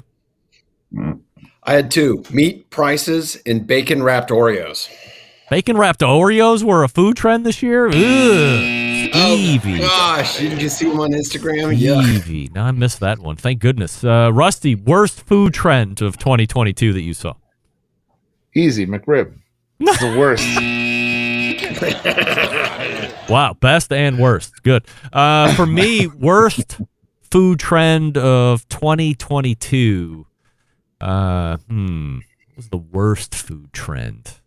I 1.63 1.73
had 1.73 1.91
two 1.91 2.23
meat 2.31 2.69
prices 2.69 3.35
and 3.45 3.67
bacon 3.67 4.01
wrapped 4.01 4.29
Oreos. 4.29 4.87
Bacon 5.49 5.77
wrapped 5.77 5.99
Oreos 5.99 6.63
were 6.63 6.85
a 6.85 6.87
food 6.87 7.17
trend 7.17 7.45
this 7.45 7.61
year. 7.61 7.87
Ugh, 7.87 7.93
Stevie. 7.93 9.79
Gosh, 9.79 10.37
didn't 10.39 10.61
you 10.61 10.69
see 10.69 10.87
them 10.89 11.01
on 11.01 11.11
Instagram? 11.11 11.73
Yeah. 11.77 12.01
Stevie. 12.03 12.49
No, 12.55 12.61
I 12.63 12.71
missed 12.71 13.01
that 13.01 13.19
one. 13.19 13.35
Thank 13.35 13.59
goodness. 13.59 14.01
Uh, 14.01 14.31
Rusty, 14.33 14.75
worst 14.75 15.23
food 15.23 15.53
trend 15.53 16.01
of 16.01 16.17
2022 16.17 16.93
that 16.93 17.01
you 17.01 17.13
saw? 17.13 17.33
Easy 18.55 18.87
McRib. 18.87 19.33
It's 19.81 19.99
the 20.01 20.17
worst. 20.17 20.45
Wow, 23.29 23.53
best 23.53 23.93
and 23.93 24.17
worst. 24.17 24.63
Good. 24.63 24.85
Uh, 25.13 25.53
for 25.53 25.67
me, 25.67 26.07
worst 26.19 26.79
food 27.29 27.59
trend 27.59 28.17
of 28.17 28.67
2022. 28.69 30.25
Uh, 30.99 31.57
hmm. 31.57 32.19
was 32.55 32.69
the 32.69 32.77
worst 32.77 33.35
food 33.35 33.71
trend? 33.71 34.39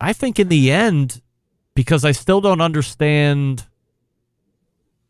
I 0.00 0.12
think 0.12 0.38
in 0.38 0.48
the 0.48 0.70
end, 0.70 1.22
because 1.74 2.04
I 2.04 2.12
still 2.12 2.40
don't 2.40 2.60
understand 2.60 3.66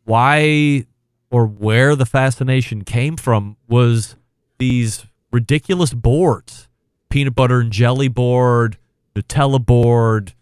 why 0.04 0.86
or 1.30 1.46
where 1.46 1.96
the 1.96 2.06
fascination 2.06 2.84
came 2.84 3.16
from, 3.16 3.56
was 3.68 4.16
these 4.58 5.06
ridiculous 5.32 5.94
boards 5.94 6.68
peanut 7.12 7.34
butter 7.34 7.60
and 7.60 7.70
jelly 7.70 8.08
board, 8.08 8.78
Nutella 9.14 9.64
board, 9.64 10.32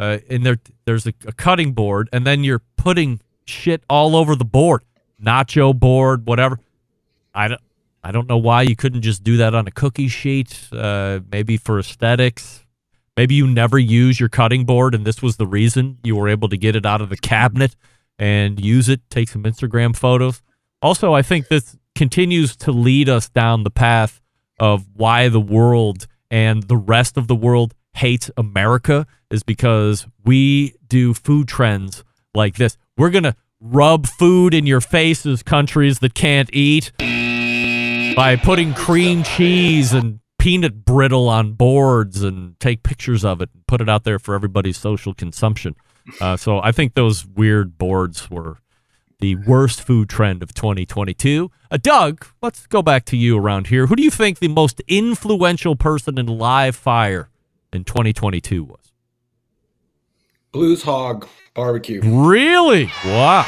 uh, 0.00 0.18
and 0.30 0.46
there 0.46 0.58
there's 0.86 1.06
a, 1.06 1.12
a 1.26 1.32
cutting 1.32 1.72
board, 1.72 2.08
and 2.10 2.26
then 2.26 2.42
you're 2.42 2.62
putting 2.76 3.20
shit 3.44 3.84
all 3.90 4.16
over 4.16 4.34
the 4.34 4.46
board, 4.46 4.82
nacho 5.22 5.78
board, 5.78 6.26
whatever. 6.26 6.58
I 7.34 7.48
don't, 7.48 7.60
I 8.02 8.10
don't 8.10 8.26
know 8.26 8.38
why 8.38 8.62
you 8.62 8.74
couldn't 8.74 9.02
just 9.02 9.22
do 9.22 9.36
that 9.36 9.54
on 9.54 9.66
a 9.66 9.70
cookie 9.70 10.08
sheet. 10.08 10.68
Uh, 10.72 11.20
maybe 11.30 11.58
for 11.58 11.78
aesthetics. 11.78 12.64
Maybe 13.14 13.34
you 13.34 13.46
never 13.46 13.78
use 13.78 14.18
your 14.18 14.30
cutting 14.30 14.64
board, 14.64 14.94
and 14.94 15.04
this 15.04 15.20
was 15.20 15.36
the 15.36 15.46
reason 15.46 15.98
you 16.02 16.16
were 16.16 16.28
able 16.28 16.48
to 16.48 16.56
get 16.56 16.74
it 16.76 16.86
out 16.86 17.02
of 17.02 17.10
the 17.10 17.18
cabinet 17.18 17.76
and 18.18 18.58
use 18.58 18.88
it. 18.88 19.02
Take 19.10 19.28
some 19.28 19.42
Instagram 19.42 19.94
photos. 19.94 20.40
Also, 20.80 21.12
I 21.12 21.20
think 21.20 21.48
this 21.48 21.76
continues 21.94 22.56
to 22.56 22.72
lead 22.72 23.10
us 23.10 23.28
down 23.28 23.64
the 23.64 23.70
path 23.70 24.22
of 24.58 24.86
why 24.94 25.28
the 25.28 25.40
world 25.40 26.06
and 26.30 26.62
the 26.62 26.76
rest 26.78 27.18
of 27.18 27.26
the 27.26 27.36
world 27.36 27.74
hates 27.94 28.30
America 28.36 29.06
is 29.30 29.42
because 29.42 30.06
we 30.24 30.74
do 30.88 31.14
food 31.14 31.48
trends 31.48 32.04
like 32.34 32.56
this. 32.56 32.76
We're 32.96 33.10
going 33.10 33.24
to 33.24 33.36
rub 33.60 34.06
food 34.06 34.54
in 34.54 34.66
your 34.66 34.80
faces, 34.80 35.42
countries 35.42 35.98
that 36.00 36.14
can't 36.14 36.50
eat, 36.52 36.92
by 38.16 38.38
putting 38.42 38.74
cream 38.74 39.22
cheese 39.22 39.92
and 39.92 40.20
peanut 40.38 40.84
brittle 40.84 41.28
on 41.28 41.52
boards 41.52 42.22
and 42.22 42.58
take 42.60 42.82
pictures 42.82 43.24
of 43.24 43.42
it 43.42 43.50
and 43.54 43.66
put 43.66 43.80
it 43.80 43.88
out 43.88 44.04
there 44.04 44.18
for 44.18 44.34
everybody's 44.34 44.78
social 44.78 45.12
consumption. 45.14 45.76
Uh, 46.20 46.36
so 46.36 46.60
I 46.62 46.72
think 46.72 46.94
those 46.94 47.26
weird 47.26 47.76
boards 47.78 48.30
were 48.30 48.56
the 49.20 49.36
worst 49.36 49.82
food 49.82 50.08
trend 50.08 50.42
of 50.42 50.54
2022. 50.54 51.50
Uh, 51.70 51.76
Doug, 51.76 52.26
let's 52.42 52.66
go 52.66 52.82
back 52.82 53.04
to 53.06 53.16
you 53.16 53.38
around 53.38 53.66
here. 53.68 53.86
Who 53.86 53.96
do 53.96 54.02
you 54.02 54.10
think 54.10 54.38
the 54.38 54.48
most 54.48 54.80
influential 54.88 55.76
person 55.76 56.18
in 56.18 56.26
live 56.26 56.74
fire 56.74 57.29
in 57.72 57.84
2022 57.84 58.64
was? 58.64 58.92
Blues 60.52 60.82
Hog 60.82 61.28
Barbecue. 61.54 62.00
Really? 62.02 62.86
Wow. 63.04 63.46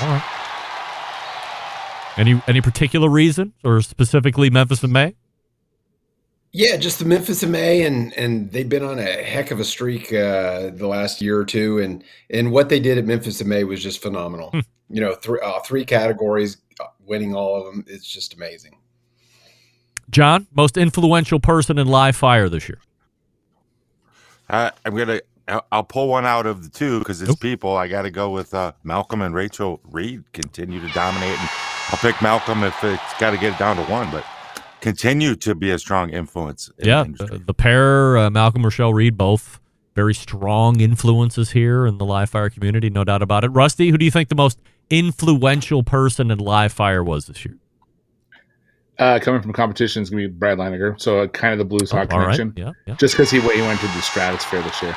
All 0.00 0.08
right. 0.08 0.34
Any 2.16 2.42
any 2.48 2.60
particular 2.60 3.08
reason, 3.08 3.52
or 3.62 3.80
specifically 3.80 4.50
Memphis 4.50 4.82
in 4.82 4.90
May? 4.90 5.14
Yeah, 6.50 6.76
just 6.76 6.98
the 6.98 7.04
Memphis 7.04 7.42
in 7.44 7.52
May, 7.52 7.82
and 7.82 8.12
and 8.14 8.50
they've 8.50 8.68
been 8.68 8.82
on 8.82 8.98
a 8.98 9.04
heck 9.04 9.52
of 9.52 9.60
a 9.60 9.64
streak 9.64 10.12
uh, 10.12 10.70
the 10.70 10.88
last 10.88 11.20
year 11.20 11.38
or 11.38 11.44
two, 11.44 11.78
and 11.78 12.02
and 12.30 12.50
what 12.50 12.70
they 12.70 12.80
did 12.80 12.98
at 12.98 13.04
Memphis 13.04 13.40
in 13.40 13.48
May 13.48 13.62
was 13.62 13.82
just 13.82 14.02
phenomenal. 14.02 14.50
Hmm. 14.50 14.60
You 14.90 15.00
know, 15.00 15.14
three 15.14 15.38
uh, 15.40 15.60
three 15.60 15.84
categories, 15.84 16.56
winning 16.98 17.34
all 17.34 17.56
of 17.56 17.66
them. 17.66 17.84
It's 17.86 18.10
just 18.10 18.34
amazing. 18.34 18.78
John, 20.10 20.46
most 20.52 20.76
influential 20.76 21.38
person 21.38 21.78
in 21.78 21.86
live 21.86 22.16
fire 22.16 22.48
this 22.48 22.68
year. 22.68 22.80
Uh, 24.48 24.70
I'm 24.84 24.96
gonna. 24.96 25.20
I'll- 25.46 25.66
I'll 25.72 25.82
pull 25.84 26.08
one 26.08 26.26
out 26.26 26.44
of 26.44 26.62
the 26.62 26.68
two 26.68 26.98
because 26.98 27.22
it's 27.22 27.34
people. 27.36 27.74
I 27.74 27.88
got 27.88 28.02
to 28.02 28.10
go 28.10 28.28
with 28.30 28.52
uh, 28.52 28.72
Malcolm 28.84 29.22
and 29.22 29.34
Rachel 29.34 29.80
Reed. 29.84 30.30
Continue 30.34 30.78
to 30.78 30.88
dominate, 30.88 31.38
and 31.38 31.48
I'll 31.88 31.98
pick 31.98 32.20
Malcolm 32.20 32.62
if 32.64 32.84
it's 32.84 33.18
got 33.18 33.30
to 33.30 33.38
get 33.38 33.54
it 33.54 33.58
down 33.58 33.76
to 33.76 33.82
one. 33.84 34.10
But 34.10 34.26
continue 34.82 35.34
to 35.36 35.54
be 35.54 35.70
a 35.70 35.78
strong 35.78 36.10
influence. 36.10 36.70
in 36.78 36.86
yeah, 36.86 37.04
the 37.04 37.24
the, 37.26 37.38
the 37.38 37.54
pair, 37.54 38.18
uh, 38.18 38.28
Malcolm 38.30 38.62
Rochelle 38.62 38.92
Reed, 38.92 39.16
both 39.16 39.58
very 39.94 40.12
strong 40.14 40.80
influences 40.80 41.52
here 41.52 41.86
in 41.86 41.96
the 41.96 42.04
live 42.04 42.28
fire 42.28 42.50
community, 42.50 42.90
no 42.90 43.02
doubt 43.04 43.22
about 43.22 43.42
it. 43.44 43.48
Rusty, 43.48 43.88
who 43.88 43.96
do 43.96 44.04
you 44.04 44.10
think 44.10 44.28
the 44.28 44.34
most 44.34 44.58
influential 44.90 45.82
person 45.82 46.30
in 46.30 46.38
live 46.38 46.72
fire 46.72 47.02
was 47.02 47.26
this 47.26 47.44
year? 47.44 47.56
Uh, 48.98 49.18
coming 49.20 49.40
from 49.40 49.52
competition 49.52 50.02
is 50.02 50.10
going 50.10 50.22
to 50.24 50.28
be 50.28 50.34
Brad 50.34 50.58
Leininger. 50.58 51.00
So 51.00 51.20
uh, 51.20 51.26
kind 51.28 51.52
of 51.52 51.58
the 51.58 51.64
Blues 51.64 51.90
Hog 51.90 52.08
Oh, 52.10 52.14
all 52.16 52.18
right. 52.26 52.36
connection. 52.36 52.52
Yeah, 52.56 52.72
yeah. 52.86 52.96
Just 52.96 53.14
because 53.14 53.30
he, 53.30 53.40
he 53.40 53.60
went 53.62 53.78
to 53.80 53.86
the 53.86 54.02
stratosphere 54.02 54.60
this 54.62 54.82
year. 54.82 54.96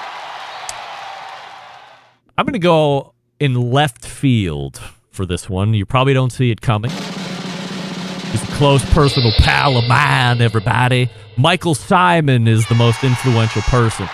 I'm 2.38 2.46
going 2.46 2.54
to 2.54 2.60
go 2.60 3.14
in 3.40 3.54
left 3.54 4.06
field 4.06 4.82
for 5.12 5.26
this 5.26 5.50
one. 5.50 5.74
You 5.76 5.86
probably 5.86 6.14
don't 6.14 6.32
see 6.32 6.50
it 6.50 6.62
coming. 6.62 6.90
He's 6.90 8.42
a 8.44 8.52
close 8.54 8.84
personal 8.94 9.32
pal 9.38 9.78
of 9.78 9.88
mine, 9.88 10.42
everybody. 10.42 11.10
Michael 11.38 11.76
Symon 11.76 12.48
is 12.48 12.66
the 12.68 12.76
most 12.76 13.04
influential 13.04 13.62
person 13.64 14.10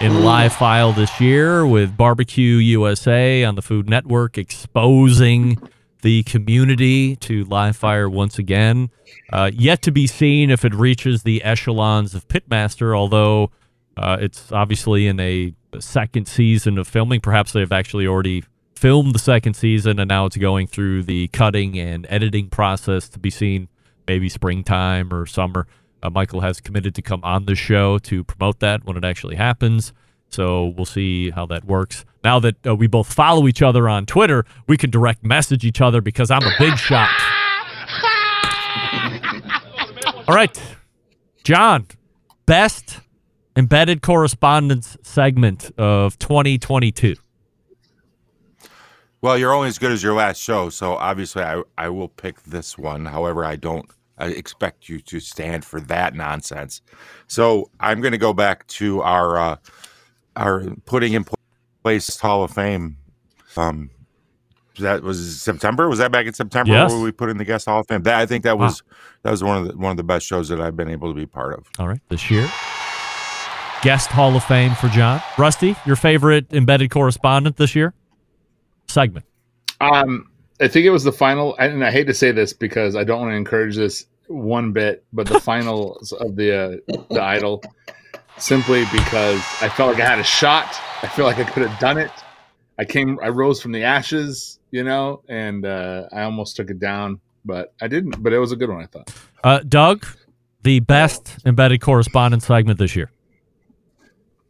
in 0.00 0.22
live 0.22 0.52
file 0.52 0.92
this 0.92 1.20
year 1.20 1.66
with 1.66 1.96
Barbecue 1.96 2.56
USA 2.56 3.42
on 3.44 3.54
the 3.54 3.62
Food 3.62 3.88
Network 3.88 4.36
exposing 4.38 5.56
the 6.04 6.22
community 6.24 7.16
to 7.16 7.44
live 7.44 7.74
fire 7.74 8.10
once 8.10 8.38
again. 8.38 8.90
Uh, 9.32 9.50
yet 9.54 9.80
to 9.80 9.90
be 9.90 10.06
seen 10.06 10.50
if 10.50 10.62
it 10.62 10.74
reaches 10.74 11.22
the 11.22 11.42
echelons 11.42 12.14
of 12.14 12.28
Pitmaster, 12.28 12.94
although 12.94 13.50
uh, 13.96 14.18
it's 14.20 14.52
obviously 14.52 15.06
in 15.06 15.18
a 15.18 15.54
second 15.80 16.28
season 16.28 16.76
of 16.76 16.86
filming. 16.86 17.22
Perhaps 17.22 17.52
they've 17.52 17.72
actually 17.72 18.06
already 18.06 18.44
filmed 18.76 19.14
the 19.14 19.18
second 19.18 19.54
season 19.54 19.98
and 19.98 20.08
now 20.10 20.26
it's 20.26 20.36
going 20.36 20.66
through 20.66 21.04
the 21.04 21.28
cutting 21.28 21.78
and 21.78 22.06
editing 22.10 22.50
process 22.50 23.08
to 23.08 23.18
be 23.18 23.30
seen 23.30 23.68
maybe 24.06 24.28
springtime 24.28 25.10
or 25.10 25.24
summer. 25.24 25.66
Uh, 26.02 26.10
Michael 26.10 26.40
has 26.42 26.60
committed 26.60 26.94
to 26.96 27.00
come 27.00 27.20
on 27.24 27.46
the 27.46 27.54
show 27.54 27.96
to 28.00 28.22
promote 28.24 28.60
that 28.60 28.84
when 28.84 28.98
it 28.98 29.06
actually 29.06 29.36
happens. 29.36 29.94
So 30.28 30.66
we'll 30.66 30.84
see 30.84 31.30
how 31.30 31.46
that 31.46 31.64
works. 31.64 32.04
Now 32.24 32.40
that 32.40 32.66
uh, 32.66 32.74
we 32.74 32.86
both 32.86 33.12
follow 33.12 33.46
each 33.46 33.60
other 33.60 33.86
on 33.86 34.06
Twitter, 34.06 34.46
we 34.66 34.78
can 34.78 34.90
direct 34.90 35.22
message 35.22 35.64
each 35.64 35.82
other 35.82 36.00
because 36.00 36.30
I'm 36.30 36.42
a 36.42 36.54
big 36.58 36.78
shot. 36.78 37.10
All 40.26 40.34
right, 40.34 40.58
John, 41.44 41.86
best 42.46 43.00
embedded 43.54 44.00
correspondents 44.00 44.96
segment 45.02 45.70
of 45.76 46.18
2022. 46.18 47.16
Well, 49.20 49.38
you're 49.38 49.52
only 49.52 49.68
as 49.68 49.78
good 49.78 49.92
as 49.92 50.02
your 50.02 50.14
last 50.14 50.40
show, 50.40 50.70
so 50.70 50.94
obviously 50.94 51.42
I, 51.42 51.62
I 51.76 51.90
will 51.90 52.08
pick 52.08 52.42
this 52.44 52.78
one. 52.78 53.04
However, 53.04 53.44
I 53.44 53.56
don't 53.56 53.86
I 54.16 54.28
expect 54.28 54.88
you 54.88 55.00
to 55.00 55.20
stand 55.20 55.64
for 55.64 55.80
that 55.80 56.14
nonsense. 56.14 56.80
So 57.26 57.70
I'm 57.80 58.00
going 58.00 58.12
to 58.12 58.18
go 58.18 58.32
back 58.32 58.66
to 58.68 59.02
our 59.02 59.36
uh, 59.36 59.56
our 60.36 60.64
putting 60.86 61.12
in 61.12 61.24
place 61.24 61.43
Hall 62.20 62.42
of 62.44 62.50
Fame. 62.50 62.96
Um, 63.56 63.90
that 64.80 65.02
was 65.02 65.40
September. 65.40 65.88
Was 65.88 65.98
that 66.00 66.10
back 66.10 66.26
in 66.26 66.32
September 66.32 66.72
Yes. 66.72 66.90
where 66.90 67.00
we 67.00 67.12
put 67.12 67.30
in 67.30 67.36
the 67.36 67.44
guest 67.44 67.66
Hall 67.66 67.80
of 67.80 67.86
Fame? 67.86 68.02
That 68.02 68.18
I 68.20 68.26
think 68.26 68.42
that 68.44 68.58
Wow. 68.58 68.66
was 68.66 68.82
that 69.22 69.30
was 69.30 69.44
one 69.44 69.58
of 69.58 69.68
the 69.68 69.76
one 69.76 69.90
of 69.92 69.96
the 69.96 70.02
best 70.02 70.26
shows 70.26 70.48
that 70.48 70.60
I've 70.60 70.76
been 70.76 70.88
able 70.88 71.08
to 71.12 71.14
be 71.14 71.26
part 71.26 71.54
of. 71.54 71.66
All 71.78 71.86
right, 71.88 72.00
this 72.08 72.30
year. 72.30 72.50
Guest 73.82 74.10
Hall 74.10 74.34
of 74.34 74.42
Fame 74.44 74.74
for 74.74 74.88
John. 74.88 75.20
Rusty, 75.36 75.76
your 75.84 75.96
favorite 75.96 76.46
embedded 76.52 76.90
correspondent 76.90 77.58
this 77.58 77.74
year? 77.76 77.92
Segment. 78.88 79.26
Um, 79.80 80.30
I 80.60 80.68
think 80.68 80.86
it 80.86 80.90
was 80.90 81.04
the 81.04 81.12
final, 81.12 81.54
and 81.58 81.84
I 81.84 81.90
hate 81.90 82.06
to 82.06 82.14
say 82.14 82.32
this 82.32 82.54
because 82.54 82.96
I 82.96 83.04
don't 83.04 83.20
want 83.20 83.32
to 83.32 83.36
encourage 83.36 83.76
this 83.76 84.06
one 84.28 84.72
bit, 84.72 85.04
but 85.12 85.26
the 85.28 85.38
finals 85.52 86.12
of 86.12 86.34
the 86.36 86.80
uh, 86.88 87.04
the 87.10 87.22
Idol, 87.22 87.62
simply 88.38 88.84
because 88.92 89.40
I 89.60 89.68
felt 89.68 89.92
like 89.94 90.00
I 90.02 90.06
had 90.08 90.18
a 90.18 90.24
shot. 90.24 90.66
I 91.02 91.08
feel 91.08 91.24
like 91.24 91.38
I 91.38 91.44
could 91.44 91.66
have 91.68 91.78
done 91.78 91.98
it. 91.98 92.10
I 92.78 92.84
came, 92.84 93.18
I 93.22 93.28
rose 93.28 93.62
from 93.62 93.72
the 93.72 93.82
ashes, 93.84 94.58
you 94.70 94.82
know, 94.82 95.22
and 95.28 95.64
uh, 95.64 96.08
I 96.12 96.22
almost 96.22 96.56
took 96.56 96.70
it 96.70 96.78
down, 96.80 97.20
but 97.44 97.72
I 97.80 97.86
didn't. 97.88 98.22
But 98.22 98.32
it 98.32 98.38
was 98.38 98.50
a 98.52 98.56
good 98.56 98.68
one, 98.68 98.82
I 98.82 98.86
thought. 98.86 99.14
Uh, 99.44 99.60
Doug, 99.60 100.06
the 100.62 100.80
best 100.80 101.36
embedded 101.46 101.80
correspondents 101.80 102.46
segment 102.46 102.78
this 102.78 102.96
year. 102.96 103.10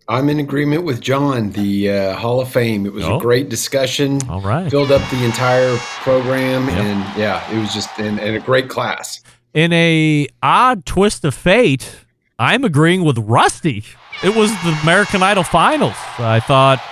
I'm 0.06 0.28
in 0.28 0.38
agreement 0.38 0.84
with 0.84 1.00
John. 1.00 1.50
The 1.52 1.90
uh, 1.90 2.16
Hall 2.16 2.40
of 2.40 2.50
Fame. 2.50 2.84
It 2.84 2.92
was 2.92 3.04
Oh. 3.06 3.16
a 3.16 3.20
great 3.20 3.48
discussion. 3.48 4.20
All 4.28 4.40
right. 4.42 4.70
Filled 4.70 4.92
up 4.92 5.00
the 5.10 5.24
entire 5.24 5.76
program, 6.02 6.68
and 6.68 7.18
yeah, 7.18 7.50
it 7.50 7.58
was 7.58 7.72
just 7.72 7.88
and, 7.98 8.20
and 8.20 8.36
a 8.36 8.40
great 8.40 8.68
class. 8.68 9.22
In 9.54 9.72
a 9.72 10.28
odd 10.42 10.84
twist 10.84 11.24
of 11.24 11.34
fate, 11.34 12.03
I'm 12.38 12.64
agreeing 12.64 13.04
with 13.04 13.18
Rusty. 13.18 13.84
It 14.22 14.34
was 14.34 14.50
the 14.64 14.76
American 14.82 15.22
Idol 15.22 15.44
finals. 15.44 15.94
I 16.18 16.40
thought 16.40 16.82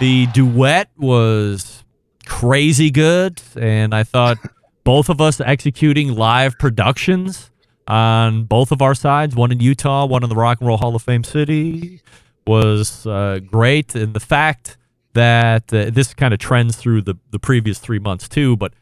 the 0.00 0.26
duet 0.28 0.90
was 0.96 1.84
crazy 2.26 2.90
good, 2.90 3.40
and 3.56 3.94
I 3.94 4.02
thought 4.02 4.38
both 4.84 5.08
of 5.08 5.20
us 5.20 5.40
executing 5.40 6.14
live 6.16 6.58
productions 6.58 7.52
on 7.86 8.44
both 8.44 8.72
of 8.72 8.82
our 8.82 8.94
sides, 8.94 9.36
one 9.36 9.52
in 9.52 9.60
Utah, 9.60 10.06
one 10.06 10.24
in 10.24 10.28
the 10.28 10.34
Rock 10.34 10.58
and 10.60 10.66
Roll 10.66 10.76
Hall 10.76 10.96
of 10.96 11.02
Fame 11.02 11.22
city, 11.22 12.00
was 12.44 13.06
uh, 13.06 13.38
great. 13.46 13.94
And 13.94 14.12
the 14.12 14.20
fact 14.20 14.76
that 15.12 15.72
uh, 15.72 15.90
this 15.90 16.14
kind 16.14 16.34
of 16.34 16.40
trends 16.40 16.76
through 16.76 17.02
the, 17.02 17.14
the 17.30 17.38
previous 17.38 17.78
three 17.78 17.98
months 18.00 18.28
too, 18.28 18.56
but 18.56 18.72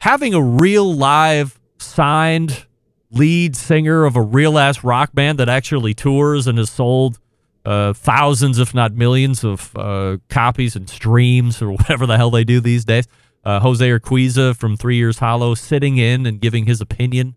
having 0.00 0.34
a 0.34 0.42
real 0.42 0.94
live 0.94 1.58
signed 1.78 2.66
lead 3.12 3.54
singer 3.54 4.04
of 4.04 4.16
a 4.16 4.22
real 4.22 4.58
ass 4.58 4.82
rock 4.82 5.14
band 5.14 5.38
that 5.38 5.48
actually 5.48 5.94
tours 5.94 6.46
and 6.46 6.58
has 6.58 6.70
sold 6.70 7.18
uh, 7.64 7.92
thousands, 7.92 8.58
if 8.58 8.74
not 8.74 8.92
millions, 8.92 9.44
of 9.44 9.70
uh, 9.76 10.16
copies 10.28 10.74
and 10.74 10.88
streams 10.88 11.62
or 11.62 11.70
whatever 11.76 12.06
the 12.06 12.16
hell 12.16 12.30
they 12.30 12.44
do 12.44 12.60
these 12.60 12.84
days. 12.84 13.06
Uh, 13.44 13.60
Jose 13.60 13.86
Urquiza 13.86 14.56
from 14.56 14.76
Three 14.76 14.96
Years 14.96 15.18
Hollow 15.18 15.54
sitting 15.54 15.98
in 15.98 16.26
and 16.26 16.40
giving 16.40 16.66
his 16.66 16.80
opinion 16.80 17.36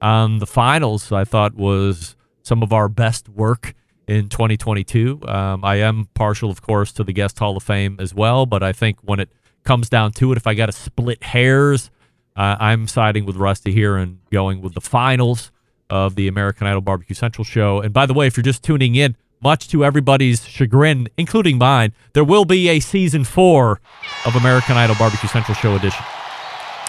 on 0.00 0.38
the 0.38 0.46
finals, 0.46 1.10
I 1.10 1.24
thought 1.24 1.54
was 1.54 2.16
some 2.42 2.62
of 2.62 2.72
our 2.72 2.88
best 2.88 3.28
work 3.28 3.74
in 4.06 4.28
2022. 4.28 5.20
Um, 5.26 5.64
I 5.64 5.76
am 5.76 6.08
partial, 6.14 6.50
of 6.50 6.62
course, 6.62 6.92
to 6.92 7.04
the 7.04 7.12
Guest 7.12 7.38
Hall 7.38 7.56
of 7.56 7.62
Fame 7.62 7.96
as 7.98 8.14
well, 8.14 8.46
but 8.46 8.62
I 8.62 8.72
think 8.72 8.98
when 9.02 9.20
it 9.20 9.30
comes 9.64 9.88
down 9.88 10.12
to 10.12 10.32
it, 10.32 10.36
if 10.36 10.46
I 10.46 10.54
got 10.54 10.66
to 10.66 10.72
split 10.72 11.22
hairs, 11.22 11.90
uh, 12.38 12.56
I'm 12.60 12.86
siding 12.86 13.26
with 13.26 13.36
Rusty 13.36 13.72
here 13.72 13.96
and 13.96 14.20
going 14.30 14.62
with 14.62 14.74
the 14.74 14.80
finals 14.80 15.50
of 15.90 16.14
the 16.14 16.28
American 16.28 16.68
Idol 16.68 16.80
Barbecue 16.80 17.14
Central 17.14 17.44
show. 17.44 17.80
And 17.80 17.92
by 17.92 18.06
the 18.06 18.14
way, 18.14 18.28
if 18.28 18.36
you're 18.36 18.44
just 18.44 18.62
tuning 18.62 18.94
in, 18.94 19.16
much 19.40 19.68
to 19.68 19.84
everybody's 19.84 20.46
chagrin, 20.46 21.08
including 21.16 21.58
mine, 21.58 21.92
there 22.12 22.22
will 22.22 22.44
be 22.44 22.68
a 22.68 22.78
season 22.78 23.24
four 23.24 23.80
of 24.24 24.36
American 24.36 24.76
Idol 24.76 24.94
Barbecue 24.96 25.28
Central 25.28 25.54
Show 25.56 25.74
edition. 25.74 26.04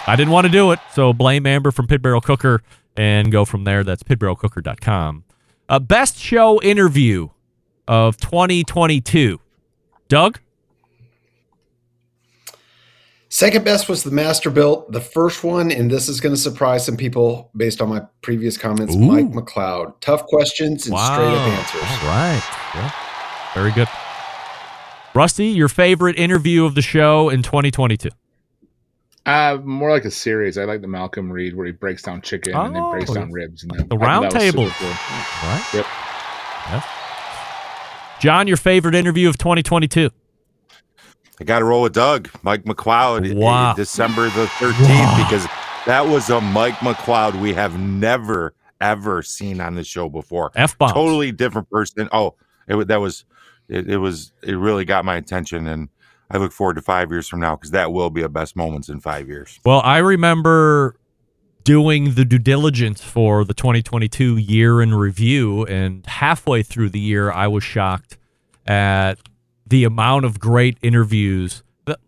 I 0.06 0.14
didn't 0.16 0.32
want 0.32 0.46
to 0.46 0.52
do 0.52 0.70
it, 0.70 0.78
so 0.92 1.12
blame 1.12 1.46
Amber 1.46 1.72
from 1.72 1.88
Pit 1.88 2.00
Barrel 2.00 2.20
Cooker 2.20 2.62
and 2.96 3.32
go 3.32 3.44
from 3.44 3.64
there. 3.64 3.82
That's 3.82 4.04
pitbarrelcooker.com. 4.04 5.24
Uh, 5.68 5.78
best 5.80 6.16
show 6.16 6.60
interview 6.62 7.28
of 7.88 8.16
2022. 8.18 9.40
Doug? 10.08 10.40
Second 13.32 13.64
best 13.64 13.88
was 13.88 14.02
the 14.02 14.10
Masterbuilt. 14.10 14.90
The 14.90 15.00
first 15.00 15.44
one, 15.44 15.70
and 15.70 15.88
this 15.88 16.08
is 16.08 16.20
going 16.20 16.34
to 16.34 16.40
surprise 16.40 16.84
some 16.84 16.96
people 16.96 17.48
based 17.56 17.80
on 17.80 17.88
my 17.88 18.02
previous 18.22 18.58
comments, 18.58 18.96
Ooh. 18.96 18.98
Mike 18.98 19.30
McCloud. 19.30 19.94
Tough 20.00 20.26
questions 20.26 20.88
and 20.88 20.98
straight 20.98 21.28
up 21.28 21.48
answers. 21.48 21.80
All 21.80 22.08
right. 22.08 22.42
Yeah. 22.74 22.92
Very 23.54 23.70
good. 23.70 23.86
Rusty, 25.14 25.46
your 25.46 25.68
favorite 25.68 26.18
interview 26.18 26.64
of 26.64 26.74
the 26.74 26.82
show 26.82 27.28
in 27.28 27.42
2022? 27.44 28.08
Uh, 29.26 29.58
more 29.62 29.90
like 29.92 30.04
a 30.04 30.10
series. 30.10 30.58
I 30.58 30.64
like 30.64 30.80
the 30.80 30.88
Malcolm 30.88 31.30
Reed 31.30 31.54
where 31.56 31.66
he 31.66 31.72
breaks 31.72 32.02
down 32.02 32.22
chicken 32.22 32.54
and 32.56 32.74
then 32.74 32.90
breaks 32.90 33.10
Oh. 33.10 33.14
down 33.14 33.30
ribs. 33.30 33.62
And 33.62 33.70
then, 33.72 33.86
The 33.88 33.96
round 33.98 34.30
table. 34.32 34.68
cool. 34.70 34.88
Right. 34.88 35.64
Yep. 35.74 35.86
Yes. 36.70 36.84
John, 38.20 38.48
your 38.48 38.56
favorite 38.56 38.96
interview 38.96 39.28
of 39.28 39.38
2022? 39.38 40.10
I 41.40 41.44
got 41.44 41.60
to 41.60 41.64
roll 41.64 41.82
with 41.82 41.94
Doug, 41.94 42.28
Mike 42.42 42.64
McCloud, 42.64 43.34
Wow. 43.34 43.72
December 43.74 44.24
the 44.30 44.46
13th, 44.46 44.88
Wow. 44.88 45.24
because 45.24 45.46
that 45.86 46.06
was 46.06 46.28
a 46.28 46.40
Mike 46.40 46.74
McCloud 46.76 47.40
we 47.40 47.54
have 47.54 47.78
never, 47.80 48.54
ever 48.80 49.22
seen 49.22 49.60
on 49.60 49.74
the 49.74 49.82
show 49.84 50.10
before. 50.10 50.50
F-bombs. 50.54 50.92
Totally 50.92 51.32
different 51.32 51.70
person. 51.70 52.08
Oh, 52.12 52.34
it, 52.68 52.88
that 52.88 53.00
was, 53.00 53.24
it, 53.68 53.88
it 53.88 53.96
was, 53.96 54.32
it 54.42 54.52
really 54.54 54.84
got 54.84 55.04
my 55.06 55.16
attention. 55.16 55.66
And 55.66 55.88
I 56.30 56.36
look 56.36 56.52
forward 56.52 56.74
to 56.74 56.82
five 56.82 57.10
years 57.10 57.26
from 57.26 57.40
now 57.40 57.56
because 57.56 57.70
that 57.70 57.90
will 57.90 58.10
be 58.10 58.20
a 58.22 58.28
best 58.28 58.54
moments 58.54 58.90
in 58.90 59.00
five 59.00 59.26
years. 59.26 59.58
Well, 59.64 59.80
I 59.82 59.98
remember 59.98 60.94
doing 61.64 62.14
the 62.14 62.24
due 62.26 62.38
diligence 62.38 63.02
for 63.02 63.44
the 63.46 63.54
2022 63.54 64.36
year 64.36 64.82
in 64.82 64.94
review, 64.94 65.64
and 65.64 66.04
halfway 66.06 66.62
through 66.62 66.90
the 66.90 67.00
year, 67.00 67.32
I 67.32 67.46
was 67.48 67.64
shocked 67.64 68.18
at 68.66 69.18
the 69.70 69.84
amount 69.84 70.24
of 70.26 70.38
great 70.38 70.76
interviews. 70.82 71.62
The, 71.86 71.98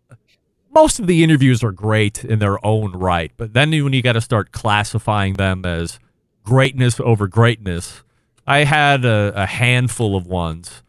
most 0.74 0.98
of 0.98 1.06
the 1.06 1.24
interviews 1.24 1.64
are 1.64 1.72
great 1.72 2.24
in 2.24 2.38
their 2.38 2.64
own 2.64 2.92
right, 2.92 3.32
but 3.36 3.54
then 3.54 3.70
when 3.70 3.92
you 3.92 4.02
got 4.02 4.12
to 4.12 4.20
start 4.20 4.52
classifying 4.52 5.34
them 5.34 5.64
as 5.64 5.98
greatness 6.44 7.00
over 7.00 7.26
greatness, 7.26 8.02
I 8.46 8.64
had 8.64 9.04
a, 9.04 9.32
a 9.34 9.46
handful 9.46 10.16
of 10.16 10.26
ones, 10.26 10.82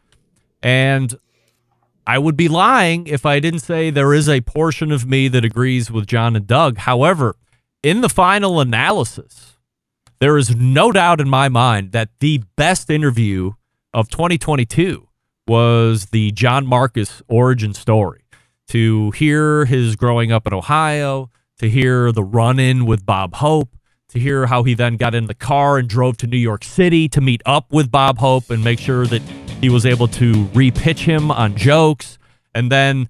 and 0.61 1.15
I 2.05 2.17
would 2.17 2.35
be 2.35 2.47
lying 2.47 3.07
if 3.07 3.25
I 3.25 3.39
didn't 3.39 3.59
say 3.59 3.89
there 3.89 4.13
is 4.13 4.27
a 4.27 4.41
portion 4.41 4.91
of 4.91 5.05
me 5.05 5.27
that 5.29 5.45
agrees 5.45 5.89
with 5.89 6.07
John 6.07 6.35
and 6.35 6.47
Doug. 6.47 6.79
However, 6.79 7.35
in 7.83 8.01
the 8.01 8.09
final 8.09 8.59
analysis, 8.59 9.57
there 10.19 10.37
is 10.37 10.55
no 10.55 10.91
doubt 10.91 11.21
in 11.21 11.29
my 11.29 11.49
mind 11.49 11.91
that 11.91 12.09
the 12.19 12.41
best 12.55 12.89
interview 12.89 13.51
of 13.93 14.09
2022 14.09 15.07
was 15.47 16.07
the 16.07 16.31
John 16.31 16.65
Markus 16.65 17.21
origin 17.27 17.73
story. 17.73 18.21
To 18.69 19.11
hear 19.11 19.65
his 19.65 19.95
growing 19.95 20.31
up 20.31 20.47
in 20.47 20.53
Ohio, 20.53 21.29
to 21.59 21.69
hear 21.69 22.11
the 22.11 22.23
run 22.23 22.59
in 22.59 22.85
with 22.85 23.05
Bob 23.05 23.35
Hope, 23.35 23.75
to 24.09 24.19
hear 24.19 24.45
how 24.45 24.63
he 24.63 24.73
then 24.73 24.95
got 24.95 25.13
in 25.13 25.27
the 25.27 25.33
car 25.33 25.77
and 25.77 25.87
drove 25.87 26.17
to 26.17 26.27
New 26.27 26.37
York 26.37 26.63
City 26.63 27.09
to 27.09 27.19
meet 27.19 27.41
up 27.45 27.71
with 27.71 27.91
Bob 27.91 28.19
Hope 28.19 28.49
and 28.49 28.63
make 28.63 28.79
sure 28.79 29.05
that 29.07 29.21
he 29.61 29.69
was 29.69 29.85
able 29.85 30.07
to 30.09 30.45
repitch 30.47 30.99
him 30.99 31.31
on 31.31 31.55
jokes. 31.55 32.17
And 32.55 32.71
then 32.71 33.09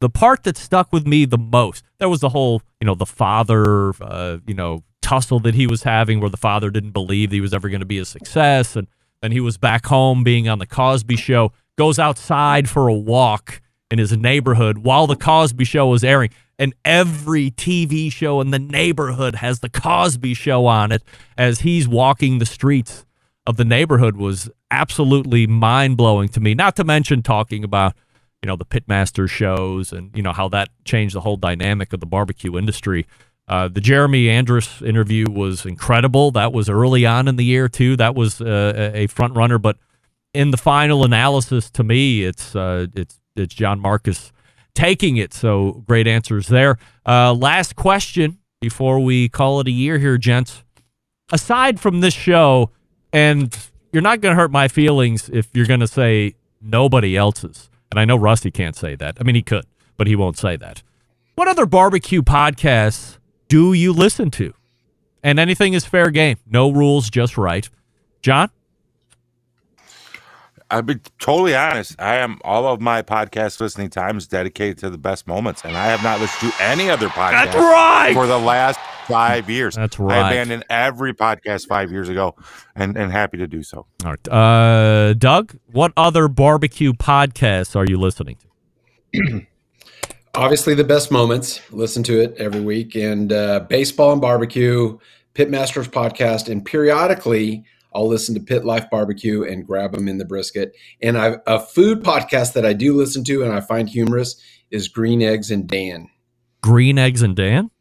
the 0.00 0.08
part 0.08 0.44
that 0.44 0.56
stuck 0.56 0.92
with 0.92 1.06
me 1.06 1.24
the 1.24 1.38
most, 1.38 1.84
there 1.98 2.08
was 2.08 2.20
the 2.20 2.28
whole, 2.28 2.62
you 2.80 2.86
know, 2.86 2.94
the 2.94 3.06
father, 3.06 3.92
uh, 4.00 4.38
you 4.46 4.54
know, 4.54 4.84
tussle 5.02 5.40
that 5.40 5.54
he 5.54 5.66
was 5.66 5.82
having 5.82 6.20
where 6.20 6.30
the 6.30 6.36
father 6.36 6.70
didn't 6.70 6.92
believe 6.92 7.30
he 7.30 7.40
was 7.40 7.52
ever 7.52 7.68
going 7.68 7.80
to 7.80 7.86
be 7.86 7.98
a 7.98 8.04
success. 8.04 8.76
And 8.76 8.86
then 9.20 9.32
he 9.32 9.40
was 9.40 9.58
back 9.58 9.86
home 9.86 10.22
being 10.24 10.48
on 10.48 10.58
the 10.58 10.66
Cosby 10.66 11.16
show, 11.16 11.52
goes 11.76 11.98
outside 11.98 12.68
for 12.68 12.88
a 12.88 12.94
walk 12.94 13.60
in 13.90 13.98
his 13.98 14.16
neighborhood 14.16 14.78
while 14.78 15.06
the 15.06 15.16
Cosby 15.16 15.64
show 15.64 15.88
was 15.88 16.04
airing. 16.04 16.30
And 16.58 16.74
every 16.84 17.52
TV 17.52 18.12
show 18.12 18.40
in 18.40 18.50
the 18.50 18.58
neighborhood 18.58 19.36
has 19.36 19.60
the 19.60 19.68
Cosby 19.68 20.34
show 20.34 20.66
on 20.66 20.90
it 20.90 21.02
as 21.36 21.60
he's 21.60 21.86
walking 21.86 22.38
the 22.38 22.46
streets 22.46 23.06
of 23.46 23.56
the 23.56 23.64
neighborhood 23.64 24.16
was 24.16 24.50
absolutely 24.70 25.46
mind 25.46 25.96
blowing 25.96 26.28
to 26.30 26.40
me. 26.40 26.54
Not 26.54 26.76
to 26.76 26.84
mention 26.84 27.22
talking 27.22 27.62
about, 27.62 27.94
you 28.42 28.46
know, 28.46 28.56
the 28.56 28.64
Pitmaster 28.64 29.28
shows 29.28 29.92
and, 29.92 30.10
you 30.14 30.22
know, 30.22 30.32
how 30.32 30.48
that 30.48 30.68
changed 30.84 31.14
the 31.14 31.20
whole 31.20 31.36
dynamic 31.36 31.92
of 31.92 32.00
the 32.00 32.06
barbecue 32.06 32.58
industry. 32.58 33.06
Uh, 33.48 33.66
the 33.68 33.80
Jeremy 33.80 34.28
Andrus 34.28 34.82
interview 34.82 35.30
was 35.30 35.64
incredible. 35.64 36.30
That 36.32 36.52
was 36.52 36.68
early 36.68 37.06
on 37.06 37.28
in 37.28 37.36
the 37.36 37.44
year, 37.44 37.68
too. 37.68 37.96
That 37.96 38.14
was 38.14 38.40
uh, 38.40 38.92
a 38.94 39.06
front 39.06 39.34
runner. 39.34 39.58
But 39.58 39.78
in 40.34 40.50
the 40.50 40.58
final 40.58 41.04
analysis, 41.04 41.70
to 41.70 41.82
me, 41.82 42.24
it's 42.24 42.54
uh, 42.54 42.86
it's 42.94 43.18
it's 43.36 43.54
John 43.54 43.80
Markus 43.80 44.32
taking 44.74 45.16
it. 45.16 45.32
So 45.32 45.84
great 45.86 46.06
answers 46.06 46.48
there. 46.48 46.78
Uh, 47.06 47.32
last 47.32 47.74
question 47.74 48.38
before 48.60 49.00
we 49.00 49.28
call 49.28 49.60
it 49.60 49.66
a 49.66 49.72
year 49.72 49.98
here, 49.98 50.18
gents. 50.18 50.62
Aside 51.32 51.78
from 51.78 52.00
this 52.00 52.14
show, 52.14 52.70
and 53.12 53.56
you're 53.92 54.02
not 54.02 54.20
going 54.20 54.34
to 54.34 54.40
hurt 54.40 54.50
my 54.50 54.68
feelings 54.68 55.28
if 55.30 55.48
you're 55.52 55.66
going 55.66 55.80
to 55.80 55.86
say 55.86 56.34
nobody 56.60 57.16
else's. 57.16 57.70
And 57.90 57.98
I 57.98 58.04
know 58.04 58.16
Rusty 58.16 58.50
can't 58.50 58.76
say 58.76 58.94
that. 58.94 59.16
I 59.20 59.24
mean, 59.24 59.34
he 59.34 59.42
could, 59.42 59.66
but 59.96 60.06
he 60.06 60.16
won't 60.16 60.38
say 60.38 60.56
that. 60.56 60.82
What 61.34 61.48
other 61.48 61.66
barbecue 61.66 62.22
podcasts 62.22 63.18
do 63.48 63.72
you 63.72 63.92
listen 63.92 64.30
to? 64.32 64.54
And 65.22 65.38
anything 65.38 65.72
is 65.72 65.84
fair 65.84 66.10
game. 66.10 66.36
No 66.46 66.70
rules, 66.70 67.10
just 67.10 67.36
right. 67.36 67.68
John? 68.22 68.50
I'll 70.70 70.82
be 70.82 70.96
totally 71.18 71.56
honest. 71.56 71.98
I 71.98 72.16
am 72.16 72.38
all 72.44 72.66
of 72.66 72.80
my 72.80 73.00
podcast 73.00 73.58
listening 73.58 73.88
time 73.88 74.18
is 74.18 74.26
dedicated 74.26 74.76
to 74.78 74.90
the 74.90 74.98
best 74.98 75.26
moments, 75.26 75.64
and 75.64 75.74
I 75.76 75.86
have 75.86 76.02
not 76.02 76.20
listened 76.20 76.52
to 76.52 76.62
any 76.62 76.90
other 76.90 77.08
podcast 77.08 77.52
That's 77.52 77.56
right. 77.56 78.12
for 78.12 78.26
the 78.26 78.38
last 78.38 78.78
five 79.06 79.48
years. 79.48 79.76
That's 79.76 79.98
right. 79.98 80.18
I 80.18 80.30
abandoned 80.32 80.66
every 80.68 81.14
podcast 81.14 81.68
five 81.68 81.90
years 81.90 82.10
ago, 82.10 82.36
and 82.76 82.98
and 82.98 83.10
happy 83.10 83.38
to 83.38 83.46
do 83.46 83.62
so. 83.62 83.86
All 84.04 84.10
right. 84.10 84.28
Uh, 84.28 85.14
Doug, 85.14 85.56
what 85.72 85.92
other 85.96 86.28
barbecue 86.28 86.92
podcasts 86.92 87.74
are 87.74 87.86
you 87.88 87.98
listening 87.98 88.36
to? 89.14 89.46
Obviously, 90.38 90.72
the 90.74 90.84
best 90.84 91.10
moments. 91.10 91.60
Listen 91.72 92.04
to 92.04 92.20
it 92.20 92.36
every 92.38 92.60
week. 92.60 92.94
And 92.94 93.32
uh, 93.32 93.66
baseball 93.68 94.12
and 94.12 94.20
barbecue, 94.20 94.96
Pitmasters 95.34 95.88
podcast, 95.88 96.48
and 96.48 96.64
periodically 96.64 97.64
I'll 97.92 98.06
listen 98.06 98.36
to 98.36 98.40
Pit 98.40 98.64
Life 98.64 98.88
Barbecue 98.88 99.42
and 99.42 99.66
grab 99.66 99.90
them 99.92 100.06
in 100.06 100.18
the 100.18 100.24
brisket. 100.24 100.76
And 101.02 101.18
I've, 101.18 101.40
a 101.48 101.58
food 101.58 102.04
podcast 102.04 102.52
that 102.52 102.64
I 102.64 102.72
do 102.72 102.94
listen 102.94 103.24
to 103.24 103.42
and 103.42 103.52
I 103.52 103.60
find 103.60 103.88
humorous 103.88 104.40
is 104.70 104.86
Green 104.86 105.22
Eggs 105.22 105.50
and 105.50 105.66
Dan. 105.66 106.08
Green 106.62 106.98
Eggs 106.98 107.20
and 107.22 107.34
Dan? 107.34 107.72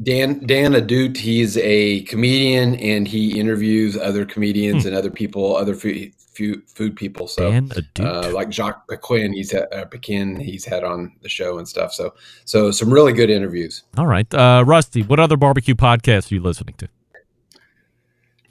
Dan 0.00 0.46
Dan 0.46 0.74
Ahdoot, 0.74 1.16
he's 1.16 1.56
a 1.58 2.02
comedian 2.02 2.76
and 2.76 3.08
he 3.08 3.40
interviews 3.40 3.96
other 3.96 4.24
comedians 4.24 4.82
Hmm. 4.82 4.90
and 4.90 4.96
other 4.96 5.10
people, 5.10 5.56
other 5.56 5.74
food, 5.74 6.12
food, 6.32 6.62
food 6.66 6.96
people. 6.96 7.28
So 7.28 7.50
Dan 7.50 7.70
uh, 8.00 8.30
like 8.32 8.50
Jacques 8.50 8.86
Pequin, 8.88 9.32
he's 9.32 9.52
had, 9.52 9.72
uh, 9.72 9.84
Pequin, 9.84 10.36
he's 10.40 10.64
had 10.64 10.84
on 10.84 11.12
the 11.22 11.28
show 11.28 11.58
and 11.58 11.68
stuff. 11.68 11.92
So 11.92 12.14
so 12.44 12.70
some 12.70 12.92
really 12.92 13.12
good 13.12 13.30
interviews. 13.30 13.84
All 13.96 14.06
right. 14.06 14.32
Uh, 14.32 14.64
Rusty, 14.66 15.02
what 15.02 15.20
other 15.20 15.36
barbecue 15.36 15.74
podcasts 15.74 16.30
are 16.30 16.34
you 16.34 16.42
listening 16.42 16.74
to? 16.78 16.88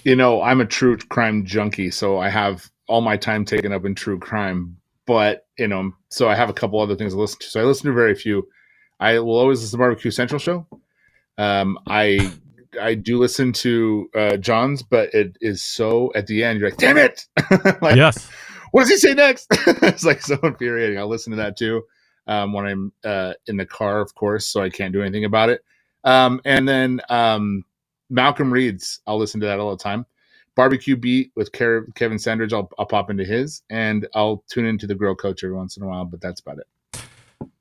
You 0.03 0.15
know, 0.15 0.41
I'm 0.41 0.61
a 0.61 0.65
true 0.65 0.97
crime 0.97 1.45
junkie, 1.45 1.91
so 1.91 2.17
I 2.17 2.29
have 2.29 2.69
all 2.87 3.01
my 3.01 3.17
time 3.17 3.45
taken 3.45 3.71
up 3.71 3.85
in 3.85 3.95
true 3.95 4.19
crime. 4.19 4.77
But 5.05 5.45
you 5.57 5.67
know, 5.67 5.91
so 6.09 6.29
I 6.29 6.35
have 6.35 6.49
a 6.49 6.53
couple 6.53 6.79
other 6.79 6.95
things 6.95 7.13
to 7.13 7.19
listen 7.19 7.39
to. 7.41 7.47
So 7.47 7.61
I 7.61 7.63
listen 7.63 7.87
to 7.87 7.93
very 7.93 8.15
few. 8.15 8.47
I 8.99 9.19
will 9.19 9.37
always 9.37 9.61
listen 9.61 9.77
to 9.77 9.81
Barbecue 9.81 10.11
Central 10.11 10.39
show. 10.39 10.67
Um, 11.37 11.79
I 11.87 12.31
I 12.79 12.95
do 12.95 13.17
listen 13.17 13.53
to 13.53 14.09
uh, 14.15 14.37
John's, 14.37 14.83
but 14.83 15.13
it 15.13 15.37
is 15.41 15.61
so 15.61 16.11
at 16.15 16.27
the 16.27 16.43
end 16.43 16.59
you're 16.59 16.69
like, 16.69 16.79
damn 16.79 16.97
it! 16.97 17.25
like, 17.81 17.95
yes. 17.95 18.29
What 18.71 18.81
does 18.81 18.89
he 18.89 18.97
say 18.97 19.13
next? 19.13 19.47
it's 19.51 20.05
like 20.05 20.21
so 20.21 20.39
infuriating. 20.43 20.97
I'll 20.97 21.09
listen 21.09 21.31
to 21.31 21.37
that 21.37 21.57
too 21.57 21.83
um, 22.27 22.53
when 22.53 22.65
I'm 22.65 22.93
uh, 23.03 23.33
in 23.47 23.57
the 23.57 23.65
car, 23.65 23.99
of 23.99 24.15
course, 24.15 24.47
so 24.47 24.61
I 24.61 24.69
can't 24.69 24.93
do 24.93 25.01
anything 25.01 25.25
about 25.25 25.49
it. 25.49 25.63
Um, 26.03 26.41
and 26.45 26.67
then 26.67 27.01
um, 27.09 27.65
Malcolm 28.09 28.51
Reed's, 28.51 29.01
I'll 29.05 29.19
listen 29.19 29.41
to 29.41 29.47
that 29.47 29.59
all 29.59 29.75
the 29.75 29.83
time. 29.83 30.05
Barbecue 30.55 30.95
Beat 30.95 31.31
with 31.35 31.51
Kevin 31.51 32.19
Sandridge, 32.19 32.53
I'll, 32.53 32.69
I'll 32.77 32.85
pop 32.85 33.09
into 33.09 33.23
his, 33.23 33.63
and 33.69 34.07
I'll 34.13 34.43
tune 34.49 34.65
into 34.65 34.85
the 34.85 34.95
Grill 34.95 35.15
Coach 35.15 35.43
every 35.43 35.55
once 35.55 35.77
in 35.77 35.83
a 35.83 35.87
while, 35.87 36.05
but 36.05 36.21
that's 36.21 36.41
about 36.41 36.57
it. 36.57 36.67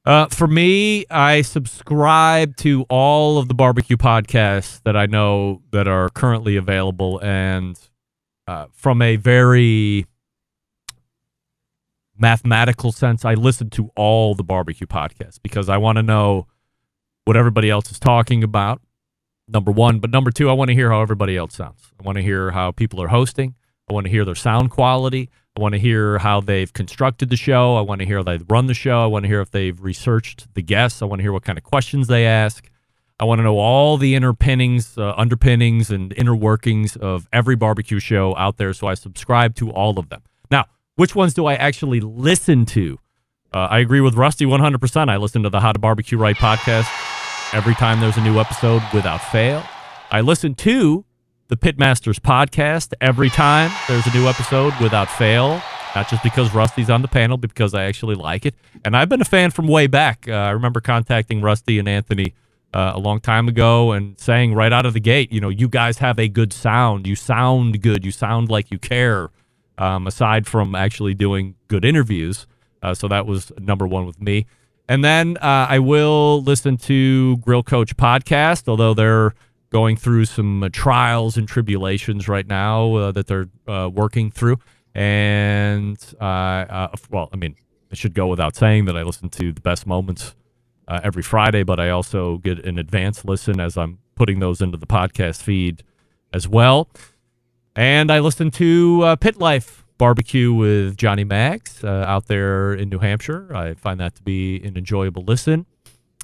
Uh, 0.04 0.26
for 0.28 0.46
me, 0.46 1.04
I 1.10 1.42
subscribe 1.42 2.56
to 2.58 2.84
all 2.88 3.36
of 3.38 3.48
the 3.48 3.54
barbecue 3.54 3.98
podcasts 3.98 4.80
that 4.84 4.96
I 4.96 5.06
know 5.06 5.60
that 5.72 5.86
are 5.86 6.08
currently 6.08 6.56
available, 6.56 7.18
and 7.22 7.78
uh, 8.46 8.66
from 8.72 9.02
a 9.02 9.16
very 9.16 10.06
mathematical 12.18 12.92
sense, 12.92 13.24
I 13.24 13.34
listen 13.34 13.68
to 13.70 13.90
all 13.94 14.34
the 14.34 14.42
barbecue 14.42 14.86
podcasts 14.86 15.38
because 15.42 15.68
I 15.68 15.76
want 15.76 15.96
to 15.96 16.02
know 16.02 16.46
what 17.24 17.36
everybody 17.36 17.68
else 17.70 17.90
is 17.90 17.98
talking 17.98 18.42
about. 18.42 18.80
Number 19.48 19.70
one, 19.70 19.98
but 19.98 20.10
number 20.10 20.30
two, 20.30 20.48
I 20.48 20.52
want 20.52 20.68
to 20.68 20.74
hear 20.74 20.90
how 20.90 21.02
everybody 21.02 21.36
else 21.36 21.54
sounds. 21.54 21.92
I 21.98 22.04
want 22.04 22.16
to 22.16 22.22
hear 22.22 22.52
how 22.52 22.70
people 22.70 23.02
are 23.02 23.08
hosting. 23.08 23.54
I 23.88 23.92
want 23.92 24.06
to 24.06 24.10
hear 24.10 24.24
their 24.24 24.34
sound 24.34 24.70
quality. 24.70 25.28
I 25.56 25.60
want 25.60 25.74
to 25.74 25.80
hear 25.80 26.18
how 26.18 26.40
they've 26.40 26.72
constructed 26.72 27.28
the 27.28 27.36
show. 27.36 27.76
I 27.76 27.80
want 27.80 28.00
to 28.00 28.06
hear 28.06 28.18
how 28.18 28.22
they 28.22 28.38
run 28.48 28.66
the 28.66 28.74
show. 28.74 29.02
I 29.02 29.06
want 29.06 29.24
to 29.24 29.28
hear 29.28 29.40
if 29.40 29.50
they've 29.50 29.78
researched 29.80 30.46
the 30.54 30.62
guests. 30.62 31.02
I 31.02 31.06
want 31.06 31.18
to 31.18 31.22
hear 31.22 31.32
what 31.32 31.44
kind 31.44 31.58
of 31.58 31.64
questions 31.64 32.06
they 32.06 32.26
ask. 32.26 32.70
I 33.18 33.24
want 33.24 33.40
to 33.40 33.42
know 33.42 33.58
all 33.58 33.98
the 33.98 34.14
inner 34.14 34.32
pinnings, 34.32 34.96
uh, 34.96 35.12
underpinnings, 35.16 35.90
and 35.90 36.12
inner 36.14 36.34
workings 36.34 36.96
of 36.96 37.28
every 37.32 37.56
barbecue 37.56 37.98
show 37.98 38.34
out 38.36 38.56
there. 38.56 38.72
So 38.72 38.86
I 38.86 38.94
subscribe 38.94 39.54
to 39.56 39.70
all 39.70 39.98
of 39.98 40.08
them. 40.08 40.22
Now, 40.50 40.66
which 40.96 41.14
ones 41.14 41.34
do 41.34 41.46
I 41.46 41.54
actually 41.54 42.00
listen 42.00 42.64
to? 42.66 42.98
Uh, 43.52 43.66
I 43.70 43.80
agree 43.80 44.00
with 44.00 44.14
Rusty 44.14 44.46
100%. 44.46 45.10
I 45.10 45.16
listen 45.16 45.42
to 45.42 45.50
the 45.50 45.60
How 45.60 45.72
to 45.72 45.78
Barbecue 45.78 46.16
Right 46.16 46.36
podcast 46.36 46.88
every 47.52 47.74
time 47.74 48.00
there's 48.00 48.16
a 48.16 48.22
new 48.22 48.38
episode 48.38 48.82
without 48.94 49.20
fail. 49.20 49.62
I 50.10 50.20
listen 50.20 50.54
to 50.56 51.04
the 51.50 51.56
Pitmasters 51.56 52.20
podcast 52.20 52.94
every 53.00 53.28
time 53.28 53.72
there's 53.88 54.06
a 54.06 54.14
new 54.14 54.28
episode 54.28 54.72
without 54.80 55.10
fail. 55.10 55.60
Not 55.96 56.08
just 56.08 56.22
because 56.22 56.54
Rusty's 56.54 56.88
on 56.88 57.02
the 57.02 57.08
panel, 57.08 57.36
but 57.36 57.50
because 57.50 57.74
I 57.74 57.86
actually 57.86 58.14
like 58.14 58.46
it. 58.46 58.54
And 58.84 58.96
I've 58.96 59.08
been 59.08 59.20
a 59.20 59.24
fan 59.24 59.50
from 59.50 59.66
way 59.66 59.88
back. 59.88 60.28
Uh, 60.28 60.34
I 60.34 60.50
remember 60.50 60.80
contacting 60.80 61.42
Rusty 61.42 61.80
and 61.80 61.88
Anthony 61.88 62.34
uh, 62.72 62.92
a 62.94 63.00
long 63.00 63.18
time 63.18 63.48
ago 63.48 63.90
and 63.90 64.16
saying 64.16 64.54
right 64.54 64.72
out 64.72 64.86
of 64.86 64.92
the 64.92 65.00
gate, 65.00 65.32
you 65.32 65.40
know, 65.40 65.48
you 65.48 65.66
guys 65.66 65.98
have 65.98 66.20
a 66.20 66.28
good 66.28 66.52
sound. 66.52 67.08
You 67.08 67.16
sound 67.16 67.82
good. 67.82 68.04
You 68.04 68.12
sound 68.12 68.48
like 68.48 68.70
you 68.70 68.78
care, 68.78 69.30
um, 69.76 70.06
aside 70.06 70.46
from 70.46 70.76
actually 70.76 71.14
doing 71.14 71.56
good 71.66 71.84
interviews. 71.84 72.46
Uh, 72.80 72.94
so 72.94 73.08
that 73.08 73.26
was 73.26 73.50
number 73.58 73.88
one 73.88 74.06
with 74.06 74.22
me. 74.22 74.46
And 74.88 75.04
then 75.04 75.36
uh, 75.38 75.66
I 75.68 75.80
will 75.80 76.44
listen 76.44 76.76
to 76.78 77.38
Grill 77.38 77.64
Coach 77.64 77.96
podcast, 77.96 78.68
although 78.68 78.94
they're 78.94 79.34
going 79.70 79.96
through 79.96 80.24
some 80.24 80.62
uh, 80.62 80.68
trials 80.72 81.36
and 81.36 81.48
tribulations 81.48 82.28
right 82.28 82.46
now 82.46 82.94
uh, 82.94 83.12
that 83.12 83.26
they're 83.26 83.48
uh, 83.68 83.88
working 83.92 84.30
through. 84.30 84.58
And 84.94 85.98
well, 86.20 87.30
I 87.32 87.36
mean, 87.36 87.54
it 87.90 87.96
should 87.96 88.14
go 88.14 88.26
without 88.26 88.56
saying 88.56 88.86
that 88.86 88.96
I 88.96 89.02
listen 89.02 89.28
to 89.30 89.52
the 89.52 89.60
best 89.60 89.86
moments 89.86 90.34
every 90.88 91.22
Friday, 91.22 91.62
but 91.62 91.78
I 91.78 91.90
also 91.90 92.38
get 92.38 92.64
an 92.66 92.76
advanced 92.76 93.24
listen 93.24 93.60
as 93.60 93.78
I'm 93.78 93.98
putting 94.16 94.40
those 94.40 94.60
into 94.60 94.76
the 94.76 94.88
podcast 94.88 95.40
feed 95.42 95.84
as 96.32 96.48
well. 96.48 96.88
And 97.76 98.10
I 98.10 98.18
listen 98.18 98.50
to 98.52 99.02
uh, 99.04 99.16
Pit 99.16 99.38
Life 99.38 99.84
Barbecue 99.96 100.52
with 100.52 100.96
Johnny 100.96 101.24
Mags 101.24 101.84
uh, 101.84 102.04
out 102.06 102.26
there 102.26 102.74
in 102.74 102.88
New 102.88 102.98
Hampshire. 102.98 103.54
I 103.54 103.74
find 103.74 104.00
that 104.00 104.16
to 104.16 104.22
be 104.22 104.60
an 104.64 104.76
enjoyable 104.76 105.22
listen. 105.22 105.66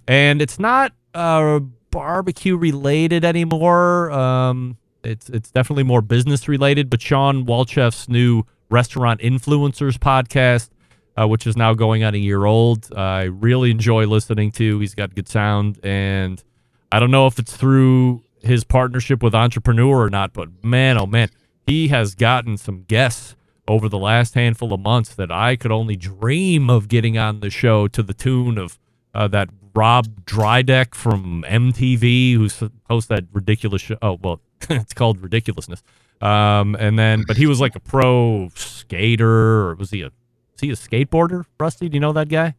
And 0.09 0.43
it's 0.43 0.59
not 0.59 0.93
uh, 1.15 1.61
barbecue 1.97 2.59
related 2.59 3.25
anymore. 3.25 4.11
Um, 4.11 4.77
it's 5.03 5.31
it's 5.31 5.51
definitely 5.51 5.85
more 5.85 6.03
business 6.03 6.47
related. 6.47 6.91
But 6.91 7.01
Shawn 7.01 7.47
Walchef's 7.47 8.07
new 8.07 8.43
restaurant 8.69 9.23
influencers 9.23 9.97
podcast, 9.97 10.69
uh, 11.19 11.27
which 11.27 11.47
is 11.47 11.57
now 11.57 11.73
going 11.73 12.05
on 12.05 12.15
a 12.15 12.19
year 12.19 12.45
old, 12.45 12.95
I 12.95 13.23
really 13.23 13.71
enjoy 13.71 14.05
listening 14.05 14.53
to. 14.53 14.79
He's 14.79 14.95
got 14.95 15.15
good 15.15 15.27
sound, 15.27 15.81
and 15.83 16.45
I 16.93 17.01
don't 17.01 17.11
know 17.11 17.27
if 17.27 17.39
it's 17.39 17.57
through 17.57 18.23
his 18.43 18.63
partnership 18.63 19.23
with 19.23 19.35
Entrepreneur 19.35 20.03
or 20.03 20.11
not, 20.11 20.35
but 20.35 20.63
man, 20.63 20.99
oh 20.99 21.07
man, 21.07 21.31
he 21.67 21.89
has 21.89 22.15
gotten 22.15 22.59
some 22.59 22.83
guests 22.83 23.37
over 23.67 23.89
the 23.89 23.99
last 23.99 24.35
handful 24.35 24.75
of 24.75 24.81
months 24.81 25.15
that 25.15 25.33
I 25.33 25.57
could 25.57 25.73
only 25.73 25.97
dream 25.97 26.69
of 26.69 26.89
getting 26.89 27.17
on 27.17 27.41
the 27.41 27.49
show 27.49 27.89
to 27.89 28.03
the 28.03 28.13
tune 28.13 28.59
of 28.59 28.79
uh, 29.15 29.29
that 29.29 29.49
Rob 29.77 30.25
Dyrdek 30.25 30.95
from 30.95 31.45
MTV, 31.47 32.35
who 32.35 32.49
hosts 32.89 33.09
that 33.09 33.25
ridiculous 33.33 33.83
show. 33.83 33.97
Oh, 34.01 34.19
well, 34.23 34.41
it's 34.71 34.95
called 34.95 35.21
Ridiculousness. 35.21 35.83
Um, 36.21 36.75
and 36.77 36.99
then, 36.99 37.25
but 37.29 37.37
he 37.37 37.47
was 37.47 37.61
like 37.61 37.77
a 37.77 37.81
pro 37.81 38.49
skater, 38.55 39.69
or 39.69 39.75
was 39.75 39.91
he 39.91 40.01
a, 40.01 40.07
was 40.07 40.61
he 40.61 40.71
a 40.71 40.75
skateboarder? 40.75 41.45
Rusty, 41.61 41.91
do 41.91 41.95
you 41.95 42.01
know 42.01 42.15
that 42.15 42.31
guy? 42.31 42.55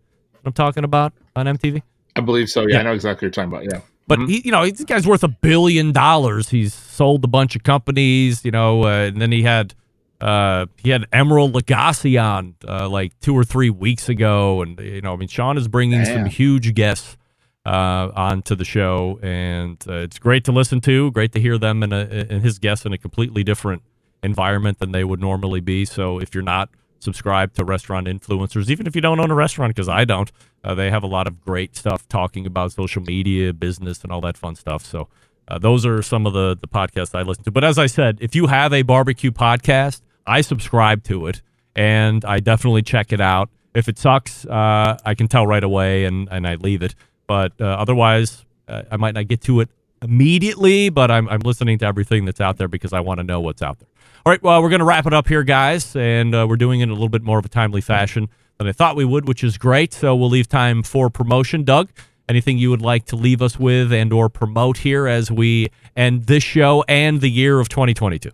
I'm 0.45 0.53
talking 0.53 0.83
about 0.83 1.13
on 1.35 1.47
MTV. 1.47 1.81
I 2.15 2.21
believe 2.21 2.49
so. 2.49 2.61
Yeah, 2.61 2.67
yeah. 2.75 2.79
I 2.79 2.83
know 2.83 2.93
exactly 2.93 3.27
what 3.27 3.35
you're 3.35 3.45
talking 3.45 3.57
about. 3.57 3.73
Yeah. 3.73 3.81
But 4.07 4.19
mm-hmm. 4.19 4.29
he, 4.29 4.41
you 4.45 4.51
know, 4.51 4.69
this 4.69 4.83
guy's 4.85 5.07
worth 5.07 5.23
a 5.23 5.27
billion 5.27 5.91
dollars. 5.91 6.49
He's 6.49 6.73
sold 6.73 7.23
a 7.23 7.27
bunch 7.27 7.55
of 7.55 7.63
companies, 7.63 8.45
you 8.45 8.51
know, 8.51 8.83
uh, 8.83 9.07
and 9.07 9.19
then 9.21 9.31
he 9.31 9.41
had 9.41 9.73
uh, 10.19 10.65
he 10.77 10.89
had 10.89 11.09
Emeril 11.11 11.51
Lagasse 11.51 12.21
on 12.21 12.55
uh, 12.67 12.89
like 12.89 13.19
two 13.19 13.35
or 13.35 13.43
three 13.43 13.69
weeks 13.69 14.09
ago, 14.09 14.61
and 14.61 14.79
you 14.79 15.01
know, 15.01 15.13
I 15.13 15.15
mean, 15.15 15.27
Sean 15.27 15.57
is 15.57 15.67
bringing 15.67 16.03
Damn. 16.03 16.15
some 16.15 16.25
huge 16.25 16.73
guests 16.73 17.17
uh, 17.65 18.11
onto 18.15 18.55
the 18.55 18.65
show, 18.65 19.19
and 19.21 19.83
uh, 19.87 19.95
it's 19.95 20.17
great 20.17 20.43
to 20.45 20.51
listen 20.51 20.81
to. 20.81 21.11
Great 21.11 21.33
to 21.33 21.39
hear 21.39 21.57
them 21.57 21.83
and 21.83 21.93
in 21.93 22.41
his 22.41 22.57
guests 22.57 22.85
in 22.85 22.93
a 22.93 22.97
completely 22.97 23.43
different 23.43 23.83
environment 24.23 24.79
than 24.79 24.91
they 24.91 25.03
would 25.03 25.19
normally 25.19 25.59
be. 25.59 25.85
So 25.85 26.19
if 26.19 26.33
you're 26.33 26.43
not 26.43 26.69
subscribed 26.99 27.55
to 27.57 27.63
restaurant 27.63 28.07
influencers, 28.07 28.69
even 28.69 28.87
if 28.87 28.95
you 28.95 29.01
don't 29.01 29.19
own 29.19 29.29
a 29.29 29.35
restaurant, 29.35 29.75
because 29.75 29.89
I 29.89 30.03
don't, 30.03 30.31
uh, 30.63 30.73
they 30.73 30.89
have 30.89 31.03
a 31.03 31.07
lot 31.07 31.27
of 31.27 31.41
great 31.41 31.75
stuff 31.75 32.07
talking 32.07 32.47
about 32.47 32.71
social 32.71 33.03
media, 33.03 33.53
business, 33.53 34.01
and 34.01 34.11
all 34.11 34.21
that 34.21 34.37
fun 34.37 34.55
stuff. 34.55 34.83
So. 34.83 35.09
Uh, 35.49 35.57
those 35.57 35.85
are 35.85 36.01
some 36.01 36.25
of 36.27 36.33
the, 36.33 36.57
the 36.59 36.67
podcasts 36.67 37.17
I 37.17 37.21
listen 37.21 37.45
to. 37.45 37.51
But 37.51 37.63
as 37.63 37.77
I 37.77 37.85
said, 37.85 38.17
if 38.19 38.35
you 38.35 38.47
have 38.47 38.73
a 38.73 38.81
barbecue 38.81 39.31
podcast 39.31 40.01
I 40.27 40.41
subscribe 40.41 41.03
to 41.05 41.27
it 41.27 41.41
and 41.75 42.25
I 42.25 42.39
definitely 42.39 42.81
check 42.81 43.13
it 43.13 43.21
out. 43.21 43.49
If 43.73 43.87
it 43.87 43.97
sucks, 43.97 44.45
uh, 44.45 44.97
I 45.05 45.13
can 45.15 45.27
tell 45.27 45.45
right 45.45 45.63
away 45.63 46.05
and, 46.05 46.27
and 46.31 46.47
I 46.47 46.55
leave 46.55 46.81
it. 46.81 46.95
But 47.27 47.53
uh, 47.59 47.65
otherwise, 47.65 48.45
uh, 48.67 48.83
I 48.91 48.97
might 48.97 49.13
not 49.13 49.27
get 49.27 49.41
to 49.41 49.59
it 49.61 49.69
immediately, 50.01 50.89
but 50.89 51.11
I'm, 51.11 51.29
I'm 51.29 51.39
listening 51.39 51.77
to 51.79 51.85
everything 51.85 52.25
that's 52.25 52.41
out 52.41 52.57
there 52.57 52.67
because 52.67 52.93
I 52.93 52.99
want 52.99 53.19
to 53.19 53.23
know 53.23 53.39
what's 53.39 53.61
out 53.61 53.79
there. 53.79 53.87
All 54.25 54.31
right, 54.31 54.41
well, 54.41 54.61
we're 54.61 54.69
going 54.69 54.79
to 54.79 54.85
wrap 54.85 55.05
it 55.05 55.13
up 55.13 55.27
here, 55.27 55.43
guys, 55.43 55.95
and 55.95 56.35
uh, 56.35 56.45
we're 56.49 56.57
doing 56.57 56.81
it 56.81 56.83
in 56.83 56.89
a 56.89 56.93
little 56.93 57.09
bit 57.09 57.23
more 57.23 57.39
of 57.39 57.45
a 57.45 57.49
timely 57.49 57.81
fashion 57.81 58.27
than 58.57 58.67
I 58.67 58.71
thought 58.71 58.95
we 58.95 59.05
would, 59.05 59.27
which 59.27 59.43
is 59.43 59.57
great. 59.57 59.93
So 59.93 60.15
we'll 60.15 60.29
leave 60.29 60.49
time 60.49 60.83
for 60.83 61.09
promotion. 61.09 61.63
Doug, 61.63 61.89
anything 62.27 62.57
you 62.57 62.69
would 62.69 62.81
like 62.81 63.05
to 63.05 63.15
leave 63.15 63.41
us 63.41 63.57
with 63.59 63.93
and 63.93 64.11
or 64.11 64.27
promote 64.29 64.79
here 64.79 65.07
as 65.07 65.31
we 65.31 65.69
end 65.95 66.25
this 66.25 66.43
show 66.43 66.83
and 66.87 67.21
the 67.21 67.29
year 67.29 67.59
of 67.59 67.69
2022? 67.69 68.31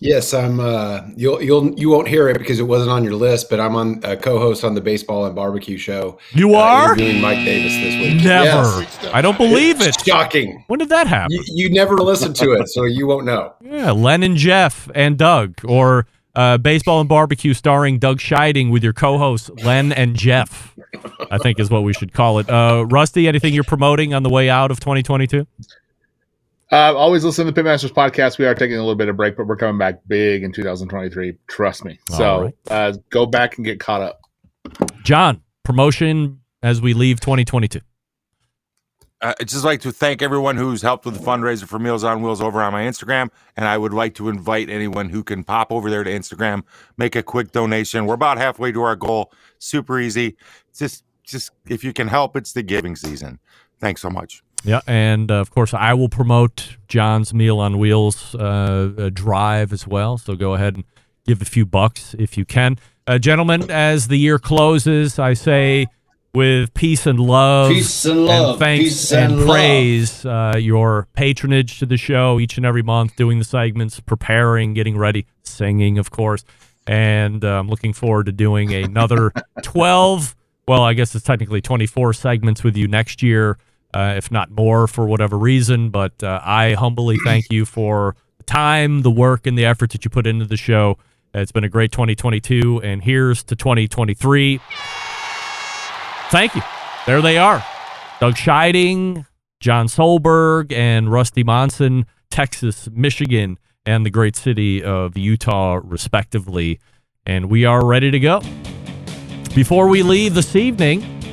Yes, 0.00 0.34
I'm. 0.34 0.60
Uh, 0.60 1.02
you'll 1.16 1.42
you'll 1.42 1.72
you 1.78 1.90
won't 1.90 2.08
hear 2.08 2.28
it 2.28 2.38
because 2.38 2.58
it 2.58 2.64
wasn't 2.64 2.90
on 2.90 3.04
your 3.04 3.14
list, 3.14 3.50
but 3.50 3.60
I'm 3.60 3.76
on 3.76 4.00
a 4.04 4.16
co-host 4.16 4.64
on 4.64 4.74
the 4.74 4.80
Baseball 4.80 5.24
and 5.26 5.34
Barbecue 5.34 5.76
Show. 5.78 6.18
You 6.32 6.54
uh, 6.54 6.58
are 6.58 6.94
doing 6.94 7.20
Mike 7.20 7.44
Davis 7.44 7.72
this 7.72 8.00
week. 8.00 8.24
Never. 8.24 8.82
Yes. 8.82 9.06
I 9.12 9.22
don't 9.22 9.38
believe 9.38 9.80
it. 9.80 10.00
Shocking. 10.04 10.64
When 10.66 10.78
did 10.78 10.88
that 10.90 11.06
happen? 11.06 11.32
You, 11.32 11.42
you 11.48 11.70
never 11.70 11.96
listened 11.98 12.36
to 12.36 12.52
it, 12.52 12.68
so 12.68 12.84
you 12.84 13.06
won't 13.06 13.26
know. 13.26 13.54
Yeah, 13.74 13.90
Len 13.90 14.22
and 14.22 14.36
Jeff 14.36 14.88
and 14.94 15.18
Doug, 15.18 15.58
or 15.64 16.06
uh, 16.36 16.58
Baseball 16.58 17.00
and 17.00 17.08
Barbecue, 17.08 17.54
starring 17.54 17.98
Doug 17.98 18.18
Scheiding 18.18 18.70
with 18.70 18.84
your 18.84 18.92
co-hosts 18.92 19.50
Len 19.64 19.92
and 19.92 20.14
Jeff. 20.14 20.76
I 21.30 21.38
think 21.38 21.58
is 21.58 21.70
what 21.70 21.82
we 21.82 21.92
should 21.92 22.12
call 22.12 22.38
it. 22.38 22.48
Uh, 22.48 22.86
Rusty, 22.88 23.26
anything 23.26 23.52
you're 23.52 23.64
promoting 23.64 24.14
on 24.14 24.22
the 24.22 24.30
way 24.30 24.48
out 24.48 24.70
of 24.70 24.78
2022? 24.78 25.46
Uh, 26.74 26.92
always 26.96 27.24
listen 27.24 27.46
to 27.46 27.52
the 27.52 27.62
Pitmasters 27.62 27.92
podcast. 27.92 28.36
We 28.36 28.46
are 28.46 28.54
taking 28.54 28.74
a 28.74 28.80
little 28.80 28.96
bit 28.96 29.08
of 29.08 29.16
break, 29.16 29.36
but 29.36 29.46
we're 29.46 29.54
coming 29.54 29.78
back 29.78 30.00
big 30.08 30.42
in 30.42 30.50
2023. 30.50 31.34
Trust 31.46 31.84
me. 31.84 32.00
so 32.10 32.42
right. 32.42 32.54
uh, 32.68 32.94
go 33.10 33.26
back 33.26 33.56
and 33.56 33.64
get 33.64 33.78
caught 33.78 34.02
up. 34.02 34.20
John, 35.04 35.40
promotion 35.62 36.40
as 36.64 36.80
we 36.80 36.92
leave 36.92 37.20
2022. 37.20 37.78
Uh, 39.20 39.34
I'd 39.40 39.46
just 39.46 39.64
like 39.64 39.82
to 39.82 39.92
thank 39.92 40.20
everyone 40.20 40.56
who's 40.56 40.82
helped 40.82 41.04
with 41.04 41.16
the 41.16 41.24
fundraiser 41.24 41.68
for 41.68 41.78
Meals 41.78 42.02
on 42.02 42.22
Wheels 42.22 42.40
over 42.40 42.60
on 42.60 42.72
my 42.72 42.82
Instagram. 42.82 43.28
And 43.56 43.68
I 43.68 43.78
would 43.78 43.94
like 43.94 44.16
to 44.16 44.28
invite 44.28 44.68
anyone 44.68 45.10
who 45.10 45.22
can 45.22 45.44
pop 45.44 45.70
over 45.70 45.88
there 45.88 46.02
to 46.02 46.10
Instagram, 46.10 46.64
make 46.96 47.14
a 47.14 47.22
quick 47.22 47.52
donation. 47.52 48.06
We're 48.06 48.14
about 48.14 48.36
halfway 48.36 48.72
to 48.72 48.82
our 48.82 48.96
goal. 48.96 49.32
Super 49.60 50.00
easy. 50.00 50.36
Just, 50.76 51.04
just 51.22 51.52
if 51.68 51.84
you 51.84 51.92
can 51.92 52.08
help, 52.08 52.34
it's 52.34 52.52
the 52.52 52.64
giving 52.64 52.96
season. 52.96 53.38
Thanks 53.78 54.02
so 54.02 54.10
much. 54.10 54.42
Yeah, 54.64 54.80
and 54.86 55.30
uh, 55.30 55.34
of 55.34 55.50
course, 55.50 55.74
I 55.74 55.92
will 55.94 56.08
promote 56.08 56.76
John's 56.88 57.34
Meal 57.34 57.58
on 57.60 57.78
Wheels 57.78 58.34
uh, 58.34 58.92
uh, 58.96 59.10
drive 59.12 59.72
as 59.72 59.86
well. 59.86 60.16
So 60.18 60.34
go 60.34 60.54
ahead 60.54 60.74
and 60.76 60.84
give 61.26 61.42
a 61.42 61.44
few 61.44 61.66
bucks 61.66 62.14
if 62.18 62.38
you 62.38 62.44
can. 62.44 62.78
Uh, 63.06 63.18
gentlemen, 63.18 63.70
as 63.70 64.08
the 64.08 64.16
year 64.16 64.38
closes, 64.38 65.18
I 65.18 65.34
say 65.34 65.86
with 66.32 66.72
peace 66.74 67.06
and 67.06 67.20
love, 67.20 67.70
Peace 67.70 68.04
and 68.06 68.24
love, 68.24 68.50
and 68.52 68.58
thanks 68.58 68.84
peace 68.84 69.12
and, 69.12 69.32
and 69.32 69.40
love. 69.40 69.48
praise, 69.48 70.24
uh, 70.26 70.54
your 70.58 71.06
patronage 71.12 71.78
to 71.78 71.86
the 71.86 71.96
show 71.98 72.40
each 72.40 72.56
and 72.56 72.64
every 72.66 72.82
month, 72.82 73.14
doing 73.16 73.38
the 73.38 73.44
segments, 73.44 74.00
preparing, 74.00 74.72
getting 74.74 74.96
ready, 74.96 75.26
singing, 75.42 75.98
of 75.98 76.10
course. 76.10 76.42
And 76.86 77.44
uh, 77.44 77.58
I'm 77.60 77.68
looking 77.68 77.92
forward 77.92 78.26
to 78.26 78.32
doing 78.32 78.72
another 78.72 79.30
12, 79.62 80.34
well, 80.66 80.82
I 80.82 80.94
guess 80.94 81.14
it's 81.14 81.24
technically 81.24 81.60
24 81.60 82.14
segments 82.14 82.64
with 82.64 82.76
you 82.76 82.88
next 82.88 83.22
year 83.22 83.58
uh, 83.94 84.14
if 84.16 84.30
not 84.30 84.50
more, 84.50 84.86
for 84.86 85.06
whatever 85.06 85.38
reason. 85.38 85.90
But 85.90 86.22
uh, 86.22 86.40
I 86.44 86.74
humbly 86.74 87.16
thank 87.24 87.46
you 87.50 87.64
for 87.64 88.16
the 88.38 88.44
time, 88.44 89.02
the 89.02 89.10
work, 89.10 89.46
and 89.46 89.56
the 89.56 89.64
effort 89.64 89.90
that 89.92 90.04
you 90.04 90.10
put 90.10 90.26
into 90.26 90.44
the 90.44 90.56
show. 90.56 90.98
It's 91.32 91.52
been 91.52 91.64
a 91.64 91.68
great 91.68 91.92
2022, 91.92 92.82
and 92.82 93.02
here's 93.02 93.42
to 93.44 93.56
2023. 93.56 94.60
Thank 96.30 96.54
you. 96.54 96.62
There 97.06 97.22
they 97.22 97.38
are 97.38 97.64
Doug 98.20 98.34
Scheiding, 98.34 99.26
John 99.60 99.86
Solberg, 99.86 100.72
and 100.72 101.10
Rusty 101.10 101.44
Monson, 101.44 102.06
Texas, 102.30 102.88
Michigan, 102.92 103.58
and 103.86 104.04
the 104.04 104.10
great 104.10 104.36
city 104.36 104.82
of 104.82 105.16
Utah, 105.16 105.80
respectively. 105.82 106.80
And 107.26 107.50
we 107.50 107.64
are 107.64 107.84
ready 107.84 108.10
to 108.10 108.18
go. 108.18 108.40
Before 109.54 109.88
we 109.88 110.02
leave 110.02 110.34
this 110.34 110.56
evening, 110.56 111.23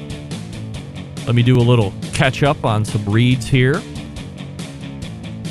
let 1.25 1.35
me 1.35 1.43
do 1.43 1.57
a 1.57 1.59
little 1.59 1.93
catch 2.13 2.43
up 2.43 2.65
on 2.65 2.85
some 2.85 3.05
reads 3.05 3.47
here. 3.47 3.81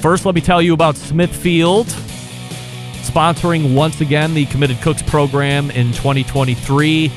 First, 0.01 0.25
let 0.25 0.35
me 0.35 0.41
tell 0.41 0.63
you 0.63 0.75
about 0.75 0.97
Smithfield 0.97 1.87
sponsoring 3.11 3.75
once 3.75 4.01
again 4.01 4.33
the 4.35 4.47
Committed 4.47 4.81
Cooks 4.83 5.03
program 5.03 5.73
in 5.73 5.89
2023. 5.93 7.11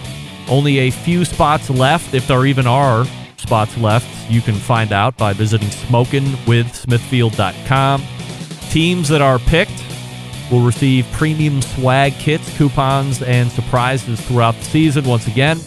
Only 0.49 0.79
a 0.79 0.89
few 0.89 1.23
spots 1.23 1.69
left, 1.69 2.13
if 2.13 2.27
there 2.27 2.45
even 2.45 2.67
are 2.67 3.05
spots 3.37 3.77
left. 3.77 4.07
You 4.29 4.41
can 4.41 4.55
find 4.55 4.91
out 4.91 5.15
by 5.17 5.31
visiting 5.33 5.67
smokinwithsmithfield.com. 5.67 8.03
Teams 8.69 9.09
that 9.09 9.21
are 9.21 9.37
picked 9.39 9.83
will 10.51 10.65
receive 10.65 11.05
premium 11.11 11.61
swag 11.61 12.13
kits, 12.13 12.57
coupons, 12.57 13.21
and 13.21 13.51
surprises 13.51 14.19
throughout 14.21 14.55
the 14.55 14.63
season. 14.63 15.05
Once 15.05 15.27
again, 15.27 15.59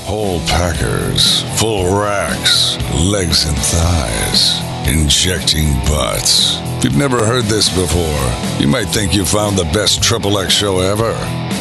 Whole 0.10 0.40
packers, 0.48 1.44
full 1.60 1.86
racks, 1.96 2.78
legs 2.96 3.46
and 3.46 3.56
thighs, 3.56 4.60
injecting 4.90 5.72
butts. 5.86 6.58
If 6.80 6.86
you've 6.86 6.98
never 6.98 7.24
heard 7.24 7.44
this 7.44 7.70
before, 7.70 8.60
you 8.60 8.68
might 8.68 8.88
think 8.88 9.14
you 9.14 9.24
found 9.24 9.56
the 9.56 9.66
best 9.66 10.02
Triple 10.02 10.40
X 10.40 10.52
show 10.52 10.80
ever. 10.80 11.12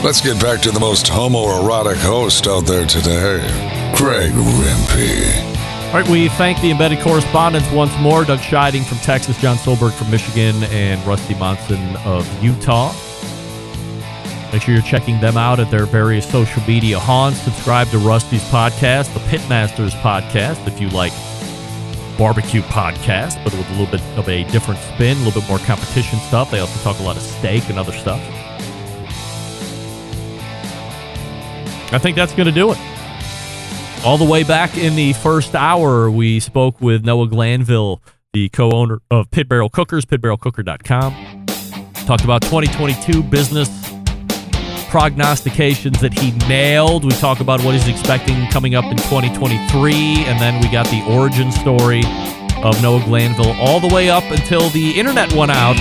Let's 0.03 0.23
get 0.23 0.41
back 0.41 0.63
to 0.63 0.71
the 0.71 0.81
most 0.81 1.05
homoerotic 1.05 1.99
host 1.99 2.47
out 2.47 2.65
there 2.65 2.87
today, 2.87 3.41
Craig 3.95 4.33
Rempe. 4.33 5.49
All 5.89 6.01
right, 6.01 6.09
we 6.09 6.31
thank 6.31 6.59
the 6.63 6.71
embedded 6.71 7.01
correspondents 7.01 7.71
once 7.71 7.95
more 7.99 8.25
Doug 8.25 8.39
Scheiding 8.39 8.83
from 8.83 8.97
Texas, 8.99 9.39
John 9.43 9.59
Solberg 9.59 9.93
from 9.93 10.11
Michigan, 10.11 10.65
and 10.73 11.07
Rusty 11.07 11.35
Monson 11.35 11.97
of 11.99 12.27
Utah. 12.43 12.95
Make 14.53 14.63
sure 14.63 14.73
you're 14.73 14.83
checking 14.83 15.21
them 15.21 15.37
out 15.37 15.61
at 15.61 15.71
their 15.71 15.85
various 15.85 16.29
social 16.29 16.63
media 16.67 16.99
haunts. 16.99 17.41
Subscribe 17.41 17.89
to 17.89 17.99
Rusty's 17.99 18.43
podcast, 18.45 19.13
the 19.13 19.21
Pitmasters 19.21 19.91
podcast, 20.01 20.67
if 20.67 20.81
you 20.81 20.89
like 20.89 21.13
barbecue 22.17 22.63
podcast, 22.63 23.43
but 23.45 23.53
with 23.55 23.69
a 23.69 23.73
little 23.73 23.87
bit 23.87 24.01
of 24.19 24.29
a 24.29 24.45
different 24.51 24.81
spin, 24.81 25.17
a 25.19 25.21
little 25.21 25.41
bit 25.41 25.49
more 25.49 25.59
competition 25.59 26.19
stuff. 26.21 26.51
They 26.51 26.61
also 26.61 26.81
talk 26.83 26.99
a 26.99 27.03
lot 27.03 27.17
of 27.17 27.23
steak 27.23 27.69
and 27.69 27.79
other 27.79 27.93
stuff. 27.93 28.21
I 31.91 31.99
think 31.99 32.17
that's 32.17 32.35
going 32.35 32.47
to 32.47 32.53
do 32.53 32.73
it. 32.73 32.79
All 34.05 34.19
the 34.19 34.25
way 34.25 34.45
back 34.45 34.77
in 34.77 34.95
the 34.95 35.13
first 35.15 35.55
hour, 35.55 36.11
we 36.11 36.41
spoke 36.41 36.81
with 36.81 37.05
Noah 37.05 37.29
Glanville, 37.29 38.03
the 38.33 38.49
co 38.49 38.71
owner 38.71 39.01
of 39.11 39.31
Pit 39.31 39.49
Barrel 39.49 39.69
Cookers, 39.69 40.05
pitbarrelcooker.com. 40.05 41.47
Talked 42.07 42.25
about 42.25 42.43
2022 42.43 43.23
business 43.23 43.69
prognostications 44.89 46.01
that 46.01 46.18
he 46.18 46.32
nailed. 46.49 47.05
We 47.05 47.11
talk 47.12 47.41
about 47.41 47.62
what 47.62 47.74
he's 47.74 47.89
expecting 47.89 48.47
coming 48.49 48.74
up 48.74 48.84
in 48.86 48.97
2023, 48.97 49.93
and 50.24 50.41
then 50.41 50.61
we 50.62 50.70
got 50.70 50.86
the 50.86 51.03
origin 51.09 51.53
story 51.53 52.03
of 52.64 52.80
Noah 52.82 53.05
Glanville 53.05 53.55
all 53.61 53.80
the 53.80 53.95
way 53.95 54.11
up 54.11 54.24
until 54.24 54.68
the 54.70 54.99
internet 54.99 55.32
went 55.34 55.51
out 55.51 55.76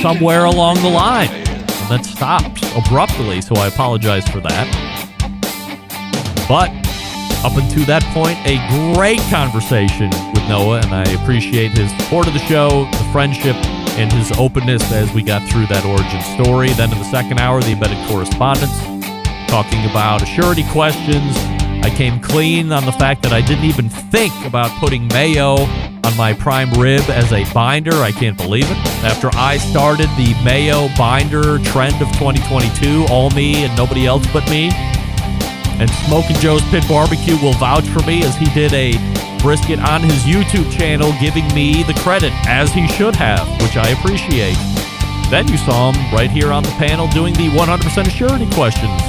somewhere 0.00 0.44
along 0.44 0.76
the 0.76 0.88
line. 0.88 1.28
And 1.28 1.90
that 1.90 2.04
stopped 2.04 2.62
abruptly, 2.76 3.40
so 3.40 3.56
I 3.56 3.66
apologize 3.66 4.26
for 4.28 4.40
that. 4.40 4.68
But 6.48 6.70
up 7.44 7.56
until 7.56 7.84
that 7.86 8.02
point, 8.14 8.38
a 8.46 8.56
great 8.94 9.20
conversation 9.30 10.10
with 10.32 10.48
Noah, 10.48 10.80
and 10.80 10.94
I 10.94 11.04
appreciate 11.22 11.72
his 11.72 11.90
support 11.98 12.28
of 12.28 12.34
the 12.34 12.40
show, 12.40 12.84
the 12.90 13.08
friendship, 13.12 13.56
and 13.96 14.12
his 14.12 14.32
openness 14.38 14.90
as 14.92 15.12
we 15.12 15.22
got 15.22 15.46
through 15.50 15.66
that 15.66 15.84
origin 15.84 16.20
story. 16.36 16.70
Then 16.70 16.92
in 16.92 16.98
the 16.98 17.10
second 17.10 17.38
hour, 17.38 17.60
the 17.60 17.72
embedded 17.72 17.98
correspondents, 18.08 18.78
talking 19.48 19.84
about 19.90 20.26
surety 20.26 20.64
questions. 20.70 21.36
I 21.84 21.92
came 21.96 22.20
clean 22.20 22.72
on 22.72 22.84
the 22.84 22.92
fact 22.92 23.22
that 23.22 23.32
I 23.32 23.40
didn't 23.40 23.64
even 23.64 23.88
think 23.88 24.32
about 24.44 24.70
putting 24.78 25.08
mayo 25.08 25.56
on 26.04 26.16
my 26.16 26.32
prime 26.32 26.72
rib 26.74 27.02
as 27.10 27.32
a 27.32 27.44
binder. 27.52 27.94
I 27.94 28.12
can't 28.12 28.36
believe 28.36 28.70
it. 28.70 28.76
After 29.04 29.30
I 29.34 29.58
started 29.58 30.08
the 30.16 30.34
mayo 30.44 30.88
binder 30.96 31.58
trend 31.64 32.00
of 32.00 32.08
2022, 32.12 33.06
all 33.10 33.30
me 33.30 33.64
and 33.64 33.76
nobody 33.76 34.06
else 34.06 34.26
but 34.32 34.48
me. 34.48 34.70
And 35.80 35.90
Smoking 36.06 36.36
Joe's 36.36 36.62
Pit 36.70 36.84
Barbecue 36.88 37.36
will 37.42 37.54
vouch 37.54 37.84
for 37.88 38.02
me 38.06 38.22
as 38.22 38.36
he 38.36 38.46
did 38.54 38.72
a 38.72 38.92
brisket 39.42 39.80
on 39.80 40.00
his 40.00 40.22
YouTube 40.22 40.70
channel, 40.70 41.12
giving 41.20 41.46
me 41.52 41.82
the 41.82 41.94
credit 41.94 42.32
as 42.46 42.72
he 42.72 42.86
should 42.86 43.16
have, 43.16 43.46
which 43.60 43.76
I 43.76 43.88
appreciate. 43.88 44.56
Then 45.28 45.48
you 45.48 45.58
saw 45.58 45.90
him 45.90 46.14
right 46.14 46.30
here 46.30 46.52
on 46.52 46.62
the 46.62 46.70
panel 46.78 47.08
doing 47.08 47.34
the 47.34 47.48
100% 47.48 48.10
surety 48.10 48.48
questions 48.54 49.02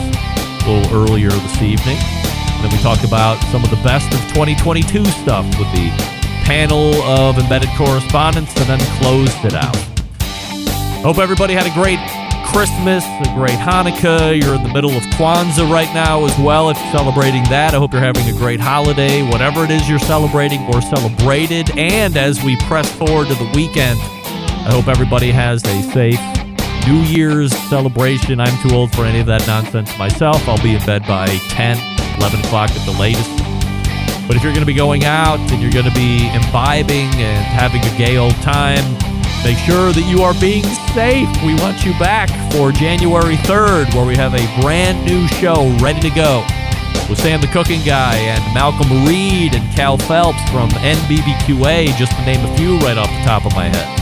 a 0.66 0.70
little 0.70 1.04
earlier 1.04 1.30
this 1.30 1.62
evening. 1.62 1.98
Then 2.62 2.72
we 2.72 2.78
talked 2.80 3.04
about 3.04 3.38
some 3.52 3.64
of 3.64 3.70
the 3.70 3.80
best 3.84 4.12
of 4.14 4.20
2022 4.34 5.06
stuff 5.06 5.46
with 5.60 5.72
the 5.74 5.92
panel 6.44 6.96
of 7.04 7.38
embedded 7.38 7.70
correspondents 7.78 8.56
and 8.58 8.66
then 8.66 8.80
closed 9.00 9.46
it 9.46 9.54
out. 9.54 9.76
Hope 11.04 11.20
everybody 11.20 11.54
had 11.54 11.68
a 11.68 11.74
great 11.76 12.00
Christmas, 12.54 13.04
a 13.06 13.34
great 13.34 13.58
Hanukkah. 13.58 14.39
You're 14.39 14.54
in 14.54 14.62
the 14.62 14.72
middle 14.72 14.91
of 14.91 15.01
Kwanzaa 15.18 15.70
right 15.72 15.91
now 15.91 16.24
as 16.24 16.38
well. 16.38 16.70
If 16.70 16.78
you're 16.78 16.91
celebrating 16.91 17.43
that, 17.45 17.74
I 17.74 17.78
hope 17.78 17.93
you're 17.93 18.01
having 18.01 18.30
a 18.30 18.38
great 18.38 18.60
holiday. 18.60 19.24
Whatever 19.24 19.64
it 19.64 19.72
is 19.72 19.89
you're 19.89 19.97
celebrating 19.97 20.62
or 20.68 20.80
celebrated. 20.80 21.76
And 21.76 22.16
as 22.16 22.43
we 22.43 22.56
press 22.68 22.89
forward 22.95 23.30
to 23.30 23.34
the 23.34 23.51
weekend, 23.56 23.99
I 23.99 24.70
hope 24.70 24.88
everybody 24.88 25.32
has 25.32 25.64
a 25.64 25.82
safe, 25.91 26.20
New 26.88 27.01
Year's 27.01 27.51
celebration. 27.70 28.39
I'm 28.39 28.56
too 28.62 28.76
old 28.76 28.95
for 28.95 29.04
any 29.04 29.20
of 29.20 29.26
that 29.26 29.47
nonsense 29.47 29.97
myself. 29.97 30.47
I'll 30.47 30.62
be 30.62 30.76
in 30.76 30.86
bed 30.86 31.08
by 31.08 31.26
10, 31.49 31.78
11 32.20 32.39
o'clock 32.41 32.70
at 32.70 32.86
the 32.86 32.97
latest. 32.99 33.32
But 34.28 34.38
if 34.38 34.43
you're 34.43 34.54
going 34.54 34.66
to 34.66 34.72
be 34.72 34.76
going 34.76 35.06
out 35.06 35.39
and 35.39 35.60
you're 35.60 35.72
going 35.72 35.89
to 35.89 35.95
be 35.95 36.30
imbibing 36.30 37.10
and 37.18 37.43
having 37.43 37.82
a 37.82 37.97
gay 37.97 38.18
old 38.18 38.36
time, 38.43 39.12
make 39.44 39.58
sure 39.58 39.91
that 39.91 40.06
you 40.08 40.24
are 40.24 40.34
being 40.39 40.64
safe. 40.96 41.28
We 41.44 41.56
want 41.56 41.86
you 41.86 41.91
back 42.00 42.30
for 42.54 42.72
January 42.72 43.36
3rd, 43.44 43.94
where 43.94 44.06
we 44.06 44.16
have 44.16 44.34
a 44.34 44.62
brand 44.62 45.06
new 45.06 45.28
show 45.28 45.68
ready 45.80 46.00
to 46.00 46.10
go 46.16 46.46
with 47.10 47.20
Sam 47.20 47.41
the 47.41 47.48
Cooking 47.48 47.84
Guy 47.84 48.16
and 48.16 48.41
Malcolm 48.54 49.06
Reed 49.06 49.54
and 49.54 49.76
Cal 49.76 49.98
Phelps 49.98 50.41
from 50.50 50.70
NBBQA, 50.70 51.96
just 51.98 52.16
to 52.16 52.26
name 52.26 52.46
a 52.46 52.58
few 52.58 52.78
right 52.80 52.98
off 52.98 53.10
the 53.10 53.24
top 53.26 53.46
of 53.46 53.54
my 53.56 53.66
head. 53.66 54.00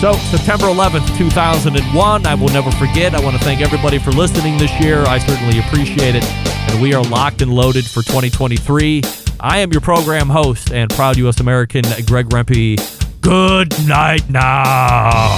So, 0.00 0.14
September 0.36 0.66
11th, 0.66 1.16
2001, 1.16 2.26
I 2.26 2.34
will 2.34 2.48
never 2.48 2.72
forget. 2.72 3.14
I 3.14 3.20
want 3.20 3.36
to 3.36 3.44
thank 3.44 3.60
everybody 3.60 3.98
for 3.98 4.10
listening 4.10 4.58
this 4.58 4.72
year. 4.80 5.04
I 5.04 5.18
certainly 5.18 5.60
appreciate 5.60 6.16
it. 6.16 6.24
And 6.24 6.82
we 6.82 6.92
are 6.92 7.04
locked 7.04 7.40
and 7.40 7.52
loaded 7.52 7.84
for 7.84 8.02
2023. 8.02 9.02
I 9.38 9.58
am 9.58 9.70
your 9.70 9.80
program 9.80 10.28
host 10.28 10.72
and 10.72 10.90
proud 10.90 11.18
U.S. 11.18 11.38
American, 11.38 11.84
Greg 12.06 12.26
Rempe. 12.30 13.01
Good 13.22 13.70
night 13.86 14.28
now. 14.28 15.30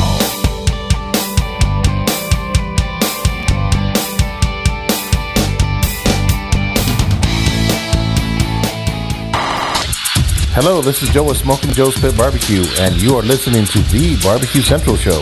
Hello, 10.55 10.80
this 10.80 11.03
is 11.03 11.11
Joe 11.11 11.24
with 11.24 11.37
Smoking 11.37 11.72
Joe's 11.72 12.01
Pit 12.01 12.16
Barbecue, 12.16 12.64
and 12.80 12.95
you 13.03 13.16
are 13.16 13.22
listening 13.22 13.66
to 13.66 13.78
The 13.93 14.18
Barbecue 14.24 14.62
Central 14.62 14.97
Show. 14.97 15.20